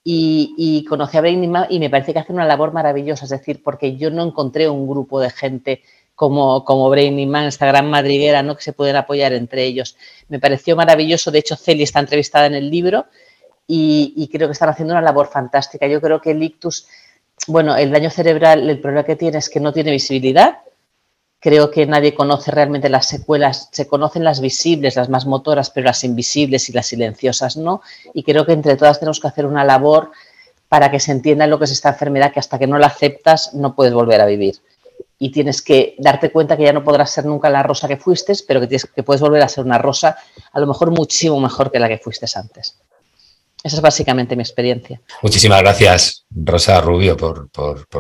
y, 0.05 0.85
conocí 0.89 1.17
a 1.17 1.23
Braining 1.23 1.51
Man 1.51 1.67
y 1.71 1.81
me 1.81 1.91
parece 1.91 2.13
que 2.13 2.21
hace 2.21 2.33
una 2.33 2.47
labor 2.47 2.73
maravillosa, 2.73 3.25
es 3.25 3.31
decir, 3.31 3.63
porque 3.65 3.97
yo 3.97 4.11
no 4.11 4.23
encontré 4.23 4.69
un 4.69 4.87
grupo 4.87 5.19
de 5.19 5.31
gente 5.31 5.83
como, 6.15 6.65
como 6.65 6.89
Braining 6.89 7.29
Man, 7.29 7.47
esta 7.47 7.67
gran 7.67 7.91
madriguera, 7.91 8.45
¿no? 8.45 8.55
Que 8.55 8.63
se 8.63 8.73
pueden 8.73 8.95
apoyar 8.95 9.33
entre 9.33 9.65
ellos. 9.65 9.97
Me 10.29 10.39
pareció 10.39 10.77
maravilloso, 10.77 11.33
de 11.33 11.41
hecho, 11.41 11.57
Celi 11.57 11.83
está 11.83 11.99
entrevistada 11.99 12.47
en 12.47 12.55
el 12.55 12.71
libro 12.71 13.07
y, 13.73 14.29
creo 14.33 14.49
que 14.49 14.53
están 14.53 14.69
haciendo 14.69 14.95
una 14.95 15.01
labor 15.01 15.29
fantástica. 15.29 15.87
Yo 15.87 16.01
creo 16.01 16.21
que 16.21 16.33
el 16.33 16.43
ictus, 16.43 16.89
bueno, 17.47 17.77
el 17.77 17.93
daño 17.93 18.11
cerebral, 18.11 18.69
el 18.69 18.81
problema 18.81 19.05
que 19.05 19.15
tiene 19.15 19.39
es 19.39 19.49
que 19.49 19.61
no 19.61 19.73
tiene 19.73 19.93
visibilidad. 19.93 20.59
Creo 21.39 21.71
que 21.71 21.87
nadie 21.87 22.13
conoce 22.13 22.51
realmente 22.51 22.89
las 22.89 23.07
secuelas, 23.07 23.69
se 23.71 23.87
conocen 23.87 24.25
las 24.25 24.41
visibles, 24.41 24.97
las 24.97 25.09
más 25.09 25.25
motoras, 25.25 25.71
pero 25.71 25.87
las 25.87 26.03
invisibles 26.03 26.69
y 26.69 26.73
las 26.73 26.87
silenciosas 26.87 27.57
no. 27.57 27.81
Y 28.13 28.25
creo 28.25 28.45
que 28.45 28.53
entre 28.53 28.77
todas 28.77 28.99
tenemos 28.99 29.21
que 29.21 29.29
hacer 29.29 29.47
una 29.47 29.65
labor 29.65 30.11
para 30.69 30.91
que 30.91 30.99
se 30.99 31.13
entienda 31.13 31.47
lo 31.47 31.59
que 31.59 31.67
es 31.67 31.71
esta 31.71 31.91
enfermedad, 31.91 32.33
que 32.33 32.41
hasta 32.41 32.59
que 32.59 32.67
no 32.67 32.77
la 32.77 32.89
aceptas 32.89 33.55
no 33.55 33.77
puedes 33.77 33.95
volver 33.95 34.21
a 34.21 34.27
vivir. 34.27 34.57
Y 35.19 35.31
tienes 35.31 35.63
que 35.63 35.95
darte 35.99 36.33
cuenta 36.33 36.57
que 36.57 36.65
ya 36.65 36.73
no 36.73 36.83
podrás 36.83 37.11
ser 37.11 37.25
nunca 37.25 37.49
la 37.49 37.63
rosa 37.63 37.87
que 37.87 37.97
fuiste, 37.97 38.33
pero 38.49 38.61
que, 38.61 38.67
tienes, 38.67 38.87
que 38.87 39.05
puedes 39.05 39.21
volver 39.21 39.43
a 39.43 39.49
ser 39.49 39.65
una 39.65 39.79
rosa 39.79 40.17
a 40.53 40.59
lo 40.59 40.67
mejor 40.67 40.91
muchísimo 40.91 41.39
mejor 41.41 41.71
que 41.71 41.79
la 41.79 41.89
que 41.89 41.99
fuiste 41.99 42.27
antes. 42.35 42.77
Esa 43.63 43.77
es 43.77 43.83
básicamente 43.83 44.37
mi 44.37 44.43
experiencia. 44.43 45.01
Muchísimas 45.23 45.61
gracias, 45.61 46.27
Rosa 46.31 46.81
Rubio, 46.81 47.17
por, 47.17 47.49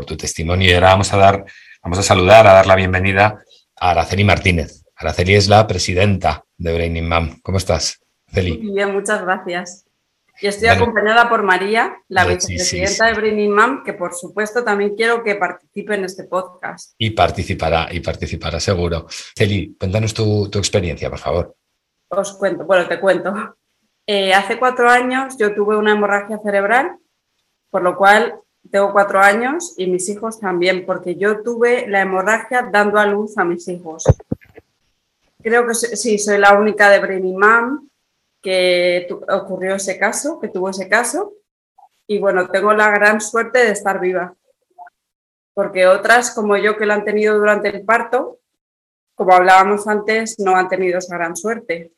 tu 0.07 0.16
testimonio. 0.16 0.70
Y 0.70 0.73
ahora 0.73 0.88
vamos 0.88 1.12
a 1.12 1.18
dar, 1.18 1.44
vamos 1.83 1.99
a 1.99 2.03
saludar, 2.03 2.46
a 2.46 2.55
dar 2.55 2.66
la 2.66 2.77
bienvenida 2.77 3.42
a 3.79 3.90
Araceli 3.90 4.25
Martínez. 4.25 4.83
Araceli 4.96 5.35
es 5.35 5.49
la 5.49 5.66
presidenta 5.66 6.44
de 6.57 6.73
Braining 6.73 7.07
Mam. 7.07 7.40
¿Cómo 7.42 7.59
estás, 7.59 8.01
Araceli? 8.29 8.59
Muy 8.59 8.75
bien, 8.75 8.92
muchas 8.92 9.23
gracias. 9.23 9.85
Y 10.42 10.46
estoy 10.46 10.68
acompañada 10.68 11.29
por 11.29 11.42
María, 11.42 11.94
la 12.09 12.25
vicepresidenta 12.25 13.07
de 13.09 13.12
Braining 13.12 13.51
Mam, 13.51 13.85
que 13.85 13.92
por 13.92 14.14
supuesto 14.14 14.64
también 14.64 14.94
quiero 14.94 15.23
que 15.23 15.35
participe 15.35 15.94
en 15.94 16.07
este 16.07 16.25
podcast. 16.25 16.94
Y 16.96 17.11
participará, 17.11 17.88
y 17.90 18.01
participará 18.01 18.59
seguro. 18.59 19.07
Celi, 19.37 19.77
cuéntanos 19.79 20.14
tu, 20.14 20.49
tu 20.49 20.59
experiencia, 20.59 21.11
por 21.11 21.18
favor. 21.18 21.57
Os 22.09 22.33
cuento, 22.38 22.64
bueno, 22.64 22.88
te 22.88 22.99
cuento. 22.99 23.59
Eh, 24.12 24.35
hace 24.35 24.59
cuatro 24.59 24.90
años 24.90 25.37
yo 25.38 25.55
tuve 25.55 25.77
una 25.77 25.92
hemorragia 25.92 26.37
cerebral, 26.42 26.99
por 27.70 27.83
lo 27.83 27.96
cual 27.96 28.40
tengo 28.68 28.90
cuatro 28.90 29.20
años 29.20 29.75
y 29.77 29.87
mis 29.87 30.09
hijos 30.09 30.40
también, 30.40 30.85
porque 30.85 31.14
yo 31.14 31.44
tuve 31.44 31.87
la 31.87 32.01
hemorragia 32.01 32.68
dando 32.73 32.99
a 32.99 33.07
luz 33.07 33.38
a 33.38 33.44
mis 33.44 33.68
hijos. 33.68 34.03
Creo 35.40 35.64
que 35.64 35.75
sí, 35.75 36.18
soy 36.18 36.38
la 36.38 36.59
única 36.59 36.90
de 36.90 36.99
Brainy 36.99 37.37
Mom 37.37 37.88
que 38.42 39.07
ocurrió 39.29 39.77
ese 39.77 39.96
caso, 39.96 40.40
que 40.40 40.49
tuvo 40.49 40.70
ese 40.70 40.88
caso. 40.88 41.35
Y 42.09 42.18
bueno, 42.18 42.49
tengo 42.49 42.73
la 42.73 42.90
gran 42.90 43.20
suerte 43.20 43.61
de 43.61 43.70
estar 43.70 44.01
viva, 44.01 44.35
porque 45.55 45.87
otras 45.87 46.33
como 46.33 46.57
yo 46.57 46.77
que 46.77 46.85
lo 46.85 46.94
han 46.94 47.05
tenido 47.05 47.38
durante 47.38 47.68
el 47.68 47.85
parto, 47.85 48.40
como 49.14 49.35
hablábamos 49.35 49.87
antes, 49.87 50.40
no 50.40 50.57
han 50.57 50.68
tenido 50.68 50.99
esa 50.99 51.16
gran 51.16 51.37
suerte. 51.37 51.92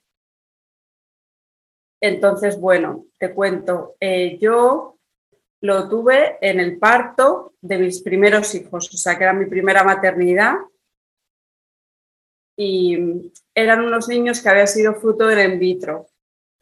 Entonces, 2.05 2.59
bueno, 2.59 3.07
te 3.17 3.33
cuento, 3.33 3.95
eh, 4.01 4.37
yo 4.41 4.97
lo 5.61 5.89
tuve 5.89 6.37
en 6.41 6.59
el 6.59 6.77
parto 6.77 7.55
de 7.61 7.79
mis 7.79 8.03
primeros 8.03 8.57
hijos, 8.57 8.93
o 8.93 8.97
sea, 8.97 9.17
que 9.17 9.23
era 9.23 9.33
mi 9.33 9.47
primera 9.47 9.85
maternidad. 9.85 10.57
Y 12.57 13.33
eran 13.55 13.83
unos 13.85 14.09
niños 14.09 14.43
que 14.43 14.49
habían 14.49 14.67
sido 14.67 14.97
fruto 14.97 15.29
del 15.29 15.53
in 15.53 15.61
vitro, 15.61 16.09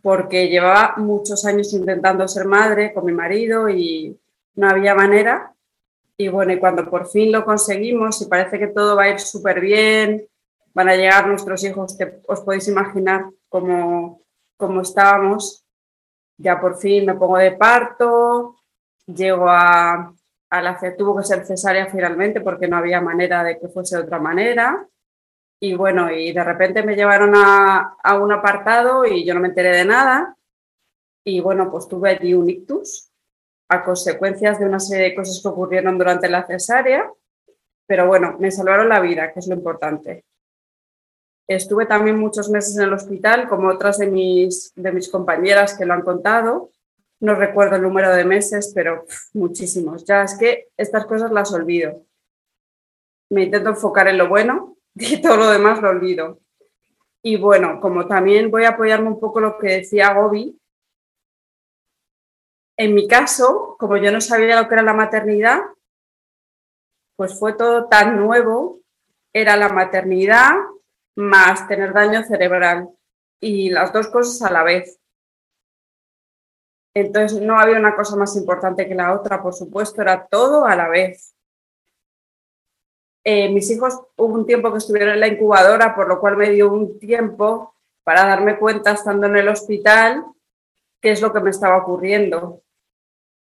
porque 0.03 0.51
llevaba 0.51 0.97
muchos 0.99 1.47
años 1.47 1.73
intentando 1.73 2.29
ser 2.29 2.45
madre 2.45 2.93
con 2.93 3.07
mi 3.07 3.13
marido 3.13 3.71
y 3.71 4.21
no 4.57 4.69
había 4.69 4.95
manera. 4.95 5.55
Y 6.19 6.29
bueno, 6.29 6.53
y 6.53 6.59
cuando 6.59 6.89
por 6.91 7.09
fin 7.09 7.33
lo 7.33 7.47
conseguimos 7.47 8.21
y 8.21 8.27
parece 8.27 8.59
que 8.59 8.67
todo 8.67 8.95
va 8.95 9.05
a 9.05 9.11
ir 9.11 9.21
súper 9.21 9.59
bien, 9.59 10.29
van 10.75 10.91
a 10.91 10.97
llegar 10.97 11.27
nuestros 11.27 11.65
hijos, 11.65 11.97
que 11.97 12.21
os 12.27 12.41
podéis 12.43 12.69
imaginar 12.69 13.25
cómo, 13.49 14.21
como 14.61 14.83
estábamos, 14.83 15.65
ya 16.39 16.61
por 16.61 16.77
fin 16.77 17.07
me 17.07 17.15
pongo 17.15 17.39
de 17.39 17.53
parto, 17.53 18.57
llego 19.07 19.47
a, 19.49 20.15
la 20.51 20.95
tuvo 20.97 21.17
que 21.17 21.25
ser 21.25 21.45
cesárea 21.45 21.87
finalmente 21.87 22.41
porque 22.41 22.69
no 22.69 22.77
había 22.77 23.01
manera 23.01 23.43
de 23.43 23.59
que 23.59 23.69
fuese 23.69 23.97
de 23.97 24.03
otra 24.03 24.21
manera. 24.21 24.87
Y 25.63 25.75
bueno, 25.75 26.11
y 26.11 26.33
de 26.33 26.45
repente 26.45 26.83
me 26.83 26.95
llevaron 26.95 27.35
a, 27.35 27.97
a 28.03 28.19
un 28.19 28.33
apartado 28.33 29.05
y 29.05 29.25
yo 29.25 29.35
no 29.35 29.41
me 29.41 29.49
enteré 29.49 29.71
de 29.71 29.85
nada. 29.85 30.37
Y 31.25 31.41
bueno, 31.41 31.71
pues 31.71 31.89
tuve 31.89 32.11
allí 32.11 32.33
un 32.35 32.49
ictus 32.49 33.11
a 33.69 33.85
consecuencias 33.85 34.59
de 34.59 34.67
una 34.67 34.81
serie 34.81 35.11
de 35.11 35.15
cosas 35.15 35.41
que 35.43 35.49
ocurrieron 35.49 35.99
durante 35.99 36.29
la 36.29 36.47
cesárea. 36.47 37.11
Pero 37.87 38.07
bueno, 38.07 38.37
me 38.39 38.51
salvaron 38.51 38.89
la 38.89 39.01
vida, 39.01 39.33
que 39.33 39.41
es 39.41 39.49
lo 39.49 39.55
importante. 39.55 40.25
Estuve 41.51 41.85
también 41.85 42.17
muchos 42.17 42.49
meses 42.49 42.77
en 42.77 42.85
el 42.85 42.93
hospital, 42.93 43.49
como 43.49 43.71
otras 43.71 43.99
de 43.99 44.07
mis, 44.07 44.73
de 44.77 44.93
mis 44.93 45.09
compañeras 45.09 45.77
que 45.77 45.85
lo 45.85 45.95
han 45.95 46.03
contado. 46.03 46.71
No 47.19 47.35
recuerdo 47.35 47.75
el 47.75 47.83
número 47.83 48.15
de 48.15 48.25
meses, 48.25 48.71
pero 48.73 49.05
muchísimos. 49.33 50.05
Ya 50.05 50.23
es 50.23 50.39
que 50.39 50.69
estas 50.77 51.07
cosas 51.07 51.33
las 51.33 51.53
olvido. 51.53 52.05
Me 53.31 53.43
intento 53.43 53.71
enfocar 53.71 54.07
en 54.07 54.19
lo 54.19 54.29
bueno 54.29 54.77
y 54.95 55.21
todo 55.21 55.39
lo 55.39 55.51
demás 55.51 55.83
lo 55.83 55.89
olvido. 55.91 56.39
Y 57.21 57.37
bueno, 57.37 57.81
como 57.81 58.07
también 58.07 58.53
voy 58.53 58.63
a 58.63 58.71
apoyarme 58.71 59.09
un 59.09 59.19
poco 59.19 59.41
lo 59.41 59.59
que 59.59 59.79
decía 59.79 60.15
Gobi, 60.15 60.57
en 62.77 62.95
mi 62.95 63.09
caso, 63.09 63.75
como 63.77 63.97
yo 63.97 64.13
no 64.13 64.21
sabía 64.21 64.63
lo 64.63 64.69
que 64.69 64.75
era 64.75 64.85
la 64.85 64.95
maternidad, 64.95 65.63
pues 67.17 67.37
fue 67.37 67.55
todo 67.55 67.89
tan 67.89 68.21
nuevo. 68.21 68.79
Era 69.33 69.57
la 69.57 69.69
maternidad, 69.69 70.53
más 71.21 71.69
tener 71.69 71.93
daño 71.93 72.23
cerebral 72.25 72.89
y 73.41 73.71
las 73.71 73.93
dos 73.93 74.09
cosas 74.09 74.43
a 74.43 74.53
la 74.53 74.63
vez. 74.63 74.99
Entonces 76.95 77.41
no 77.41 77.59
había 77.59 77.79
una 77.79 77.95
cosa 77.95 78.17
más 78.17 78.35
importante 78.37 78.89
que 78.89 78.95
la 78.95 79.15
otra, 79.15 79.43
por 79.43 79.55
supuesto, 79.55 80.03
era 80.03 80.27
todo 80.27 80.67
a 80.67 80.75
la 80.75 80.89
vez. 80.89 81.35
Eh, 83.25 83.53
mis 83.53 83.71
hijos 83.71 84.01
hubo 84.17 84.35
un 84.35 84.47
tiempo 84.47 84.73
que 84.73 84.79
estuvieron 84.79 85.15
en 85.15 85.21
la 85.21 85.29
incubadora, 85.29 85.95
por 85.95 86.09
lo 86.09 86.19
cual 86.21 86.37
me 86.37 86.51
dio 86.51 86.73
un 86.73 86.99
tiempo 86.99 87.75
para 88.03 88.25
darme 88.27 88.59
cuenta 88.59 88.93
estando 88.93 89.27
en 89.27 89.37
el 89.37 89.49
hospital 89.49 90.25
qué 91.01 91.13
es 91.13 91.21
lo 91.21 91.33
que 91.33 91.41
me 91.41 91.51
estaba 91.51 91.79
ocurriendo. 91.79 92.63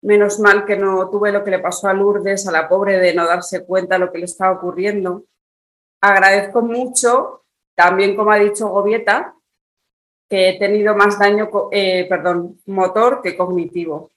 Menos 0.02 0.40
mal 0.40 0.66
que 0.66 0.78
no 0.78 1.10
tuve 1.10 1.32
lo 1.32 1.44
que 1.44 1.52
le 1.52 1.60
pasó 1.60 1.88
a 1.88 1.94
Lourdes, 1.94 2.48
a 2.48 2.52
la 2.52 2.70
pobre, 2.70 3.00
de 3.00 3.14
no 3.14 3.26
darse 3.26 3.66
cuenta 3.66 3.96
de 3.96 4.06
lo 4.06 4.12
que 4.12 4.20
le 4.20 4.26
estaba 4.26 4.56
ocurriendo. 4.56 5.26
Agradezco 6.02 6.62
mucho, 6.62 7.45
también 7.76 8.16
como 8.16 8.32
ha 8.32 8.38
dicho 8.38 8.70
Gobieta, 8.70 9.36
que 10.30 10.50
he 10.50 10.60
tenido 10.60 10.96
más 10.96 11.20
daño, 11.20 11.50
eh, 11.72 12.06
perdón, 12.10 12.60
motor 12.66 13.22
que 13.22 13.38
cognitivo. 13.38 14.12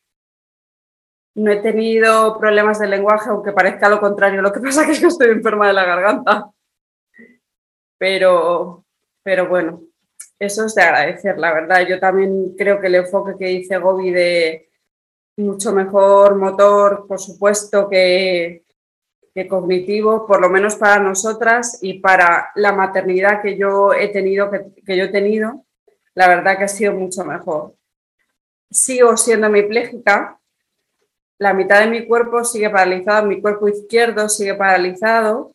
No 1.34 1.52
he 1.52 1.56
tenido 1.56 2.38
problemas 2.38 2.78
de 2.78 2.88
lenguaje, 2.88 3.30
aunque 3.30 3.52
parezca 3.52 3.88
lo 3.88 4.00
contrario. 4.00 4.42
Lo 4.42 4.52
que 4.52 4.60
pasa 4.60 4.88
es 4.90 4.98
que 5.00 5.06
estoy 5.08 5.30
enferma 5.30 5.66
de 5.68 5.72
la 5.74 5.84
garganta. 5.84 6.50
Pero, 7.98 8.84
pero 9.22 9.48
bueno, 9.48 9.82
eso 10.38 10.66
es 10.66 10.74
de 10.74 10.82
agradecer, 10.82 11.38
la 11.38 11.52
verdad. 11.52 11.86
Yo 11.86 12.00
también 12.00 12.54
creo 12.56 12.80
que 12.80 12.86
el 12.86 12.96
enfoque 12.96 13.36
que 13.38 13.46
dice 13.46 13.78
Gobi 13.78 14.10
de 14.10 14.70
mucho 15.36 15.72
mejor 15.72 16.36
motor, 16.36 17.06
por 17.06 17.20
supuesto, 17.20 17.88
que, 17.88 18.64
cognitivo, 19.46 20.27
por 20.27 20.40
lo 20.40 20.48
menos 20.48 20.77
para 20.77 20.98
nosotras 21.01 21.79
y 21.83 22.01
para 22.01 22.51
la 22.55 22.72
maternidad 22.72 23.42
que 23.42 23.57
yo 23.57 23.92
he 23.92 24.09
tenido, 24.09 24.51
que, 24.51 24.66
que 24.85 24.96
yo 24.96 25.05
he 25.05 25.09
tenido, 25.09 25.64
la 26.14 26.27
verdad 26.27 26.59
que 26.59 26.64
ha 26.64 26.68
sido 26.68 26.94
mucho 26.94 27.24
mejor. 27.24 27.74
Sigo 28.70 29.16
siendo 29.16 29.46
hemipléjica, 29.46 30.40
la 31.38 31.55
mitad 31.55 31.81
de 31.81 31.87
mi 31.87 32.07
cuerpo 32.07 32.44
sigue 32.44 32.68
paralizado, 32.68 33.27
mi 33.27 33.40
cuerpo 33.40 33.68
izquierdo 33.68 34.29
sigue 34.29 34.55
paralizado 34.55 35.55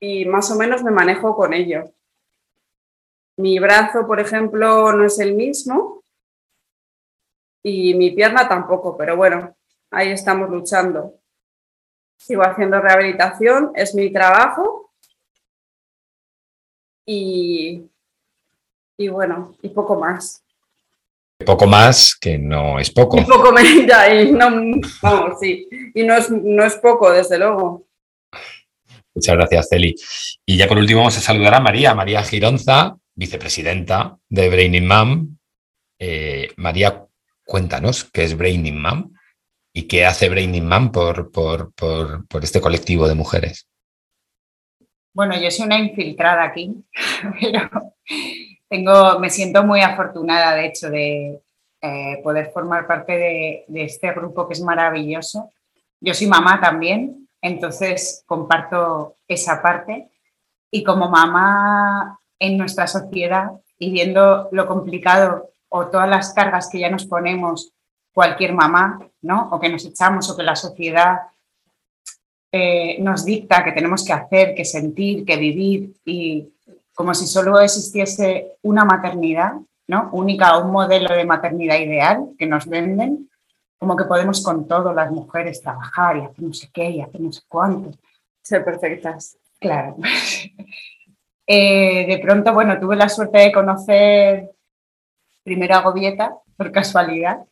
y 0.00 0.24
más 0.24 0.50
o 0.50 0.56
menos 0.56 0.82
me 0.82 0.90
manejo 0.90 1.36
con 1.36 1.52
ello. 1.52 1.84
Mi 3.36 3.58
brazo, 3.58 4.06
por 4.06 4.18
ejemplo, 4.18 4.92
no 4.92 5.04
es 5.04 5.18
el 5.18 5.34
mismo 5.34 6.02
y 7.62 7.94
mi 7.94 8.10
pierna 8.10 8.48
tampoco, 8.48 8.96
pero 8.96 9.16
bueno, 9.16 9.54
ahí 9.90 10.10
estamos 10.10 10.50
luchando. 10.50 11.21
Sigo 12.22 12.42
haciendo 12.42 12.80
rehabilitación, 12.80 13.72
es 13.74 13.96
mi 13.96 14.12
trabajo 14.12 14.92
y, 17.04 17.82
y 18.96 19.08
bueno, 19.08 19.56
y 19.60 19.70
poco 19.70 19.96
más. 19.96 20.44
Poco 21.44 21.66
más 21.66 22.14
que 22.14 22.38
no 22.38 22.78
es 22.78 22.92
poco. 22.92 23.18
Y 23.18 23.24
poco 23.24 23.50
menos, 23.50 23.72
y 24.12 24.30
no, 24.30 24.80
vamos, 25.02 25.40
sí, 25.40 25.68
y 25.94 26.04
no 26.04 26.14
es, 26.14 26.30
no 26.30 26.64
es 26.64 26.76
poco, 26.76 27.10
desde 27.10 27.38
luego. 27.38 27.86
Muchas 29.14 29.36
gracias, 29.36 29.68
Celi. 29.68 29.94
Y 30.46 30.56
ya 30.56 30.68
por 30.68 30.78
último 30.78 31.00
vamos 31.00 31.18
a 31.18 31.20
saludar 31.20 31.54
a 31.54 31.60
María, 31.60 31.92
María 31.92 32.22
Gironza, 32.22 32.96
vicepresidenta 33.16 34.16
de 34.28 34.48
Braining 34.48 34.86
Mom. 34.86 35.36
Eh, 35.98 36.52
María, 36.56 37.04
cuéntanos 37.44 38.04
qué 38.04 38.22
es 38.22 38.36
Braining 38.36 38.80
Mom 38.80 39.12
y 39.72 39.88
qué 39.88 40.04
hace 40.04 40.28
Braining 40.28 40.68
Mom 40.68 40.92
por, 40.92 41.30
por, 41.30 41.72
por, 41.72 42.44
este 42.44 42.60
colectivo 42.60 43.08
de 43.08 43.14
mujeres. 43.14 43.68
Bueno, 45.14 45.38
yo 45.40 45.50
soy 45.50 45.66
una 45.66 45.78
infiltrada 45.78 46.44
aquí, 46.44 46.84
pero 47.40 47.94
tengo, 48.68 49.18
me 49.18 49.30
siento 49.30 49.64
muy 49.64 49.80
afortunada, 49.80 50.54
de 50.54 50.66
hecho, 50.66 50.90
de 50.90 51.42
eh, 51.80 52.20
poder 52.22 52.50
formar 52.52 52.86
parte 52.86 53.16
de, 53.16 53.64
de 53.68 53.84
este 53.84 54.12
grupo 54.12 54.46
que 54.46 54.54
es 54.54 54.60
maravilloso. 54.60 55.50
Yo 56.00 56.14
soy 56.14 56.26
mamá 56.26 56.60
también, 56.60 57.28
entonces 57.40 58.24
comparto 58.26 59.16
esa 59.28 59.62
parte. 59.62 60.08
Y 60.70 60.82
como 60.84 61.10
mamá 61.10 62.18
en 62.38 62.56
nuestra 62.56 62.86
sociedad 62.86 63.50
y 63.78 63.90
viendo 63.90 64.48
lo 64.52 64.66
complicado 64.66 65.50
o 65.68 65.86
todas 65.88 66.08
las 66.08 66.32
cargas 66.32 66.68
que 66.70 66.80
ya 66.80 66.88
nos 66.88 67.06
ponemos 67.06 67.72
cualquier 68.12 68.52
mamá, 68.52 69.00
¿no? 69.22 69.48
O 69.52 69.60
que 69.60 69.68
nos 69.68 69.84
echamos 69.84 70.28
o 70.30 70.36
que 70.36 70.42
la 70.42 70.56
sociedad 70.56 71.18
eh, 72.50 72.98
nos 73.00 73.24
dicta 73.24 73.64
que 73.64 73.72
tenemos 73.72 74.04
que 74.04 74.12
hacer, 74.12 74.54
que 74.54 74.64
sentir, 74.64 75.24
que 75.24 75.36
vivir 75.36 75.94
y 76.04 76.48
como 76.94 77.14
si 77.14 77.26
solo 77.26 77.58
existiese 77.60 78.56
una 78.62 78.84
maternidad, 78.84 79.54
¿no? 79.86 80.10
Única, 80.12 80.58
un 80.58 80.70
modelo 80.70 81.14
de 81.14 81.24
maternidad 81.24 81.78
ideal 81.78 82.28
que 82.38 82.46
nos 82.46 82.66
venden, 82.66 83.30
como 83.78 83.96
que 83.96 84.04
podemos 84.04 84.42
con 84.42 84.68
todo 84.68 84.92
las 84.92 85.10
mujeres 85.10 85.62
trabajar 85.62 86.16
y 86.16 86.20
hacer 86.20 86.44
no 86.44 86.52
sé 86.52 86.68
qué 86.72 86.90
y 86.90 87.00
hacer 87.00 87.20
no 87.20 87.32
sé 87.32 87.40
cuánto. 87.48 87.98
Ser 88.42 88.64
perfectas. 88.64 89.38
Claro. 89.58 89.96
Eh, 91.44 92.06
de 92.06 92.18
pronto, 92.18 92.54
bueno, 92.54 92.78
tuve 92.78 92.94
la 92.94 93.08
suerte 93.08 93.36
de 93.38 93.52
conocer 93.52 94.52
primero 95.42 95.74
a 95.74 95.80
Gobieta, 95.80 96.36
por 96.56 96.70
casualidad, 96.70 97.44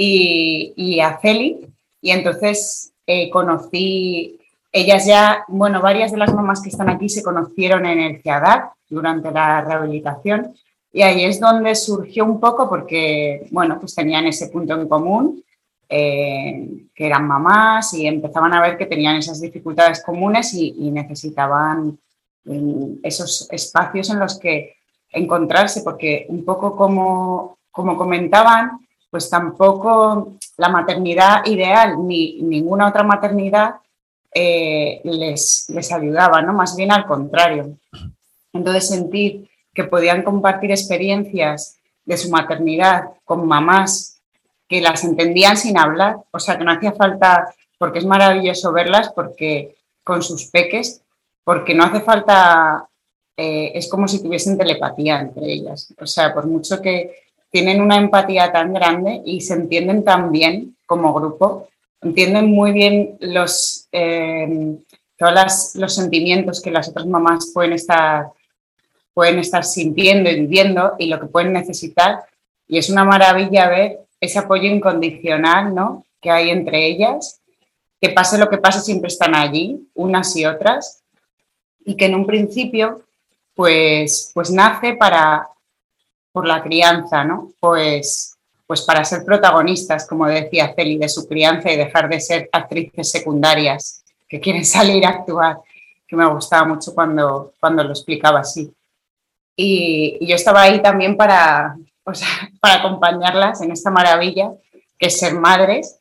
y, 0.00 1.00
a 1.00 1.18
Celi, 1.18 1.58
y 2.00 2.10
entonces 2.10 2.92
eh, 3.06 3.28
conocí, 3.30 4.38
ellas 4.72 5.04
ya, 5.06 5.44
bueno, 5.48 5.82
varias 5.82 6.12
de 6.12 6.18
las 6.18 6.32
mamás 6.32 6.62
que 6.62 6.68
están 6.68 6.88
aquí 6.88 7.08
se 7.08 7.22
conocieron 7.22 7.84
en 7.84 7.98
el 7.98 8.22
CIADAC 8.22 8.72
durante 8.88 9.32
la 9.32 9.60
rehabilitación, 9.62 10.54
y 10.92 11.02
ahí 11.02 11.24
es 11.24 11.40
donde 11.40 11.74
surgió 11.74 12.24
un 12.24 12.38
poco 12.40 12.68
porque, 12.68 13.46
bueno, 13.50 13.78
pues 13.80 13.94
tenían 13.94 14.26
ese 14.26 14.48
punto 14.48 14.80
en 14.80 14.88
común, 14.88 15.44
eh, 15.90 16.68
que 16.94 17.06
eran 17.06 17.26
mamás 17.26 17.94
y 17.94 18.06
empezaban 18.06 18.52
a 18.52 18.60
ver 18.60 18.76
que 18.76 18.86
tenían 18.86 19.16
esas 19.16 19.40
dificultades 19.40 20.02
comunes 20.02 20.52
y 20.54 20.90
necesitaban 20.90 21.98
esos 23.02 23.48
espacios 23.50 24.10
en 24.10 24.18
los 24.18 24.38
que 24.38 24.76
encontrarse, 25.10 25.82
porque 25.82 26.26
un 26.28 26.44
poco 26.44 26.76
como, 26.76 27.58
como 27.70 27.96
comentaban, 27.96 28.86
pues 29.10 29.30
tampoco 29.30 30.36
la 30.56 30.68
maternidad 30.68 31.46
ideal 31.46 32.06
ni 32.06 32.42
ninguna 32.42 32.88
otra 32.88 33.02
maternidad 33.02 33.76
eh, 34.34 35.00
les, 35.04 35.68
les 35.70 35.92
ayudaba, 35.92 36.42
¿no? 36.42 36.52
Más 36.52 36.76
bien 36.76 36.92
al 36.92 37.06
contrario. 37.06 37.78
Entonces 38.52 38.88
sentir 38.88 39.48
que 39.74 39.84
podían 39.84 40.22
compartir 40.22 40.70
experiencias 40.70 41.78
de 42.04 42.16
su 42.16 42.30
maternidad 42.30 43.10
con 43.24 43.46
mamás 43.46 44.20
que 44.68 44.80
las 44.80 45.04
entendían 45.04 45.56
sin 45.56 45.78
hablar, 45.78 46.16
o 46.30 46.38
sea 46.38 46.58
que 46.58 46.64
no 46.64 46.72
hacía 46.72 46.92
falta, 46.92 47.54
porque 47.78 48.00
es 48.00 48.04
maravilloso 48.04 48.72
verlas, 48.72 49.10
porque 49.14 49.76
con 50.04 50.22
sus 50.22 50.46
peques 50.50 51.02
porque 51.48 51.74
no 51.74 51.84
hace 51.84 52.02
falta, 52.02 52.86
eh, 53.34 53.72
es 53.74 53.88
como 53.88 54.06
si 54.06 54.22
tuviesen 54.22 54.58
telepatía 54.58 55.18
entre 55.18 55.50
ellas. 55.50 55.94
O 55.98 56.04
sea, 56.04 56.34
por 56.34 56.46
mucho 56.46 56.82
que 56.82 57.27
tienen 57.58 57.82
una 57.82 57.96
empatía 57.96 58.52
tan 58.52 58.72
grande 58.72 59.20
y 59.24 59.40
se 59.40 59.54
entienden 59.54 60.04
tan 60.04 60.30
bien 60.30 60.76
como 60.86 61.12
grupo, 61.12 61.68
entienden 62.00 62.52
muy 62.52 62.70
bien 62.70 63.16
los, 63.18 63.88
eh, 63.90 64.76
todos 65.16 65.74
los 65.74 65.92
sentimientos 65.92 66.60
que 66.62 66.70
las 66.70 66.88
otras 66.88 67.06
mamás 67.06 67.50
pueden 67.52 67.72
estar, 67.72 68.28
pueden 69.12 69.40
estar 69.40 69.64
sintiendo 69.64 70.30
y 70.30 70.38
viviendo 70.38 70.94
y 71.00 71.08
lo 71.08 71.18
que 71.18 71.26
pueden 71.26 71.52
necesitar. 71.52 72.20
Y 72.68 72.78
es 72.78 72.90
una 72.90 73.04
maravilla 73.04 73.68
ver 73.68 73.98
ese 74.20 74.38
apoyo 74.38 74.70
incondicional 74.70 75.74
¿no? 75.74 76.04
que 76.20 76.30
hay 76.30 76.50
entre 76.50 76.86
ellas, 76.86 77.40
que 78.00 78.10
pase 78.10 78.38
lo 78.38 78.48
que 78.48 78.58
pase, 78.58 78.78
siempre 78.78 79.08
están 79.08 79.34
allí, 79.34 79.84
unas 79.94 80.36
y 80.36 80.46
otras, 80.46 81.02
y 81.84 81.96
que 81.96 82.06
en 82.06 82.14
un 82.14 82.24
principio 82.24 83.02
pues, 83.56 84.30
pues 84.32 84.52
nace 84.52 84.94
para, 84.94 85.48
por 86.38 86.46
la 86.46 86.62
crianza, 86.62 87.24
¿no? 87.24 87.50
Pues, 87.58 88.38
pues 88.64 88.82
para 88.82 89.04
ser 89.04 89.24
protagonistas, 89.24 90.06
como 90.06 90.24
decía 90.24 90.72
Celi, 90.72 90.96
de 90.96 91.08
su 91.08 91.26
crianza 91.26 91.68
y 91.72 91.76
dejar 91.76 92.08
de 92.08 92.20
ser 92.20 92.48
actrices 92.52 93.10
secundarias 93.10 94.04
que 94.28 94.38
quieren 94.38 94.64
salir 94.76 95.04
a 95.04 95.08
actuar, 95.08 95.58
que 96.06 96.14
me 96.14 96.24
gustaba 96.26 96.64
mucho 96.68 96.94
cuando, 96.94 97.54
cuando 97.58 97.82
lo 97.82 97.90
explicaba 97.90 98.38
así. 98.38 98.72
Y, 99.56 100.24
yo 100.24 100.36
estaba 100.36 100.62
ahí 100.62 100.80
también 100.80 101.16
para, 101.16 101.76
para 102.60 102.74
acompañarlas 102.74 103.60
en 103.60 103.72
esta 103.72 103.90
maravilla 103.90 104.52
que 104.96 105.08
es 105.08 105.18
ser 105.18 105.34
madres 105.34 105.98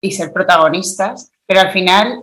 y 0.00 0.12
ser 0.12 0.32
protagonistas, 0.32 1.32
pero 1.44 1.58
al 1.58 1.72
final 1.72 2.22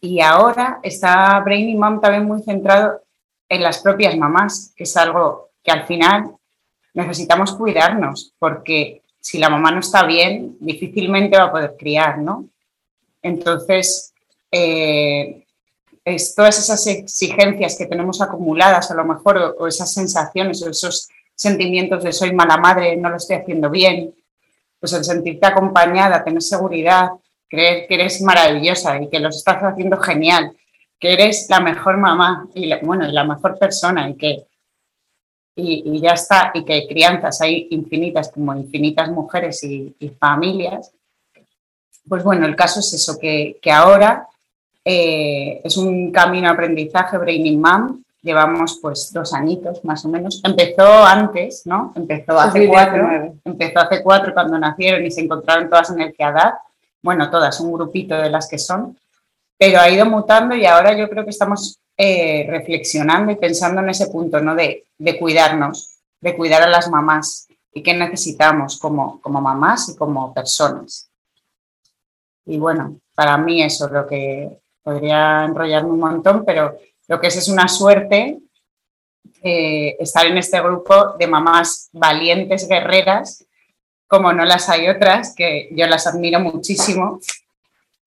y 0.00 0.20
ahora 0.20 0.80
está 0.82 1.38
Brainy 1.38 1.76
Mom 1.76 2.00
también 2.00 2.24
muy 2.24 2.42
centrado 2.42 3.00
en 3.48 3.62
las 3.62 3.78
propias 3.78 4.16
mamás, 4.16 4.72
que 4.76 4.82
es 4.82 4.96
algo 4.96 5.50
que 5.64 5.72
al 5.72 5.86
final 5.86 6.36
necesitamos 6.94 7.54
cuidarnos, 7.54 8.32
porque 8.38 9.02
si 9.20 9.38
la 9.38 9.50
mamá 9.50 9.70
no 9.70 9.80
está 9.80 10.04
bien, 10.04 10.56
difícilmente 10.60 11.36
va 11.36 11.44
a 11.44 11.52
poder 11.52 11.74
criar, 11.78 12.18
¿no? 12.18 12.46
Entonces, 13.22 14.12
eh, 14.50 15.44
todas 16.36 16.58
esas 16.58 16.86
exigencias 16.86 17.76
que 17.76 17.86
tenemos 17.86 18.20
acumuladas 18.20 18.90
a 18.90 18.94
lo 18.94 19.04
mejor, 19.04 19.56
o, 19.58 19.66
esas 19.66 19.92
sensaciones 19.92 20.62
o 20.62 20.70
esos 20.70 21.08
sentimientos 21.34 22.04
de 22.04 22.12
soy 22.12 22.32
mala 22.32 22.58
madre, 22.58 22.96
no 22.96 23.08
lo 23.08 23.16
estoy 23.16 23.36
haciendo 23.36 23.70
bien, 23.70 24.14
pues 24.78 24.92
el 24.92 25.04
sentirte 25.04 25.46
acompañada, 25.46 26.22
tener 26.22 26.42
seguridad, 26.42 27.08
creer 27.48 27.88
que 27.88 27.94
eres 27.94 28.20
maravillosa 28.20 29.00
y 29.00 29.08
que 29.08 29.18
lo 29.18 29.30
estás 29.30 29.62
haciendo 29.62 29.96
genial, 29.96 30.54
que 31.00 31.14
eres 31.14 31.46
la 31.48 31.60
mejor 31.60 31.96
mamá 31.96 32.46
y 32.54 32.66
la, 32.66 32.78
bueno, 32.82 33.06
la 33.06 33.24
mejor 33.24 33.58
persona 33.58 34.08
y 34.10 34.14
que 34.14 34.46
y, 35.56 36.00
ya 36.00 36.10
está, 36.10 36.50
y 36.54 36.64
que 36.64 36.86
crianzas 36.88 37.40
hay 37.40 37.68
infinitas, 37.70 38.30
como 38.30 38.54
infinitas 38.54 39.10
mujeres 39.10 39.62
y, 39.62 39.94
familias, 40.18 40.92
pues 42.08 42.22
bueno, 42.22 42.46
el 42.46 42.56
caso 42.56 42.80
es 42.80 42.92
eso, 42.92 43.18
que, 43.18 43.58
ahora 43.72 44.26
eh, 44.84 45.60
es 45.64 45.76
un 45.76 46.10
camino 46.10 46.48
de 46.48 46.54
aprendizaje 46.54 47.18
Braining 47.18 47.60
Mom, 47.60 48.02
llevamos 48.20 48.78
pues 48.80 49.12
dos 49.12 49.32
añitos 49.32 49.84
más 49.84 50.04
o 50.04 50.08
menos. 50.08 50.40
Empezó 50.44 51.04
antes, 51.04 51.66
¿no? 51.66 51.92
Empezó 51.94 52.38
hace 52.40 52.66
cuatro, 52.66 53.34
empezó 53.44 53.80
hace 53.80 54.02
cuatro 54.02 54.34
cuando 54.34 54.58
nacieron 54.58 55.04
y 55.04 55.10
se 55.10 55.20
encontraron 55.20 55.68
todas 55.68 55.90
en 55.90 56.00
el 56.00 56.14
edad, 56.18 56.54
bueno, 57.02 57.30
todas, 57.30 57.60
un 57.60 57.72
grupito 57.72 58.16
de 58.16 58.30
las 58.30 58.48
que 58.48 58.58
son, 58.58 58.98
pero 59.58 59.78
ha 59.78 59.90
ido 59.90 60.06
mutando 60.06 60.56
y 60.56 60.64
ahora 60.66 60.96
yo 60.96 61.08
creo 61.08 61.24
que 61.24 61.30
estamos 61.30 61.78
eh, 61.96 62.44
reflexionando 62.48 63.30
y 63.30 63.36
pensando 63.36 63.80
en 63.80 63.90
ese 63.90 64.08
punto, 64.08 64.40
¿no? 64.40 64.56
De, 64.56 64.84
cuidarnos, 65.16 66.00
de 66.20 66.36
cuidar 66.36 66.62
a 66.62 66.68
las 66.68 66.90
mamás 66.90 67.46
y 67.72 67.84
qué 67.84 67.94
necesitamos 67.94 68.80
como, 68.80 69.20
como 69.20 69.40
mamás 69.40 69.90
y 69.90 69.96
como 69.96 70.34
personas. 70.34 71.08
Y 72.46 72.58
bueno, 72.58 72.98
para 73.14 73.38
mí 73.38 73.62
eso 73.62 73.86
es 73.86 73.92
lo 73.92 74.08
que 74.08 74.58
podría 74.82 75.44
enrollarme 75.44 75.90
un 75.90 76.00
montón, 76.00 76.44
pero 76.44 76.76
lo 77.06 77.20
que 77.20 77.28
es 77.28 77.36
es 77.36 77.46
una 77.46 77.68
suerte 77.68 78.40
eh, 79.42 79.96
estar 80.00 80.26
en 80.26 80.38
este 80.38 80.60
grupo 80.60 81.12
de 81.16 81.28
mamás 81.28 81.90
valientes, 81.92 82.66
guerreras, 82.66 83.44
como 84.08 84.32
no 84.32 84.44
las 84.44 84.68
hay 84.68 84.88
otras, 84.88 85.32
que 85.32 85.68
yo 85.70 85.86
las 85.86 86.08
admiro 86.08 86.40
muchísimo. 86.40 87.20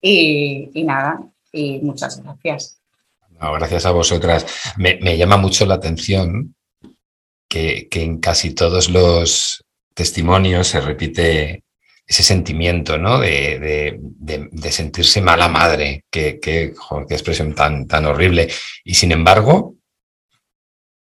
Y, 0.02 0.71
y 0.73 0.84
nada, 0.84 1.21
y 1.54 1.80
muchas 1.80 2.21
gracias 2.21 2.78
gracias 3.39 3.86
a 3.86 3.91
vosotras. 3.91 4.45
Me, 4.78 5.17
llama 5.17 5.38
mucho 5.38 5.65
la 5.65 5.76
atención 5.76 6.56
que, 7.47 7.88
en 7.91 8.19
casi 8.19 8.54
todos 8.54 8.89
los 8.89 9.63
testimonios 9.93 10.67
se 10.67 10.82
repite 10.82 11.63
ese 12.06 12.23
sentimiento 12.23 12.97
¿no? 12.97 13.19
de, 13.19 14.00
sentirse 14.71 15.21
mala 15.21 15.47
madre, 15.47 16.06
que, 16.12 16.39
qué 16.39 16.73
expresión 17.10 17.54
tan, 17.54 17.88
tan 17.88 18.06
horrible. 18.06 18.50
Y 18.84 18.95
sin 18.95 19.12
embargo, 19.12 19.76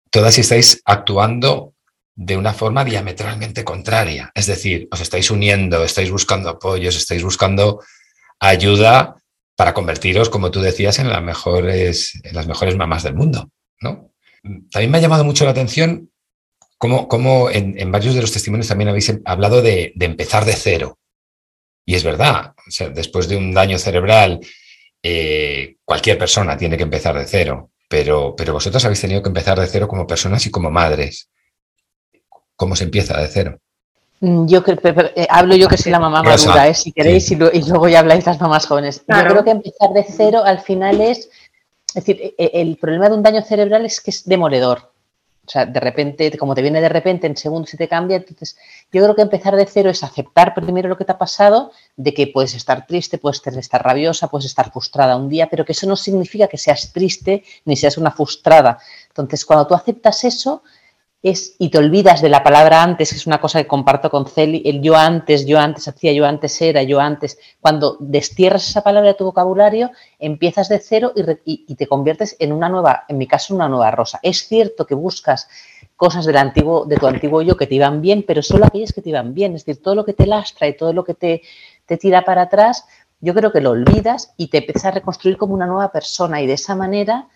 todas 0.09 0.37
estáis 0.37 0.81
actuando 0.85 1.73
de 2.13 2.37
una 2.37 2.53
forma 2.53 2.83
diametralmente 2.83 3.63
contraria. 3.63 4.31
Es 4.35 4.45
decir, 4.45 4.87
os 4.91 5.01
estáis 5.01 5.31
uniendo, 5.31 5.83
estáis 5.83 6.11
buscando 6.11 6.49
apoyos, 6.49 6.95
estáis 6.95 7.23
buscando 7.23 7.81
ayuda 8.39 9.20
para 9.61 9.75
convertiros, 9.75 10.31
como 10.31 10.49
tú 10.49 10.59
decías, 10.59 10.97
en 10.97 11.07
las 11.07 11.21
mejores, 11.21 12.19
en 12.23 12.33
las 12.33 12.47
mejores 12.47 12.75
mamás 12.75 13.03
del 13.03 13.13
mundo. 13.13 13.51
¿no? 13.79 14.11
También 14.71 14.89
me 14.89 14.97
ha 14.97 15.01
llamado 15.01 15.23
mucho 15.23 15.45
la 15.45 15.51
atención 15.51 16.09
cómo, 16.79 17.47
en, 17.51 17.91
varios 17.91 18.15
de 18.15 18.21
los 18.21 18.31
testimonios 18.31 18.67
también 18.67 18.89
habéis 18.89 19.13
hablado 19.23 19.61
de, 19.61 19.93
empezar 19.99 20.45
de 20.45 20.53
cero. 20.53 20.97
Y 21.85 21.93
es 21.93 22.03
verdad, 22.03 22.55
después 22.95 23.27
de 23.27 23.37
un 23.37 23.53
daño 23.53 23.77
cerebral, 23.77 24.39
eh, 25.03 25.75
cualquier 25.85 26.17
persona 26.17 26.57
tiene 26.57 26.75
que 26.75 26.83
empezar 26.89 27.15
de 27.15 27.27
cero, 27.27 27.69
pero, 27.87 28.35
pero 28.35 28.53
vosotros 28.53 28.83
habéis 28.83 29.01
tenido 29.01 29.21
que 29.21 29.29
empezar 29.29 29.59
de 29.59 29.67
cero 29.67 29.87
como 29.87 30.07
personas 30.07 30.43
y 30.47 30.49
como 30.49 30.71
madres. 30.71 31.29
¿Cómo 32.55 32.75
se 32.75 32.85
empieza 32.85 33.15
de 33.21 33.27
cero? 33.27 33.59
Mm, 34.21 34.45
yo 34.45 34.63
eh, 34.67 35.27
hablo 35.29 35.55
yo 35.55 35.67
que 35.67 35.77
soy 35.77 35.91
la 35.91 35.99
mamá 35.99 36.21
madura, 36.21 36.67
¿eh? 36.67 36.75
si 36.75 36.91
queréis, 36.91 37.31
y, 37.31 37.35
luego 37.35 37.87
ya 37.87 37.99
habláis 37.99 38.23
las 38.25 38.39
mamás 38.39 38.67
jóvenes. 38.67 39.03
Yo 39.07 39.23
creo 39.25 39.43
que 39.43 39.49
empezar 39.49 39.89
de 39.93 40.05
cero 40.07 40.43
al 40.45 40.59
final 40.59 41.01
es, 41.01 41.29
es 41.87 41.95
decir, 41.95 42.21
e, 42.21 42.35
e, 42.37 42.61
el 42.61 42.77
problema 42.77 43.09
de 43.09 43.15
un 43.15 43.23
daño 43.23 43.41
cerebral 43.41 43.83
es 43.83 43.99
que 43.99 44.11
es 44.11 44.23
demoledor. 44.25 44.91
O 45.43 45.49
sea, 45.49 45.65
de 45.65 45.79
repente, 45.79 46.37
como 46.37 46.53
te 46.53 46.61
viene 46.61 46.79
de 46.81 46.87
repente, 46.87 47.25
en 47.25 47.35
segundos 47.35 47.73
y 47.73 47.77
te 47.77 47.87
cambia, 47.87 48.17
entonces 48.17 48.55
yo 48.91 49.01
creo 49.01 49.15
que 49.15 49.23
empezar 49.23 49.55
de 49.55 49.65
cero 49.65 49.89
es 49.89 50.03
aceptar 50.03 50.53
primero 50.53 50.87
lo 50.87 50.97
que 50.97 51.03
te 51.03 51.13
ha 51.13 51.17
pasado, 51.17 51.71
de 51.97 52.13
que 52.13 52.27
puedes 52.27 52.53
estar 52.53 52.85
triste, 52.85 53.17
puedes 53.17 53.41
estar 53.45 53.83
rabiosa, 53.83 54.27
puedes 54.27 54.45
estar 54.45 54.71
frustrada 54.71 55.17
un 55.17 55.29
día, 55.29 55.47
pero 55.49 55.65
que 55.65 55.71
eso 55.71 55.87
no 55.87 55.95
significa 55.95 56.47
que 56.47 56.59
seas 56.59 56.93
triste 56.93 57.43
ni 57.65 57.75
seas 57.75 57.97
una 57.97 58.11
frustrada. 58.11 58.77
Entonces, 59.07 59.43
cuando 59.43 59.65
tú 59.65 59.73
aceptas 59.73 60.23
eso, 60.25 60.61
es, 61.23 61.55
y 61.59 61.69
te 61.69 61.77
olvidas 61.77 62.21
de 62.21 62.29
la 62.29 62.43
palabra 62.43 62.81
antes, 62.81 63.11
que 63.11 63.17
es 63.17 63.27
una 63.27 63.39
cosa 63.39 63.61
que 63.61 63.67
comparto 63.67 64.09
con 64.09 64.25
Celi, 64.25 64.63
el 64.65 64.81
yo 64.81 64.95
antes, 64.95 65.45
yo 65.45 65.59
antes 65.59 65.87
hacía, 65.87 66.13
yo 66.13 66.25
antes 66.25 66.59
era, 66.61 66.81
yo 66.81 66.99
antes. 66.99 67.37
Cuando 67.59 67.97
destierras 67.99 68.67
esa 68.67 68.81
palabra 68.81 69.09
de 69.09 69.15
tu 69.15 69.25
vocabulario, 69.25 69.91
empiezas 70.17 70.67
de 70.67 70.79
cero 70.79 71.13
y, 71.45 71.75
te 71.75 71.87
conviertes 71.87 72.35
en 72.39 72.51
una 72.51 72.69
nueva, 72.69 73.05
en 73.07 73.19
mi 73.19 73.27
caso, 73.27 73.53
una 73.53 73.69
nueva 73.69 73.91
rosa. 73.91 74.19
Es 74.23 74.47
cierto 74.47 74.87
que 74.87 74.95
buscas 74.95 75.47
cosas 75.95 76.25
del 76.25 76.37
antiguo, 76.37 76.85
de 76.85 76.97
tu 76.97 77.05
antiguo 77.05 77.43
yo 77.43 77.55
que 77.55 77.67
te 77.67 77.75
iban 77.75 78.01
bien, 78.01 78.23
pero 78.27 78.41
solo 78.41 78.65
aquellas 78.65 78.91
que 78.91 79.03
te 79.03 79.09
iban 79.09 79.35
bien. 79.35 79.53
Es 79.53 79.63
decir, 79.63 79.83
todo 79.83 79.93
lo 79.93 80.05
que 80.05 80.13
te 80.13 80.25
lastra 80.25 80.67
y 80.67 80.75
todo 80.75 80.91
lo 80.91 81.03
que 81.03 81.13
te, 81.13 81.43
te 81.85 81.97
tira 81.97 82.25
para 82.25 82.43
atrás, 82.43 82.85
yo 83.19 83.35
creo 83.35 83.51
que 83.51 83.61
lo 83.61 83.69
olvidas 83.69 84.33
y 84.37 84.47
te 84.47 84.57
empiezas 84.57 84.85
a 84.85 84.91
reconstruir 84.91 85.37
como 85.37 85.53
una 85.53 85.67
nueva 85.67 85.91
persona 85.91 86.41
y 86.41 86.47
de 86.47 86.53
esa 86.53 86.75
manera 86.75 87.27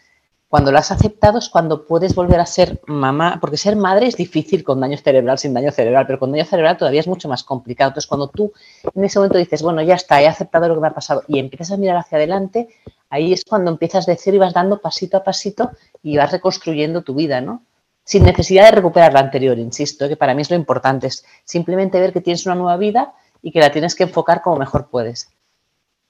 cuando 0.55 0.71
lo 0.71 0.77
has 0.77 0.89
aceptado 0.89 1.39
es 1.39 1.49
cuando 1.49 1.85
puedes 1.85 2.15
volver 2.15 2.39
a 2.39 2.45
ser 2.45 2.79
mamá, 2.87 3.39
porque 3.41 3.57
ser 3.57 3.75
madre 3.75 4.07
es 4.07 4.15
difícil 4.15 4.63
con 4.63 4.79
daño 4.79 4.97
cerebral, 4.97 5.37
sin 5.37 5.53
daño 5.53 5.69
cerebral, 5.69 6.07
pero 6.07 6.17
con 6.17 6.31
daño 6.31 6.45
cerebral 6.45 6.77
todavía 6.77 7.01
es 7.01 7.09
mucho 7.09 7.27
más 7.27 7.43
complicado. 7.43 7.89
Entonces, 7.89 8.07
cuando 8.07 8.29
tú 8.29 8.53
en 8.95 9.03
ese 9.03 9.19
momento 9.19 9.37
dices, 9.37 9.61
bueno, 9.61 9.81
ya 9.81 9.95
está, 9.95 10.21
he 10.21 10.27
aceptado 10.29 10.69
lo 10.69 10.75
que 10.75 10.79
me 10.79 10.87
ha 10.87 10.93
pasado 10.93 11.23
y 11.27 11.39
empiezas 11.39 11.73
a 11.73 11.75
mirar 11.75 11.97
hacia 11.97 12.19
adelante, 12.19 12.69
ahí 13.09 13.33
es 13.33 13.43
cuando 13.43 13.69
empiezas 13.69 14.05
de 14.05 14.15
cero 14.15 14.37
y 14.37 14.39
vas 14.39 14.53
dando 14.53 14.79
pasito 14.79 15.17
a 15.17 15.25
pasito 15.25 15.71
y 16.01 16.15
vas 16.15 16.31
reconstruyendo 16.31 17.01
tu 17.01 17.15
vida, 17.15 17.41
¿no? 17.41 17.61
Sin 18.05 18.23
necesidad 18.23 18.63
de 18.63 18.77
recuperar 18.77 19.11
la 19.11 19.19
anterior, 19.19 19.59
insisto, 19.59 20.07
que 20.07 20.15
para 20.15 20.33
mí 20.33 20.41
es 20.41 20.49
lo 20.49 20.55
importante, 20.55 21.07
es 21.07 21.25
simplemente 21.43 21.99
ver 21.99 22.13
que 22.13 22.21
tienes 22.21 22.45
una 22.45 22.55
nueva 22.55 22.77
vida 22.77 23.13
y 23.41 23.51
que 23.51 23.59
la 23.59 23.73
tienes 23.73 23.93
que 23.93 24.03
enfocar 24.03 24.41
como 24.41 24.55
mejor 24.55 24.87
puedes. 24.87 25.27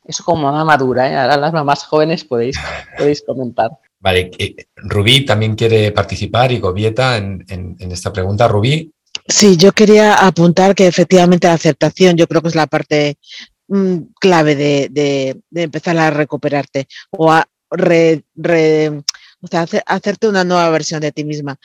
Eso 0.04 0.24
como 0.24 0.44
mamá 0.44 0.64
madura, 0.64 1.10
¿eh? 1.10 1.18
ahora 1.18 1.36
las 1.36 1.52
mamás 1.52 1.84
jóvenes 1.84 2.24
podéis, 2.24 2.60
podéis 2.96 3.24
comentar. 3.24 3.72
Vale, 4.06 4.30
eh, 4.38 4.68
Rubí 4.76 5.26
también 5.26 5.56
quiere 5.56 5.92
participar 5.92 6.52
y 6.52 6.60
Gobieta 6.60 7.18
en, 7.18 7.44
esta 7.80 8.14
pregunta. 8.14 8.48
Rubí. 8.48 8.94
Sí, 9.28 9.58
yo 9.58 9.72
quería 9.72 10.28
apuntar 10.28 10.76
que 10.76 10.86
efectivamente 10.86 11.48
la 11.48 11.54
aceptación 11.54 12.16
yo 12.16 12.28
creo 12.28 12.44
que 12.44 12.50
es 12.50 12.56
la 12.56 12.68
parte 12.68 13.18
mm, 13.68 13.98
clave 14.20 14.56
de, 14.56 15.42
empezar 15.56 15.98
a 15.98 16.12
recuperarte 16.12 16.88
o 17.10 17.32
a 17.32 17.48
hacerte 19.88 20.28
una 20.28 20.44
nueva 20.44 20.70
versión 20.70 21.02
de 21.02 21.12
ti 21.12 21.24
misma. 21.24 21.58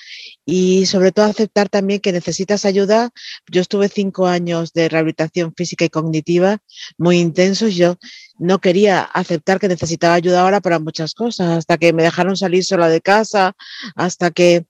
Y 0.47 0.87
sobre 0.87 1.13
todo 1.13 1.27
aceptar 1.27 1.69
también 1.69 2.01
que 2.01 2.11
necesitas 2.11 2.65
ayuda. 2.65 3.11
Yo 3.51 3.61
estuve 3.61 3.91
cinco 3.91 4.27
años 4.27 4.73
de 4.73 4.89
rehabilitación 4.89 5.53
física 5.55 5.85
y 5.85 5.91
cognitiva 5.91 6.57
muy 6.97 7.19
intensos. 7.19 7.75
Yo 7.75 7.97
no 8.41 8.59
quería 8.59 9.03
aceptar 9.03 9.61
que 9.61 9.69
necesitaba 9.69 10.15
ayuda 10.15 10.41
ahora 10.41 10.61
para 10.61 10.79
muchas 10.79 11.15
cosas, 11.15 11.59
hasta 11.59 11.77
que 11.77 11.93
me 11.93 12.03
dejaron 12.03 12.37
salir 12.39 12.65
sola 12.65 12.89
de 12.89 13.03
casa, 13.03 13.53
hasta 13.95 14.31
que 14.31 14.65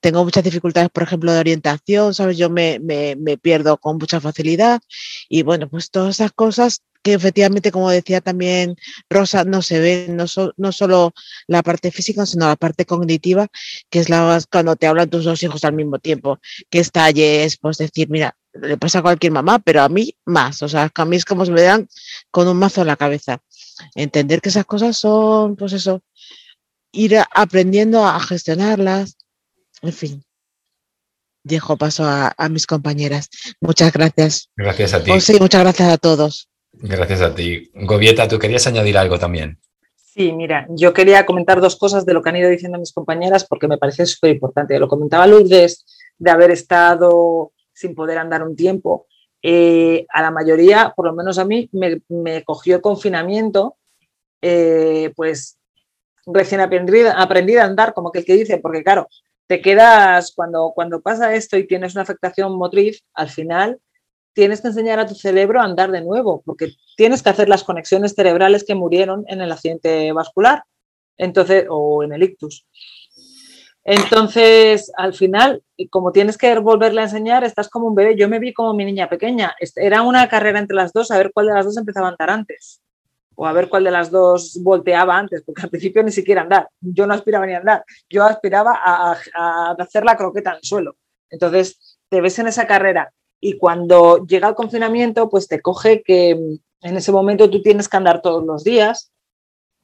tengo 0.00 0.22
muchas 0.24 0.44
dificultades, 0.44 0.90
por 0.90 1.04
ejemplo, 1.04 1.32
de 1.32 1.40
orientación, 1.40 2.12
¿sabes? 2.12 2.36
Yo 2.36 2.50
me, 2.50 2.80
pierdo 3.40 3.78
con 3.78 3.96
mucha 3.96 4.20
facilidad 4.20 4.80
y 5.28 5.42
bueno, 5.42 5.68
pues 5.70 5.90
todas 5.90 6.16
esas 6.16 6.32
cosas 6.32 6.82
que 7.02 7.14
efectivamente, 7.14 7.72
como 7.72 7.90
decía 7.90 8.20
también 8.20 8.76
Rosa, 9.10 9.44
no 9.44 9.62
se 9.62 9.78
ven, 9.80 10.16
no, 10.16 10.26
no 10.56 10.72
solo 10.72 11.12
la 11.46 11.62
parte 11.62 11.90
física, 11.90 12.26
sino 12.26 12.46
la 12.46 12.56
parte 12.56 12.84
cognitiva, 12.84 13.48
que 13.90 14.00
es 14.00 14.10
la 14.10 14.38
cuando 14.50 14.76
te 14.76 14.86
hablan 14.86 15.10
tus 15.10 15.24
dos 15.24 15.42
hijos 15.42 15.64
al 15.64 15.74
mismo 15.74 15.98
tiempo, 15.98 16.38
que 16.70 16.80
estalles, 16.80 17.56
pues 17.58 17.78
decir, 17.78 18.08
mira, 18.10 18.36
le 18.60 18.76
pasa 18.76 19.00
a 19.00 19.02
cualquier 19.02 19.32
mamá, 19.32 19.58
pero 19.58 19.82
a 19.82 19.88
mí 19.88 20.14
más. 20.24 20.62
O 20.62 20.68
sea, 20.68 20.90
a 20.94 21.04
mí 21.04 21.16
es 21.16 21.24
como 21.24 21.44
se 21.44 21.52
me 21.52 21.62
dan 21.62 21.88
con 22.30 22.48
un 22.48 22.56
mazo 22.56 22.82
en 22.82 22.88
la 22.88 22.96
cabeza. 22.96 23.40
Entender 23.94 24.40
que 24.40 24.48
esas 24.48 24.64
cosas 24.64 24.96
son, 24.96 25.56
pues 25.56 25.72
eso, 25.72 26.02
ir 26.92 27.16
aprendiendo 27.34 28.06
a 28.06 28.18
gestionarlas. 28.20 29.16
En 29.82 29.92
fin. 29.92 30.24
Dejo 31.42 31.76
paso 31.76 32.04
a, 32.06 32.34
mis 32.48 32.66
compañeras. 32.66 33.28
Muchas 33.60 33.92
gracias. 33.92 34.50
Gracias 34.56 34.94
a 34.94 35.04
ti. 35.04 35.20
sí, 35.20 35.36
muchas 35.38 35.60
gracias 35.60 35.92
a 35.92 35.98
todos. 35.98 36.48
Gracias 36.72 37.20
a 37.20 37.34
ti. 37.34 37.70
Gobieta, 37.74 38.26
¿tú 38.28 38.38
querías 38.38 38.66
añadir 38.66 38.96
algo 38.96 39.18
también? 39.18 39.60
Sí, 40.14 40.32
mira, 40.32 40.66
yo 40.70 40.94
quería 40.94 41.26
comentar 41.26 41.60
dos 41.60 41.76
cosas 41.76 42.06
de 42.06 42.14
lo 42.14 42.22
que 42.22 42.30
han 42.30 42.36
ido 42.36 42.48
diciendo 42.48 42.78
mis 42.78 42.92
compañeras 42.92 43.44
porque 43.44 43.68
me 43.68 43.78
parece 43.78 44.06
súper 44.06 44.30
importante. 44.30 44.78
Lo 44.78 44.88
comentaba 44.88 45.26
Lourdes 45.26 45.84
de 46.18 46.30
haber 46.30 46.52
estado 46.52 47.52
sin 47.74 47.94
poder 47.94 48.18
andar 48.18 48.42
un 48.42 48.56
tiempo. 48.56 49.06
Eh, 49.42 50.06
a 50.08 50.22
la 50.22 50.30
mayoría, 50.30 50.94
por 50.96 51.06
lo 51.06 51.12
menos 51.12 51.38
a 51.38 51.44
mí, 51.44 51.68
me, 51.72 52.44
cogió 52.44 52.76
el 52.76 52.82
confinamiento, 52.82 53.76
eh, 54.40 55.12
pues 55.14 55.58
recién 56.26 56.62
aprendida, 56.62 57.20
aprendida 57.20 57.62
a 57.62 57.66
andar, 57.66 57.92
como 57.92 58.10
que 58.10 58.20
el 58.20 58.24
que 58.24 58.36
dice, 58.36 58.58
porque 58.58 58.82
claro, 58.82 59.08
te 59.46 59.60
quedas, 59.60 60.32
cuando, 60.34 60.72
cuando 60.74 61.02
pasa 61.02 61.34
esto 61.34 61.58
y 61.58 61.66
tienes 61.66 61.94
una 61.94 62.02
afectación 62.02 62.56
motriz, 62.56 63.04
al 63.12 63.28
final 63.28 63.80
tienes 64.32 64.60
que 64.60 64.68
enseñar 64.68 64.98
a 64.98 65.06
tu 65.06 65.14
cerebro 65.14 65.60
a 65.60 65.64
andar 65.64 65.90
de 65.90 66.00
nuevo, 66.00 66.42
porque 66.44 66.72
tienes 66.96 67.22
que 67.22 67.30
hacer 67.30 67.48
las 67.48 67.64
conexiones 67.64 68.14
cerebrales 68.14 68.64
que 68.64 68.74
murieron 68.74 69.24
en 69.28 69.40
el 69.40 69.52
accidente 69.52 70.10
vascular, 70.12 70.64
entonces, 71.16 71.66
o 71.68 72.02
en 72.02 72.12
el 72.12 72.22
ictus. 72.22 72.66
Entonces, 73.84 74.90
al 74.96 75.12
final, 75.12 75.62
como 75.90 76.10
tienes 76.10 76.38
que 76.38 76.58
volverle 76.58 77.02
a 77.02 77.04
enseñar, 77.04 77.44
estás 77.44 77.68
como 77.68 77.88
un 77.88 77.94
bebé. 77.94 78.16
Yo 78.16 78.28
me 78.28 78.38
vi 78.38 78.54
como 78.54 78.72
mi 78.74 78.84
niña 78.84 79.08
pequeña. 79.08 79.54
Era 79.76 80.02
una 80.02 80.28
carrera 80.28 80.58
entre 80.58 80.76
las 80.76 80.92
dos, 80.92 81.10
a 81.10 81.18
ver 81.18 81.30
cuál 81.32 81.48
de 81.48 81.54
las 81.54 81.66
dos 81.66 81.76
empezaba 81.76 82.08
a 82.08 82.10
andar 82.10 82.30
antes. 82.30 82.80
O 83.34 83.46
a 83.46 83.52
ver 83.52 83.68
cuál 83.68 83.84
de 83.84 83.90
las 83.90 84.10
dos 84.10 84.58
volteaba 84.62 85.18
antes, 85.18 85.42
porque 85.42 85.62
al 85.62 85.70
principio 85.70 86.02
ni 86.02 86.12
siquiera 86.12 86.42
andar. 86.42 86.68
Yo 86.80 87.06
no 87.06 87.14
aspiraba 87.14 87.46
ni 87.46 87.54
a 87.54 87.58
andar. 87.58 87.84
Yo 88.08 88.24
aspiraba 88.24 88.72
a, 88.82 89.16
a 89.34 89.76
hacer 89.78 90.04
la 90.04 90.16
croqueta 90.16 90.52
el 90.52 90.62
suelo. 90.62 90.96
Entonces, 91.28 91.98
te 92.08 92.20
ves 92.20 92.38
en 92.38 92.46
esa 92.46 92.66
carrera 92.66 93.12
y 93.40 93.58
cuando 93.58 94.24
llega 94.24 94.48
el 94.48 94.54
confinamiento, 94.54 95.28
pues 95.28 95.48
te 95.48 95.60
coge 95.60 96.02
que 96.02 96.30
en 96.30 96.96
ese 96.96 97.12
momento 97.12 97.50
tú 97.50 97.60
tienes 97.60 97.88
que 97.90 97.96
andar 97.98 98.22
todos 98.22 98.42
los 98.44 98.64
días. 98.64 99.12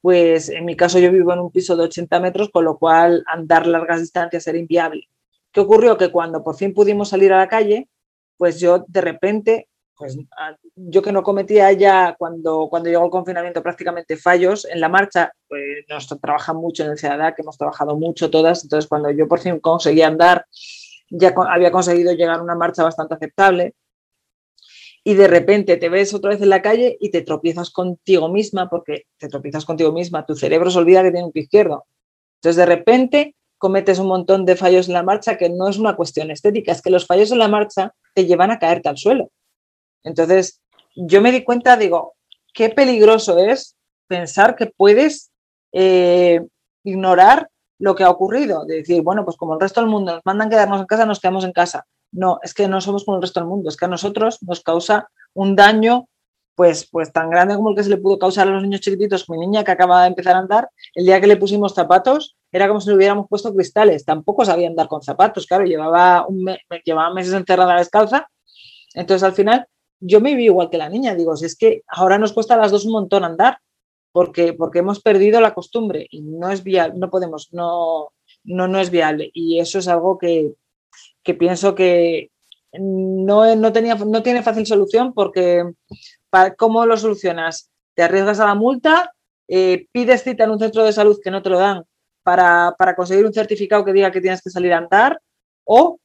Pues 0.01 0.49
en 0.49 0.65
mi 0.65 0.75
caso 0.75 0.99
yo 0.99 1.11
vivo 1.11 1.31
en 1.31 1.39
un 1.39 1.51
piso 1.51 1.75
de 1.75 1.83
80 1.83 2.19
metros, 2.19 2.49
con 2.49 2.65
lo 2.65 2.77
cual 2.77 3.23
andar 3.27 3.67
largas 3.67 4.01
distancias 4.01 4.47
era 4.47 4.57
inviable. 4.57 5.07
¿Qué 5.51 5.59
ocurrió? 5.59 5.97
Que 5.97 6.11
cuando 6.11 6.43
por 6.43 6.55
fin 6.55 6.73
pudimos 6.73 7.09
salir 7.09 7.31
a 7.33 7.37
la 7.37 7.47
calle, 7.47 7.87
pues 8.37 8.59
yo 8.59 8.83
de 8.87 9.01
repente, 9.01 9.67
pues 9.95 10.17
yo 10.75 11.01
que 11.03 11.11
no 11.11 11.21
cometía 11.21 11.71
ya 11.73 12.15
cuando, 12.17 12.67
cuando 12.69 12.89
llegó 12.89 13.05
el 13.05 13.11
confinamiento 13.11 13.61
prácticamente 13.61 14.17
fallos 14.17 14.65
en 14.65 14.79
la 14.79 14.89
marcha, 14.89 15.31
pues 15.47 15.61
nos 15.87 16.07
trabajan 16.07 16.55
mucho 16.55 16.83
en 16.83 16.91
el 16.91 16.97
CEDAC, 16.97 17.35
que 17.35 17.41
hemos 17.43 17.57
trabajado 17.57 17.95
mucho 17.95 18.31
todas, 18.31 18.63
entonces 18.63 18.89
cuando 18.89 19.11
yo 19.11 19.27
por 19.27 19.39
fin 19.39 19.59
conseguí 19.59 20.01
andar, 20.01 20.47
ya 21.11 21.35
había 21.49 21.71
conseguido 21.71 22.13
llegar 22.13 22.39
a 22.39 22.41
una 22.41 22.55
marcha 22.55 22.83
bastante 22.83 23.13
aceptable 23.13 23.75
y 25.03 25.15
de 25.15 25.27
repente 25.27 25.77
te 25.77 25.89
ves 25.89 26.13
otra 26.13 26.31
vez 26.31 26.41
en 26.41 26.49
la 26.49 26.61
calle 26.61 26.97
y 26.99 27.09
te 27.09 27.21
tropiezas 27.21 27.71
contigo 27.71 28.29
misma 28.29 28.69
porque 28.69 29.05
te 29.17 29.27
tropiezas 29.27 29.65
contigo 29.65 29.91
misma, 29.91 30.25
tu 30.25 30.35
cerebro 30.35 30.69
se 30.69 30.77
olvida 30.77 31.01
que 31.01 31.11
tiene 31.11 31.25
un 31.25 31.31
pie 31.31 31.43
izquierdo. 31.43 31.85
Entonces 32.35 32.57
de 32.57 32.65
repente 32.65 33.35
cometes 33.57 33.99
un 33.99 34.07
montón 34.07 34.45
de 34.45 34.55
fallos 34.55 34.87
en 34.87 34.93
la 34.93 35.03
marcha 35.03 35.37
que 35.37 35.49
no 35.49 35.67
es 35.67 35.77
una 35.77 35.95
cuestión 35.95 36.31
estética, 36.31 36.71
es 36.71 36.81
que 36.81 36.89
los 36.89 37.07
fallos 37.07 37.31
en 37.31 37.39
la 37.39 37.47
marcha 37.47 37.93
te 38.13 38.25
llevan 38.25 38.51
a 38.51 38.59
caerte 38.59 38.89
al 38.89 38.97
suelo. 38.97 39.31
Entonces 40.03 40.61
yo 40.95 41.21
me 41.21 41.31
di 41.31 41.43
cuenta, 41.43 41.77
digo, 41.77 42.13
qué 42.53 42.69
peligroso 42.69 43.37
es 43.39 43.75
pensar 44.07 44.55
que 44.55 44.67
puedes 44.67 45.31
eh, 45.71 46.41
ignorar 46.83 47.49
lo 47.79 47.95
que 47.95 48.03
ha 48.03 48.09
ocurrido, 48.09 48.65
de 48.65 48.77
decir, 48.77 49.01
bueno, 49.01 49.25
pues 49.25 49.37
como 49.37 49.55
el 49.55 49.59
resto 49.59 49.81
del 49.81 49.89
mundo 49.89 50.13
nos 50.13 50.25
mandan 50.25 50.49
quedarnos 50.49 50.81
en 50.81 50.85
casa, 50.85 51.05
nos 51.05 51.19
quedamos 51.19 51.43
en 51.45 51.51
casa. 51.51 51.85
No, 52.11 52.39
es 52.43 52.53
que 52.53 52.67
no 52.67 52.81
somos 52.81 53.05
como 53.05 53.17
el 53.17 53.23
resto 53.23 53.39
del 53.39 53.49
mundo, 53.49 53.69
es 53.69 53.77
que 53.77 53.85
a 53.85 53.87
nosotros 53.87 54.39
nos 54.41 54.61
causa 54.61 55.09
un 55.33 55.55
daño 55.55 56.07
pues, 56.55 56.87
pues 56.91 57.11
tan 57.11 57.29
grande 57.29 57.55
como 57.55 57.69
el 57.69 57.75
que 57.75 57.83
se 57.83 57.89
le 57.89 57.97
pudo 57.97 58.19
causar 58.19 58.47
a 58.47 58.51
los 58.51 58.61
niños 58.61 58.81
chiquititos. 58.81 59.27
Mi 59.29 59.39
niña 59.39 59.63
que 59.63 59.71
acaba 59.71 60.01
de 60.03 60.09
empezar 60.09 60.35
a 60.35 60.39
andar, 60.39 60.69
el 60.93 61.05
día 61.05 61.19
que 61.19 61.27
le 61.27 61.37
pusimos 61.37 61.73
zapatos, 61.73 62.35
era 62.51 62.67
como 62.67 62.81
si 62.81 62.89
le 62.89 62.97
hubiéramos 62.97 63.27
puesto 63.29 63.53
cristales. 63.53 64.05
Tampoco 64.05 64.45
sabía 64.45 64.67
andar 64.67 64.87
con 64.87 65.01
zapatos, 65.01 65.47
claro, 65.47 65.65
llevaba, 65.65 66.25
un 66.27 66.45
llevaba 66.85 67.13
meses 67.13 67.33
encerrada 67.33 67.77
descalza. 67.77 68.27
Entonces, 68.93 69.23
al 69.23 69.33
final, 69.33 69.65
yo 69.99 70.19
me 70.19 70.35
vi 70.35 70.45
igual 70.45 70.69
que 70.69 70.77
la 70.77 70.89
niña. 70.89 71.15
Digo, 71.15 71.35
si 71.35 71.45
es 71.45 71.55
que 71.55 71.81
ahora 71.87 72.17
nos 72.17 72.33
cuesta 72.33 72.55
a 72.55 72.57
las 72.57 72.71
dos 72.71 72.85
un 72.85 72.91
montón 72.91 73.23
andar, 73.23 73.57
porque, 74.11 74.53
porque 74.53 74.79
hemos 74.79 75.01
perdido 75.01 75.39
la 75.39 75.53
costumbre 75.53 76.05
y 76.09 76.21
no 76.21 76.51
es 76.51 76.63
viable, 76.63 76.99
no 76.99 77.09
podemos, 77.09 77.49
no, 77.53 78.11
no, 78.43 78.67
no 78.67 78.79
es 78.79 78.89
viable. 78.89 79.31
Y 79.33 79.59
eso 79.59 79.79
es 79.79 79.87
algo 79.87 80.17
que, 80.17 80.53
que 81.23 81.33
pienso 81.33 81.75
que 81.75 82.31
no, 82.73 83.55
no, 83.55 83.73
tenía, 83.73 83.95
no 83.95 84.23
tiene 84.23 84.43
fácil 84.43 84.65
solución 84.65 85.13
porque 85.13 85.63
¿cómo 86.57 86.85
lo 86.85 86.97
solucionas? 86.97 87.69
Te 87.93 88.03
arriesgas 88.03 88.39
a 88.39 88.45
la 88.45 88.55
multa, 88.55 89.13
eh, 89.47 89.87
pides 89.91 90.23
cita 90.23 90.45
en 90.45 90.51
un 90.51 90.59
centro 90.59 90.83
de 90.83 90.93
salud 90.93 91.19
que 91.21 91.31
no 91.31 91.41
te 91.41 91.49
lo 91.49 91.59
dan 91.59 91.83
para, 92.23 92.73
para 92.77 92.95
conseguir 92.95 93.25
un 93.25 93.33
certificado 93.33 93.83
que 93.83 93.93
diga 93.93 94.11
que 94.11 94.21
tienes 94.21 94.41
que 94.41 94.49
salir 94.49 94.73
a 94.73 94.77
andar 94.77 95.19
o 95.65 95.99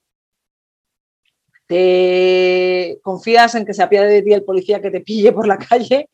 te 1.66 2.98
confías 3.02 3.54
en 3.54 3.64
que 3.64 3.74
se 3.74 3.82
apiade 3.82 4.12
de 4.12 4.22
ti 4.22 4.32
el 4.32 4.44
policía 4.44 4.80
que 4.80 4.90
te 4.90 5.00
pille 5.00 5.32
por 5.32 5.46
la 5.46 5.58
calle 5.58 6.08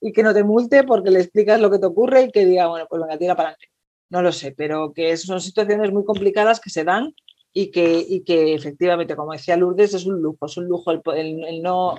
y 0.00 0.12
que 0.12 0.22
no 0.22 0.34
te 0.34 0.44
multe 0.44 0.84
porque 0.84 1.10
le 1.10 1.20
explicas 1.20 1.60
lo 1.60 1.70
que 1.70 1.78
te 1.78 1.86
ocurre 1.86 2.22
y 2.22 2.30
que 2.30 2.44
diga, 2.44 2.68
bueno, 2.68 2.86
pues 2.88 3.02
venga, 3.02 3.18
tira 3.18 3.36
para 3.36 3.50
adelante. 3.50 3.70
No 4.10 4.22
lo 4.22 4.32
sé, 4.32 4.52
pero 4.52 4.92
que 4.92 5.16
son 5.16 5.40
situaciones 5.40 5.92
muy 5.92 6.04
complicadas 6.04 6.60
que 6.60 6.70
se 6.70 6.84
dan 6.84 7.14
y 7.56 7.70
que, 7.70 8.04
y 8.06 8.24
que 8.24 8.52
efectivamente, 8.52 9.14
como 9.14 9.32
decía 9.32 9.56
Lourdes, 9.56 9.94
es 9.94 10.04
un 10.04 10.20
lujo, 10.20 10.46
es 10.46 10.56
un 10.56 10.66
lujo 10.66 10.90
el, 10.90 11.62
no, 11.62 11.94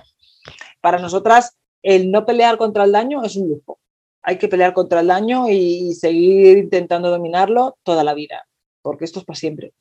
para 0.82 0.99
nosotras 0.99 1.56
el 1.82 2.12
no 2.12 2.26
pelear 2.26 2.58
contra 2.58 2.84
el 2.84 2.91
daño 2.91 3.24
es 3.24 3.38
un 3.38 3.49
lujo. 3.49 3.80
Hay 4.22 4.38
que 4.38 4.49
pelear 4.49 4.74
contra 4.74 4.99
el 4.99 5.08
daño 5.08 5.49
y, 5.49 5.93
seguir 5.93 6.58
intentando 6.58 7.10
dominarlo 7.10 7.78
toda 7.84 8.03
la 8.03 8.14
vida, 8.14 8.45
porque 8.82 9.06
esto 9.06 9.20
es 9.20 9.26
para 9.26 9.38
siempre. 9.38 9.72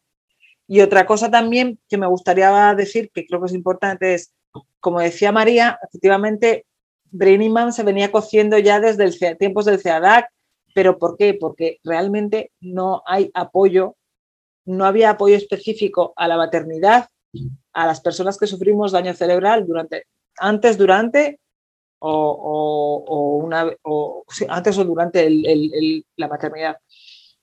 Y 0.69 0.81
otra 0.81 1.07
cosa 1.07 1.31
también 1.31 1.81
que 1.89 1.99
me 1.99 2.07
gustaría 2.07 2.75
decir, 2.75 3.11
que 3.13 3.27
creo 3.27 3.41
que 3.41 3.47
es 3.47 3.55
importante, 3.55 4.15
es, 4.15 4.33
como 4.81 5.01
decía 5.01 5.33
María, 5.33 5.79
efectivamente 5.83 6.67
Brainiman 7.11 7.73
se 7.73 7.83
venía 7.83 8.13
cociendo 8.13 8.59
ya 8.59 8.81
desde 8.81 9.05
el 9.05 9.39
tiempos 9.39 9.65
del 9.65 9.81
CEADAC, 9.81 10.29
pero 10.75 10.99
¿por 10.99 11.17
qué? 11.17 11.35
Porque 11.35 11.79
realmente 11.83 12.53
no 12.61 13.03
hay 13.07 13.31
apoyo, 13.35 13.97
no 14.65 14.85
había 14.85 15.11
apoyo 15.11 15.37
específico 15.37 16.13
a 16.17 16.29
la 16.29 16.37
maternidad, 16.37 17.09
a 17.73 17.87
las 17.87 18.01
personas 18.01 18.39
que 18.39 18.47
sufrimos 18.47 18.93
daño 18.93 19.13
cerebral 19.15 19.67
durante, 19.67 20.05
antes, 20.39 20.79
durante 20.79 21.41
o, 21.99 23.41
una, 23.43 23.71
antes 24.49 24.79
o 24.79 24.85
durante 24.85 25.29
la 26.17 26.29
maternidad. 26.29 26.77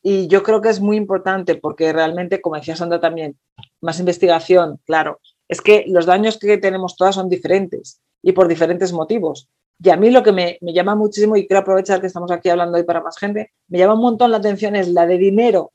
Y 0.03 0.28
yo 0.28 0.41
creo 0.41 0.61
que 0.61 0.69
es 0.69 0.80
muy 0.80 0.97
importante 0.97 1.55
porque 1.55 1.93
realmente, 1.93 2.41
como 2.41 2.55
decía 2.55 2.76
Sandra 2.76 2.99
también, 2.99 3.38
más 3.82 3.99
investigación, 3.99 4.80
claro, 4.86 5.19
es 5.47 5.61
que 5.61 5.86
los 5.88 6.05
daños 6.05 6.39
que 6.39 6.57
tenemos 6.57 6.95
todas 6.95 7.15
son 7.15 7.30
diferentes 7.30 8.01
y 8.24 8.32
por 8.32 8.47
diferentes 8.47 8.93
motivos. 8.93 9.47
Y 9.84 9.89
a 9.89 9.97
mí 9.97 10.11
lo 10.11 10.24
que 10.24 10.32
me, 10.32 10.57
llama 10.61 10.95
muchísimo, 10.95 11.36
y 11.36 11.47
quiero 11.47 11.61
aprovechar 11.61 11.99
que 11.99 12.07
estamos 12.07 12.32
aquí 12.32 12.49
hablando 12.49 12.78
hoy 12.78 12.84
para 12.84 13.01
más 13.01 13.17
gente, 13.17 13.51
me 13.67 13.80
llama 13.80 13.95
un 13.95 14.01
montón 14.01 14.32
la 14.32 14.38
atención 14.38 14.76
es 14.76 14.88
la 14.88 15.05
de 15.07 15.17
dinero 15.17 15.72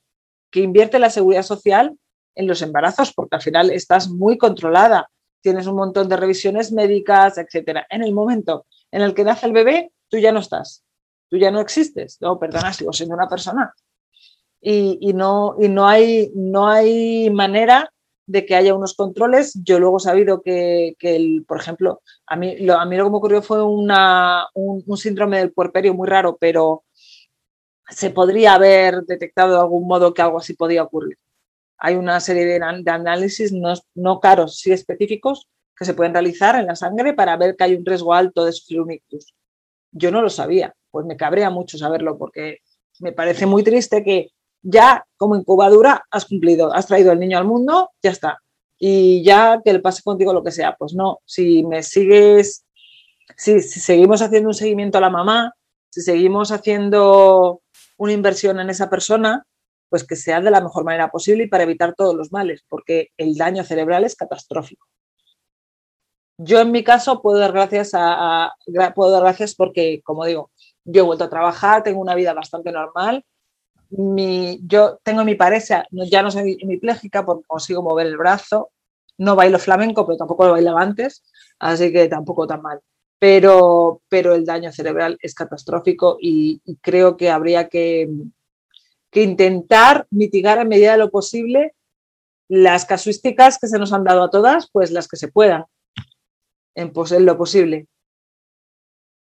que 0.51 0.61
invierte 0.61 0.99
la 0.99 1.09
seguridad 1.09 1.43
social 1.43 1.97
en 2.35 2.47
los 2.47 2.61
embarazos, 2.61 3.13
porque 3.13 3.35
al 3.35 3.41
final 3.41 3.71
estás 3.71 4.09
muy 4.09 4.37
controlada, 4.37 5.09
tienes 5.41 5.67
un 5.67 5.75
montón 5.75 6.07
de 6.09 6.17
revisiones 6.17 6.71
médicas, 6.71 7.37
etcétera. 7.37 7.85
En 7.89 8.03
el 8.03 8.13
momento 8.13 8.65
en 8.91 9.01
el 9.01 9.13
que 9.13 9.23
nace 9.23 9.47
el 9.47 9.53
bebé, 9.53 9.91
tú 10.09 10.17
ya 10.17 10.31
no 10.31 10.39
estás, 10.39 10.83
tú 11.29 11.37
ya 11.37 11.51
no 11.51 11.59
existes. 11.59 12.17
No, 12.21 12.39
perdona, 12.39 12.73
sigo 12.73 12.93
siendo 12.93 13.15
una 13.15 13.27
persona. 13.27 13.73
Y, 14.61 14.97
y, 15.01 15.13
no, 15.13 15.55
y 15.59 15.69
no, 15.69 15.87
hay, 15.87 16.31
no 16.35 16.67
hay 16.67 17.29
manera 17.29 17.91
de 18.27 18.45
que 18.45 18.55
haya 18.55 18.75
unos 18.75 18.93
controles. 18.93 19.57
Yo 19.63 19.79
luego 19.79 19.97
he 19.97 20.01
sabido 20.01 20.41
que, 20.41 20.95
el, 20.99 21.45
por 21.47 21.59
ejemplo, 21.59 22.01
a 22.27 22.35
mí, 22.35 22.57
lo, 22.59 22.75
a 22.75 22.85
mí 22.85 22.97
lo 22.97 23.05
que 23.05 23.09
me 23.09 23.17
ocurrió 23.17 23.41
fue 23.41 23.63
una, 23.63 24.47
un, 24.53 24.97
síndrome 24.97 25.39
del 25.39 25.53
puerperio 25.53 25.93
muy 25.93 26.07
raro, 26.07 26.37
pero 26.39 26.83
se 27.89 28.09
podría 28.09 28.55
haber 28.55 29.03
detectado 29.03 29.53
de 29.53 29.59
algún 29.59 29.87
modo 29.87 30.13
que 30.13 30.21
algo 30.21 30.39
así 30.39 30.53
podía 30.53 30.83
ocurrir. 30.83 31.17
Hay 31.77 31.95
una 31.95 32.19
serie 32.19 32.45
de, 32.45 32.61
análisis 32.63 33.51
no, 33.51 33.73
no, 33.95 34.19
caros, 34.19 34.57
sí 34.59 34.71
específicos, 34.71 35.47
que 35.75 35.85
se 35.85 35.93
pueden 35.93 36.13
realizar 36.13 36.55
en 36.55 36.65
la 36.65 36.75
sangre 36.75 37.13
para 37.13 37.37
ver 37.37 37.55
que 37.55 37.63
hay 37.63 37.75
un 37.75 37.85
riesgo 37.85 38.13
alto 38.13 38.45
de 38.45 38.51
sufrir. 38.51 38.99
Yo 39.91 40.11
no 40.11 40.21
lo 40.21 40.29
sabía, 40.29 40.73
pues 40.89 41.05
me 41.05 41.17
cabrea 41.17 41.49
mucho 41.49 41.77
saberlo 41.77 42.17
porque 42.17 42.59
me 42.99 43.11
parece 43.11 43.45
muy 43.45 43.63
triste 43.63 44.03
que 44.03 44.31
ya 44.61 45.05
como 45.17 45.35
incubadora 45.35 46.03
has 46.11 46.25
cumplido, 46.25 46.73
has 46.73 46.87
traído 46.87 47.11
al 47.11 47.19
niño 47.19 47.37
al 47.37 47.45
mundo, 47.45 47.91
ya 48.01 48.11
está. 48.11 48.39
Y 48.79 49.23
ya 49.23 49.61
que 49.63 49.73
le 49.73 49.79
pase 49.79 50.03
contigo 50.03 50.33
lo 50.33 50.43
que 50.43 50.51
sea. 50.51 50.75
Pues 50.77 50.93
no, 50.93 51.19
si 51.25 51.63
me 51.63 51.83
sigues, 51.83 52.65
si, 53.35 53.61
seguimos 53.61 54.21
haciendo 54.21 54.49
un 54.49 54.53
seguimiento 54.53 54.97
a 54.97 55.01
la 55.01 55.09
mamá, 55.09 55.53
si 55.89 56.01
seguimos 56.01 56.51
haciendo 56.51 57.61
una 57.97 58.13
inversión 58.13 58.59
en 58.59 58.69
esa 58.69 58.89
persona, 58.89 59.45
pues 59.89 60.05
que 60.05 60.15
sea 60.15 60.41
de 60.41 60.51
la 60.51 60.61
mejor 60.61 60.83
manera 60.83 61.09
posible 61.09 61.43
y 61.45 61.47
para 61.47 61.63
evitar 61.63 61.93
todos 61.95 62.15
los 62.15 62.31
males, 62.31 62.63
porque 62.67 63.09
el 63.17 63.35
daño 63.35 63.63
cerebral 63.63 64.03
es 64.03 64.15
catastrófico. 64.15 64.87
Yo 66.37 66.61
en 66.61 66.71
mi 66.71 66.83
caso 66.83 67.21
puedo 67.21 67.39
dar 67.39 67.51
gracias 67.51 67.91
puedo 68.93 69.11
dar 69.11 69.23
gracias 69.23 69.55
porque, 69.55 70.01
como 70.03 70.25
digo, 70.25 70.51
yo 70.85 71.01
he 71.01 71.05
vuelto 71.05 71.23
a 71.23 71.29
trabajar, 71.29 71.83
tengo 71.83 71.99
una 71.99 72.15
vida 72.15 72.33
bastante 72.33 72.71
normal, 72.71 73.25
mi, 73.89 74.59
yo 74.63 74.99
tengo 75.03 75.23
mi 75.23 75.35
pareja, 75.35 75.85
ya 75.91 76.21
no 76.21 76.29
soy 76.29 76.57
hemipléjica 76.61 77.25
porque 77.25 77.45
consigo 77.47 77.81
mover 77.81 78.07
el 78.07 78.17
brazo, 78.17 78.71
no 79.17 79.35
bailo 79.35 79.59
flamenco, 79.59 80.05
pero 80.05 80.17
tampoco 80.17 80.45
lo 80.45 80.51
bailaba 80.51 80.81
antes, 80.81 81.23
así 81.59 81.91
que 81.91 82.07
tampoco 82.07 82.45
tan 82.45 82.61
mal. 82.61 82.81
Pero, 83.19 84.01
pero 84.09 84.35
el 84.35 84.45
daño 84.45 84.71
cerebral 84.71 85.17
es 85.21 85.33
catastrófico 85.33 86.17
y, 86.21 86.61
creo 86.81 87.17
que 87.17 87.31
habría 87.31 87.67
que, 87.67 88.09
que, 89.09 89.23
intentar 89.23 90.05
mitigar 90.11 90.59
a 90.59 90.65
medida 90.65 90.91
de 90.91 90.99
lo 90.99 91.09
posible 91.09 91.73
las 92.47 92.85
casuísticas 92.85 93.57
que 93.57 93.67
se 93.67 93.79
nos 93.79 93.91
han 93.91 94.03
dado 94.03 94.23
a 94.23 94.29
todas, 94.29 94.69
pues 94.71 94.91
las 94.91 95.07
que 95.07 95.17
se 95.17 95.27
puedan, 95.27 95.65
en, 96.75 96.93
pues, 96.93 97.11
en 97.11 97.25
lo 97.25 97.37
posible. 97.37 97.87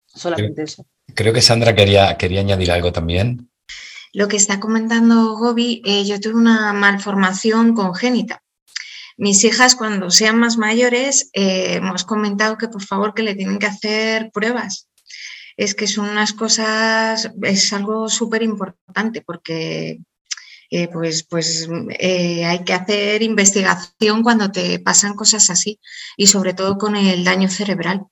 Solamente 0.06 0.64
eso. 0.64 0.86
Creo 1.14 1.34
que 1.34 1.42
Sandra 1.42 1.74
quería, 1.74 2.18
quería 2.18 2.42
añadir 2.42 2.72
algo 2.72 2.92
también. 2.92 3.50
lo 4.14 4.28
que 4.28 4.38
está 4.38 4.60
comentando 4.60 5.36
Gobi, 5.36 5.82
eh, 5.86 6.04
yo 6.06 6.20
tuve 6.20 6.36
una 6.36 6.74
malformación 6.74 7.74
congénita. 7.74 8.44
Mis 9.18 9.44
hijas, 9.44 9.76
cuando 9.76 10.12
sean 10.12 10.40
más 10.40 10.58
mayores, 10.58 11.30
eh, 11.34 11.76
hemos 11.76 12.04
comentado 12.04 12.58
que 12.58 12.68
por 12.68 12.84
favor 12.84 13.14
que 13.14 13.24
le 13.24 13.36
tienen 13.36 13.58
que 13.60 13.66
hacer 13.66 14.32
pruebas. 14.32 14.88
Es 15.58 15.74
que 15.74 15.88
son 15.88 16.10
unas 16.10 16.34
cosas, 16.34 17.32
es 17.42 17.74
algo 17.74 18.10
súper 18.10 18.44
importante 18.44 19.24
porque 19.24 20.00
eh, 20.70 20.88
pues, 20.90 21.24
pues 21.24 21.68
hay 22.00 22.64
que 22.64 22.74
hacer 22.74 23.24
investigación 23.24 24.22
cuando 24.22 24.52
te 24.52 24.80
pasan 24.80 25.16
cosas 25.16 25.50
así 25.50 25.80
y 26.16 26.28
sobre 26.28 26.54
todo 26.54 26.78
con 26.78 26.96
el 26.96 27.24
daño 27.24 27.50
cerebral, 27.50 28.06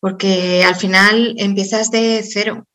porque 0.00 0.64
al 0.64 0.74
final 0.74 1.34
empiezas 1.38 1.92
de 1.92 2.24
cero 2.28 2.66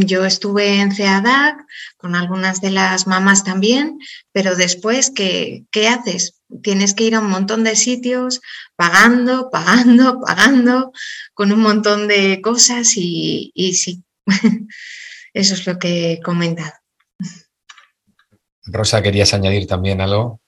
yo 0.00 0.24
estuve 0.24 0.80
en 0.80 0.92
CEADAC 0.92 1.64
con 1.96 2.16
algunas 2.16 2.60
de 2.60 2.70
las 2.70 3.06
mamás 3.06 3.44
también, 3.44 3.98
pero 4.32 4.56
después, 4.56 5.12
¿qué, 5.14 5.64
¿qué, 5.70 5.86
haces? 5.86 6.40
Tienes 6.62 6.94
que 6.94 7.04
ir 7.04 7.14
a 7.14 7.20
un 7.20 7.30
montón 7.30 7.64
de 7.64 7.76
sitios 7.76 8.40
pagando, 8.76 9.50
pagando, 9.50 10.20
pagando, 10.26 10.92
con 11.34 11.52
un 11.52 11.60
montón 11.60 12.08
de 12.08 12.40
cosas 12.40 12.96
y, 12.96 13.50
y 13.54 13.74
sí, 13.74 14.04
eso 15.32 15.54
es 15.54 15.66
lo 15.66 15.78
que 15.78 16.12
he 16.12 16.20
comentado. 16.20 16.72
Rosa, 18.66 19.02
¿querías 19.02 19.34
añadir 19.34 19.66
también 19.66 20.00
algo? 20.00 20.40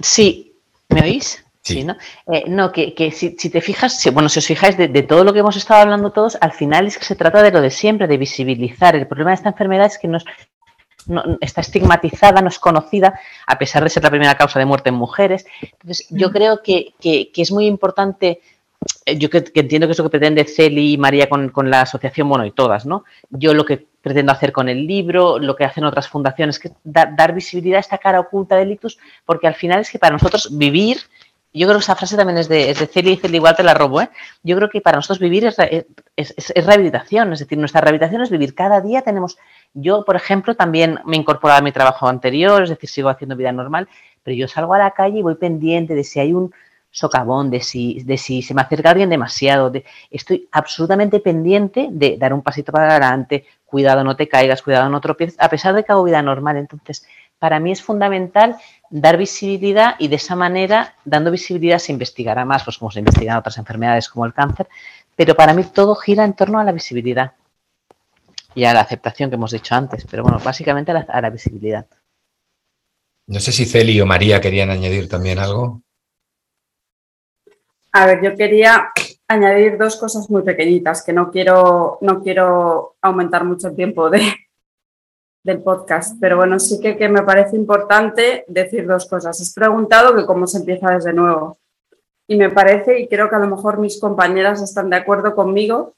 Sí, 0.00 0.54
¿me 0.88 1.02
oís? 1.02 1.44
Sí, 1.62 1.84
¿no? 1.84 1.96
Eh, 2.32 2.44
no, 2.48 2.72
que, 2.72 3.10
si, 3.12 3.34
te 3.34 3.60
fijas, 3.60 4.08
bueno, 4.12 4.28
si 4.28 4.38
os 4.38 4.46
fijáis 4.46 4.76
de, 4.78 4.88
todo 5.02 5.22
lo 5.22 5.32
que 5.32 5.40
hemos 5.40 5.56
estado 5.56 5.82
hablando 5.82 6.12
todos, 6.12 6.38
al 6.40 6.52
final 6.52 6.86
es 6.86 6.96
que 6.96 7.04
se 7.04 7.16
trata 7.16 7.42
de 7.42 7.50
lo 7.50 7.60
de 7.60 7.70
siempre, 7.70 8.06
de 8.06 8.16
visibilizar. 8.16 8.96
El 8.96 9.06
problema 9.06 9.30
de 9.30 9.34
esta 9.34 9.50
enfermedad 9.50 9.86
es 9.86 9.98
que 9.98 10.08
no, 11.08 11.38
está 11.40 11.60
estigmatizada, 11.60 12.40
no 12.40 12.48
es 12.48 12.58
conocida, 12.58 13.18
a 13.46 13.58
pesar 13.58 13.82
de 13.82 13.90
ser 13.90 14.02
la 14.02 14.10
primera 14.10 14.36
causa 14.36 14.58
de 14.58 14.64
muerte 14.64 14.90
en 14.90 14.94
mujeres. 14.94 15.46
Entonces, 15.60 16.06
yo 16.10 16.28
mm. 16.28 16.32
creo 16.32 16.62
que, 16.62 16.94
es 17.34 17.50
muy 17.50 17.66
importante, 17.66 18.40
eh, 19.04 19.18
yo 19.18 19.30
que, 19.30 19.44
entiendo 19.54 19.86
que 19.86 19.92
es 19.92 19.98
lo 19.98 20.04
que 20.04 20.10
pretende 20.10 20.44
Celi 20.44 20.92
y 20.92 20.98
María 20.98 21.28
con, 21.28 21.70
la 21.70 21.82
asociación, 21.82 22.28
bueno, 22.28 22.44
y 22.44 22.52
todas, 22.52 22.86
¿no? 22.86 23.04
Yo 23.30 23.54
lo 23.54 23.64
que 23.64 23.86
pretendo 24.00 24.32
hacer 24.32 24.52
con 24.52 24.68
el 24.68 24.86
libro, 24.86 25.38
lo 25.38 25.56
que 25.56 25.64
hacen 25.64 25.84
otras 25.84 26.08
fundaciones, 26.08 26.58
que 26.58 26.70
dar, 26.84 27.16
dar 27.16 27.34
visibilidad 27.34 27.78
a 27.78 27.80
esta 27.80 27.98
cara 27.98 28.20
oculta 28.20 28.56
del 28.56 28.72
ictus, 28.72 28.98
porque 29.24 29.46
al 29.46 29.54
final 29.54 29.80
es 29.80 29.90
que 29.90 29.98
para 29.98 30.12
nosotros 30.12 30.56
vivir 30.56 30.98
yo 31.52 31.66
creo 31.66 31.78
que 31.78 31.82
esa 31.82 31.96
frase 31.96 32.16
también 32.16 32.38
es 32.38 32.48
de, 32.48 32.70
es 32.70 32.78
de 32.78 32.86
Celia 32.86 33.12
y 33.12 33.16
Celia 33.16 33.36
igual 33.36 33.56
te 33.56 33.62
la 33.62 33.74
robo, 33.74 34.02
¿eh? 34.02 34.10
Yo 34.42 34.54
creo 34.56 34.68
que 34.68 34.80
para 34.80 34.96
nosotros 34.96 35.18
vivir 35.18 35.46
es, 35.46 35.56
es, 36.16 36.66
rehabilitación, 36.66 37.32
es 37.32 37.38
decir, 37.40 37.56
nuestra 37.56 37.80
rehabilitación 37.80 38.22
es 38.22 38.30
vivir. 38.30 38.54
Cada 38.54 38.80
día 38.80 39.02
tenemos, 39.02 39.38
yo 39.74 40.04
por 40.04 40.16
ejemplo 40.16 40.54
también 40.54 41.00
me 41.04 41.16
he 41.16 41.20
incorporado 41.20 41.60
a 41.60 41.62
mi 41.62 41.72
trabajo 41.72 42.08
anterior, 42.08 42.62
es 42.62 42.70
decir, 42.70 42.88
sigo 42.88 43.08
haciendo 43.08 43.36
vida 43.36 43.52
normal, 43.52 43.88
pero 44.22 44.36
yo 44.36 44.48
salgo 44.48 44.74
a 44.74 44.78
la 44.78 44.90
calle 44.92 45.18
y 45.18 45.22
voy 45.22 45.36
pendiente 45.36 45.94
de 45.94 46.04
si 46.04 46.20
hay 46.20 46.32
un 46.32 46.52
socavón, 46.90 47.50
de 47.50 47.60
si, 47.60 48.02
de 48.02 48.16
si 48.16 48.42
se 48.42 48.54
me 48.54 48.62
acerca 48.62 48.90
alguien 48.90 49.10
demasiado, 49.10 49.70
de, 49.70 49.84
estoy 50.10 50.48
absolutamente 50.52 51.20
pendiente 51.20 51.88
de 51.90 52.16
dar 52.16 52.32
un 52.32 52.42
pasito 52.42 52.72
para 52.72 52.90
adelante, 52.90 53.46
cuidado 53.66 54.02
no 54.04 54.16
te 54.16 54.28
caigas, 54.28 54.62
cuidado 54.62 54.88
no 54.88 55.00
tropieces, 55.00 55.36
a 55.38 55.48
pesar 55.48 55.74
de 55.74 55.84
que 55.84 55.92
hago 55.92 56.04
vida 56.04 56.22
normal. 56.22 56.56
Entonces, 56.56 57.06
para 57.38 57.60
mí 57.60 57.70
es 57.70 57.82
fundamental 57.82 58.56
dar 58.90 59.16
visibilidad 59.16 59.94
y 59.98 60.08
de 60.08 60.16
esa 60.16 60.34
manera, 60.34 60.94
dando 61.04 61.30
visibilidad, 61.30 61.78
se 61.78 61.92
investigará 61.92 62.44
más, 62.44 62.64
pues 62.64 62.78
como 62.78 62.90
se 62.90 63.00
investigan 63.00 63.36
otras 63.36 63.58
enfermedades 63.58 64.08
como 64.08 64.24
el 64.26 64.32
cáncer, 64.32 64.68
pero 65.14 65.34
para 65.34 65.52
mí 65.52 65.64
todo 65.64 65.94
gira 65.94 66.24
en 66.24 66.32
torno 66.32 66.58
a 66.58 66.64
la 66.64 66.72
visibilidad 66.72 67.32
y 68.54 68.64
a 68.64 68.74
la 68.74 68.80
aceptación 68.80 69.30
que 69.30 69.36
hemos 69.36 69.52
dicho 69.52 69.74
antes, 69.74 70.06
pero 70.10 70.22
bueno, 70.22 70.38
básicamente 70.42 70.92
a 70.92 71.20
la, 71.20 71.30
visibilidad. 71.30 71.86
No 73.26 73.40
sé 73.40 73.52
si 73.52 73.66
Celi 73.66 74.00
o 74.00 74.06
María 74.06 74.40
querían 74.40 74.70
añadir 74.70 75.08
también 75.08 75.38
algo. 75.38 75.82
A 77.92 78.06
ver, 78.06 78.22
yo 78.22 78.36
quería 78.36 78.90
añadir 79.28 79.76
dos 79.76 79.96
cosas 79.96 80.30
muy 80.30 80.42
pequeñitas, 80.42 81.02
que 81.02 81.12
no 81.12 81.30
quiero, 81.30 81.98
no 82.00 82.22
quiero 82.22 82.96
aumentar 83.02 83.44
mucho 83.44 83.68
el 83.68 83.76
tiempo 83.76 84.08
de, 84.08 84.22
del 85.44 85.62
podcast, 85.62 86.16
pero 86.20 86.36
bueno, 86.36 86.58
sí 86.58 86.80
que, 86.80 87.08
me 87.08 87.22
parece 87.22 87.56
importante 87.56 88.44
decir 88.48 88.86
dos 88.86 89.06
cosas. 89.06 89.40
Has 89.40 89.52
preguntado 89.52 90.16
que 90.16 90.26
cómo 90.26 90.46
se 90.46 90.58
empieza 90.58 90.90
desde 90.90 91.12
nuevo. 91.12 91.58
Y 92.26 92.36
me 92.36 92.50
parece, 92.50 93.00
y 93.00 93.08
creo 93.08 93.28
que 93.30 93.36
a 93.36 93.40
lo 93.40 93.46
mejor 93.46 93.78
mis 93.78 94.00
compañeras 94.00 94.60
están 94.62 94.90
de 94.90 94.96
acuerdo 94.96 95.34
conmigo, 95.34 95.94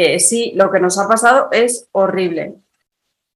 que 0.00 0.18
sí, 0.18 0.52
lo 0.54 0.70
que 0.70 0.80
nos 0.80 0.96
ha 0.98 1.06
pasado 1.06 1.48
es 1.52 1.86
horrible, 1.92 2.54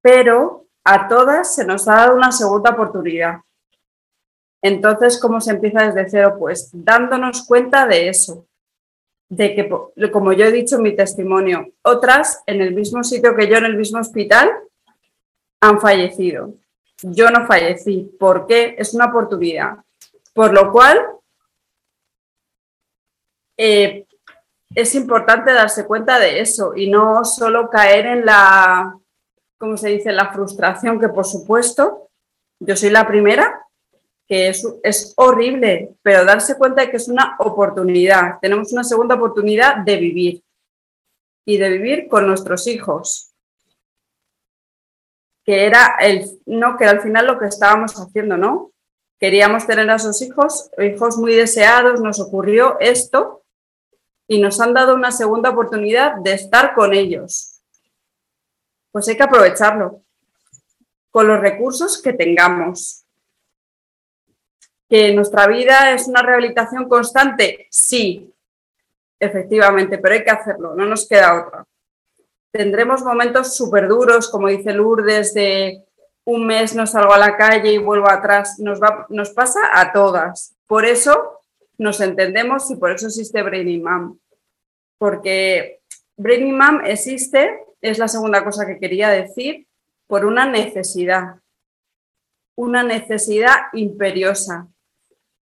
pero 0.00 0.64
a 0.82 1.08
todas 1.08 1.54
se 1.54 1.66
nos 1.66 1.86
ha 1.88 1.96
dado 1.96 2.16
una 2.16 2.32
segunda 2.32 2.70
oportunidad. 2.70 3.40
Entonces, 4.62 5.20
¿cómo 5.20 5.42
se 5.42 5.50
empieza 5.50 5.90
desde 5.90 6.08
cero? 6.08 6.36
Pues 6.38 6.70
dándonos 6.72 7.46
cuenta 7.46 7.86
de 7.86 8.08
eso, 8.08 8.46
de 9.28 9.54
que, 9.54 10.10
como 10.10 10.32
yo 10.32 10.46
he 10.46 10.52
dicho 10.52 10.76
en 10.76 10.84
mi 10.84 10.96
testimonio, 10.96 11.70
otras 11.82 12.42
en 12.46 12.62
el 12.62 12.74
mismo 12.74 13.04
sitio 13.04 13.36
que 13.36 13.46
yo, 13.46 13.56
en 13.58 13.66
el 13.66 13.76
mismo 13.76 14.00
hospital, 14.00 14.50
han 15.60 15.78
fallecido. 15.82 16.54
Yo 17.02 17.28
no 17.28 17.46
fallecí. 17.46 18.10
¿Por 18.18 18.46
qué? 18.46 18.74
Es 18.78 18.94
una 18.94 19.06
oportunidad. 19.06 19.84
Por 20.32 20.54
lo 20.54 20.72
cual, 20.72 20.98
eh, 23.58 24.06
es 24.74 24.94
importante 24.94 25.52
darse 25.52 25.86
cuenta 25.86 26.18
de 26.18 26.40
eso 26.40 26.74
y 26.74 26.90
no 26.90 27.24
solo 27.24 27.70
caer 27.70 28.06
en 28.06 28.26
la, 28.26 28.98
¿cómo 29.58 29.76
se 29.76 29.88
dice?, 29.88 30.12
la 30.12 30.32
frustración, 30.32 30.98
que 30.98 31.08
por 31.08 31.24
supuesto, 31.24 32.08
yo 32.60 32.76
soy 32.76 32.90
la 32.90 33.06
primera, 33.06 33.60
que 34.26 34.48
es, 34.48 34.66
es 34.82 35.12
horrible, 35.16 35.94
pero 36.02 36.24
darse 36.24 36.56
cuenta 36.56 36.82
de 36.82 36.90
que 36.90 36.96
es 36.96 37.08
una 37.08 37.36
oportunidad. 37.38 38.38
Tenemos 38.40 38.72
una 38.72 38.84
segunda 38.84 39.16
oportunidad 39.16 39.76
de 39.78 39.96
vivir 39.96 40.42
y 41.46 41.58
de 41.58 41.68
vivir 41.68 42.08
con 42.08 42.26
nuestros 42.26 42.66
hijos 42.66 43.34
que 45.44 45.66
era 45.66 45.96
el, 46.00 46.26
no, 46.46 46.76
que 46.76 46.86
al 46.86 47.02
final 47.02 47.26
lo 47.26 47.38
que 47.38 47.46
estábamos 47.46 47.92
haciendo, 47.94 48.36
¿no? 48.36 48.72
Queríamos 49.20 49.66
tener 49.66 49.88
a 49.90 49.96
esos 49.96 50.20
hijos, 50.22 50.70
hijos 50.78 51.18
muy 51.18 51.34
deseados, 51.34 52.00
nos 52.00 52.18
ocurrió 52.18 52.78
esto 52.80 53.43
y 54.26 54.40
nos 54.40 54.60
han 54.60 54.74
dado 54.74 54.94
una 54.94 55.10
segunda 55.10 55.50
oportunidad 55.50 56.16
de 56.16 56.34
estar 56.34 56.74
con 56.74 56.94
ellos. 56.94 57.60
Pues 58.90 59.08
hay 59.08 59.16
que 59.16 59.22
aprovecharlo 59.22 60.02
con 61.10 61.26
los 61.26 61.40
recursos 61.40 62.00
que 62.00 62.12
tengamos. 62.12 63.04
¿Que 64.88 65.14
nuestra 65.14 65.46
vida 65.46 65.92
es 65.92 66.08
una 66.08 66.22
rehabilitación 66.22 66.88
constante? 66.88 67.66
Sí, 67.70 68.32
efectivamente, 69.18 69.98
pero 69.98 70.14
hay 70.14 70.24
que 70.24 70.30
hacerlo, 70.30 70.74
no 70.74 70.84
nos 70.84 71.08
queda 71.08 71.46
otra 71.46 71.66
tendremos 72.54 73.02
momentos 73.02 73.56
súper 73.56 73.88
duros, 73.88 74.28
como 74.28 74.46
dice 74.46 74.72
Lourdes, 74.72 75.34
de 75.34 75.84
un 76.24 76.46
mes 76.46 76.72
no 76.76 76.86
salgo 76.86 77.12
a 77.12 77.18
la 77.18 77.36
calle 77.36 77.72
y 77.72 77.78
vuelvo 77.78 78.08
atrás. 78.08 78.60
Nos, 78.60 78.80
va, 78.80 79.06
nos 79.08 79.30
pasa 79.30 79.58
a 79.72 79.92
todas. 79.92 80.54
Por 80.68 80.84
eso 80.84 81.40
nos 81.78 82.00
entendemos 82.00 82.70
y 82.70 82.76
por 82.76 82.92
eso 82.92 83.06
existe 83.06 83.42
Brainy 83.42 83.80
Mom. 83.80 84.18
Porque 84.98 85.80
Brainy 86.16 86.52
Mom 86.52 86.80
existe, 86.84 87.64
es 87.80 87.98
la 87.98 88.08
segunda 88.08 88.44
cosa 88.44 88.66
que 88.66 88.78
quería 88.78 89.08
decir, 89.08 89.66
por 90.06 90.24
una 90.24 90.46
necesidad. 90.46 91.40
Una 92.56 92.82
necesidad 92.82 93.56
imperiosa. 93.72 94.68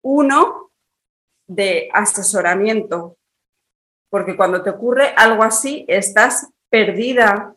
Uno, 0.01 0.68
de 1.47 1.89
asesoramiento. 1.93 3.18
Porque 4.09 4.36
cuando 4.36 4.61
te 4.61 4.70
ocurre 4.70 5.13
algo 5.15 5.43
así, 5.43 5.86
estás 5.88 6.49
perdida, 6.70 7.55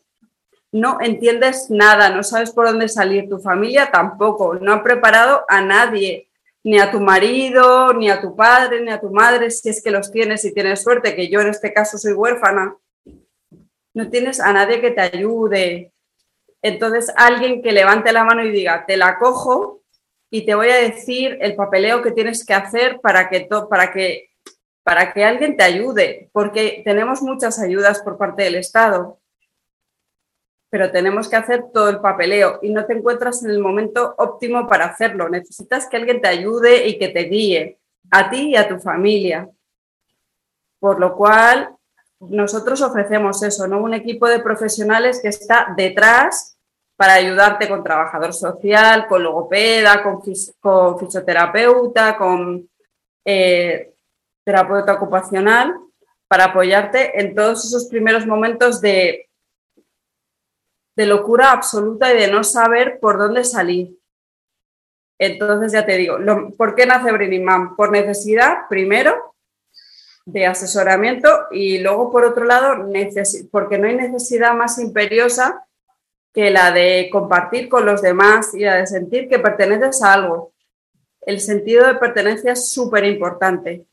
no 0.72 0.98
entiendes 1.00 1.68
nada, 1.70 2.10
no 2.10 2.22
sabes 2.22 2.52
por 2.52 2.66
dónde 2.66 2.88
salir, 2.88 3.28
tu 3.28 3.38
familia 3.40 3.90
tampoco, 3.90 4.54
no 4.54 4.72
ha 4.72 4.82
preparado 4.82 5.44
a 5.48 5.60
nadie, 5.60 6.29
ni 6.64 6.78
a 6.78 6.90
tu 6.90 7.00
marido, 7.00 7.92
ni 7.92 8.10
a 8.10 8.20
tu 8.20 8.36
padre, 8.36 8.82
ni 8.82 8.90
a 8.90 9.00
tu 9.00 9.10
madre, 9.10 9.50
si 9.50 9.68
es 9.68 9.82
que 9.82 9.90
los 9.90 10.10
tienes 10.10 10.44
y 10.44 10.52
tienes 10.52 10.82
suerte, 10.82 11.14
que 11.14 11.28
yo 11.28 11.40
en 11.40 11.48
este 11.48 11.72
caso 11.72 11.98
soy 11.98 12.12
huérfana, 12.12 12.76
no 13.94 14.10
tienes 14.10 14.40
a 14.40 14.52
nadie 14.52 14.80
que 14.80 14.90
te 14.90 15.00
ayude. 15.00 15.92
Entonces, 16.62 17.12
alguien 17.16 17.62
que 17.62 17.72
levante 17.72 18.12
la 18.12 18.24
mano 18.24 18.44
y 18.44 18.50
diga, 18.50 18.84
te 18.86 18.96
la 18.96 19.18
cojo 19.18 19.82
y 20.30 20.44
te 20.44 20.54
voy 20.54 20.68
a 20.68 20.76
decir 20.76 21.38
el 21.40 21.56
papeleo 21.56 22.02
que 22.02 22.12
tienes 22.12 22.44
que 22.44 22.54
hacer 22.54 23.00
para 23.00 23.28
que, 23.28 23.48
para 23.68 23.90
que 23.90 24.30
para 24.82 25.12
que 25.12 25.24
alguien 25.24 25.56
te 25.56 25.62
ayude, 25.62 26.30
porque 26.32 26.82
tenemos 26.84 27.22
muchas 27.22 27.60
ayudas 27.60 28.02
por 28.02 28.18
parte 28.18 28.42
del 28.42 28.56
Estado, 28.56 29.19
pero 30.70 30.92
tenemos 30.92 31.28
que 31.28 31.36
hacer 31.36 31.64
todo 31.74 31.88
el 31.88 32.00
papeleo 32.00 32.60
y 32.62 32.70
no 32.70 32.86
te 32.86 32.92
encuentras 32.92 33.42
en 33.44 33.50
el 33.50 33.58
momento 33.58 34.14
óptimo 34.16 34.68
para 34.68 34.86
hacerlo. 34.86 35.28
Necesitas 35.28 35.88
que 35.88 35.96
alguien 35.96 36.20
te 36.20 36.28
ayude 36.28 36.86
y 36.86 36.96
que 36.96 37.08
te 37.08 37.24
guíe, 37.24 37.78
a 38.10 38.30
ti 38.30 38.50
y 38.50 38.56
a 38.56 38.68
tu 38.68 38.78
familia. 38.78 39.50
Por 40.78 41.00
lo 41.00 41.16
cual, 41.16 41.74
nosotros 42.20 42.80
ofrecemos 42.82 43.42
eso, 43.42 43.66
¿no? 43.66 43.82
Un 43.82 43.94
equipo 43.94 44.28
de 44.28 44.38
profesionales 44.38 45.20
que 45.20 45.28
está 45.28 45.74
detrás 45.76 46.56
para 46.96 47.14
ayudarte 47.14 47.68
con 47.68 47.82
trabajador 47.82 48.32
social, 48.32 49.08
con 49.08 49.24
logopeda, 49.24 50.02
con, 50.02 50.22
fisioterapeuta, 50.98 52.16
con 52.16 52.68
eh, 53.24 53.94
terapeuta 54.44 54.92
ocupacional, 54.92 55.74
para 56.28 56.44
apoyarte 56.44 57.18
en 57.20 57.34
todos 57.34 57.64
esos 57.64 57.86
primeros 57.86 58.24
momentos 58.26 58.80
de, 58.80 59.29
de 61.00 61.06
locura 61.06 61.52
absoluta 61.52 62.12
y 62.12 62.18
de 62.18 62.30
no 62.30 62.44
saber 62.44 63.00
por 63.00 63.16
dónde 63.16 63.42
salir. 63.42 63.98
Entonces, 65.18 65.72
ya 65.72 65.86
te 65.86 65.96
digo, 65.96 66.18
¿por 66.58 66.74
qué 66.74 66.84
nace 66.84 67.10
Brinimam? 67.10 67.74
Por 67.74 67.90
necesidad, 67.90 68.68
primero, 68.68 69.34
de 70.26 70.44
asesoramiento 70.44 71.46
y 71.52 71.78
luego, 71.78 72.12
por 72.12 72.24
otro 72.24 72.44
lado, 72.44 72.86
porque 73.50 73.78
no 73.78 73.88
hay 73.88 73.96
necesidad 73.96 74.52
más 74.52 74.78
imperiosa 74.78 75.66
que 76.34 76.50
la 76.50 76.70
de 76.70 77.08
compartir 77.10 77.70
con 77.70 77.86
los 77.86 78.02
demás 78.02 78.52
y 78.52 78.60
la 78.60 78.74
de 78.74 78.86
sentir 78.86 79.26
que 79.26 79.38
perteneces 79.38 80.02
a 80.02 80.12
algo. 80.12 80.52
El 81.22 81.40
sentido 81.40 81.86
de 81.86 81.94
pertenencia 81.94 82.52
es 82.52 82.70
súper 82.70 83.06
importante. 83.06 83.86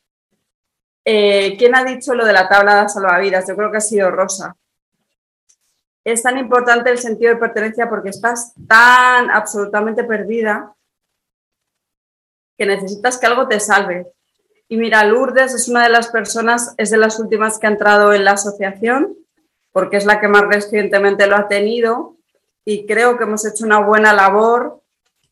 Eh, 1.06 1.56
¿Quién 1.56 1.74
ha 1.74 1.84
dicho 1.84 2.14
lo 2.14 2.26
de 2.26 2.34
la 2.34 2.50
tabla 2.50 2.82
de 2.82 2.88
salvavidas? 2.90 3.48
Yo 3.48 3.56
creo 3.56 3.70
que 3.70 3.78
ha 3.78 3.80
sido 3.80 4.10
Rosa. 4.10 4.54
Es 6.04 6.22
tan 6.22 6.38
importante 6.38 6.90
el 6.90 6.98
sentido 6.98 7.34
de 7.34 7.40
pertenencia 7.40 7.88
porque 7.88 8.10
estás 8.10 8.54
tan 8.66 9.30
absolutamente 9.30 10.04
perdida 10.04 10.74
que 12.56 12.66
necesitas 12.66 13.18
que 13.18 13.26
algo 13.26 13.46
te 13.46 13.60
salve. 13.60 14.06
Y 14.68 14.76
mira, 14.76 15.04
Lourdes 15.04 15.54
es 15.54 15.68
una 15.68 15.84
de 15.84 15.90
las 15.90 16.08
personas, 16.08 16.74
es 16.76 16.90
de 16.90 16.98
las 16.98 17.18
últimas 17.18 17.58
que 17.58 17.66
ha 17.66 17.70
entrado 17.70 18.12
en 18.12 18.24
la 18.24 18.32
asociación, 18.32 19.16
porque 19.72 19.96
es 19.96 20.04
la 20.04 20.20
que 20.20 20.28
más 20.28 20.42
recientemente 20.42 21.26
lo 21.26 21.36
ha 21.36 21.48
tenido 21.48 22.16
y 22.64 22.84
creo 22.84 23.16
que 23.16 23.24
hemos 23.24 23.46
hecho 23.46 23.64
una 23.64 23.78
buena 23.78 24.12
labor 24.12 24.82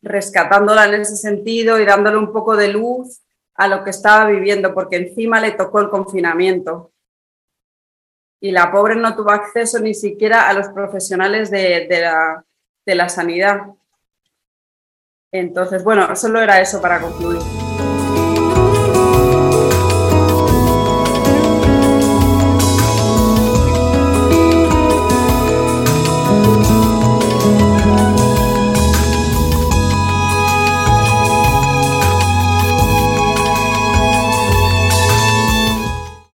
rescatándola 0.01 0.85
en 0.85 1.01
ese 1.01 1.17
sentido 1.17 1.79
y 1.79 1.85
dándole 1.85 2.17
un 2.17 2.31
poco 2.31 2.55
de 2.55 2.69
luz 2.69 3.21
a 3.53 3.67
lo 3.67 3.83
que 3.83 3.89
estaba 3.89 4.25
viviendo, 4.25 4.73
porque 4.73 4.95
encima 4.95 5.39
le 5.39 5.51
tocó 5.51 5.81
el 5.81 5.89
confinamiento. 5.89 6.91
Y 8.39 8.51
la 8.51 8.71
pobre 8.71 8.95
no 8.95 9.15
tuvo 9.15 9.31
acceso 9.31 9.79
ni 9.79 9.93
siquiera 9.93 10.47
a 10.47 10.53
los 10.53 10.67
profesionales 10.69 11.49
de, 11.49 11.87
la, 11.89 12.43
de 12.85 12.95
la 12.95 13.09
sanidad. 13.09 13.61
Entonces, 15.31 15.83
bueno, 15.83 16.15
solo 16.15 16.41
era 16.41 16.61
eso 16.61 16.81
para 16.81 17.01
concluir. 17.01 17.66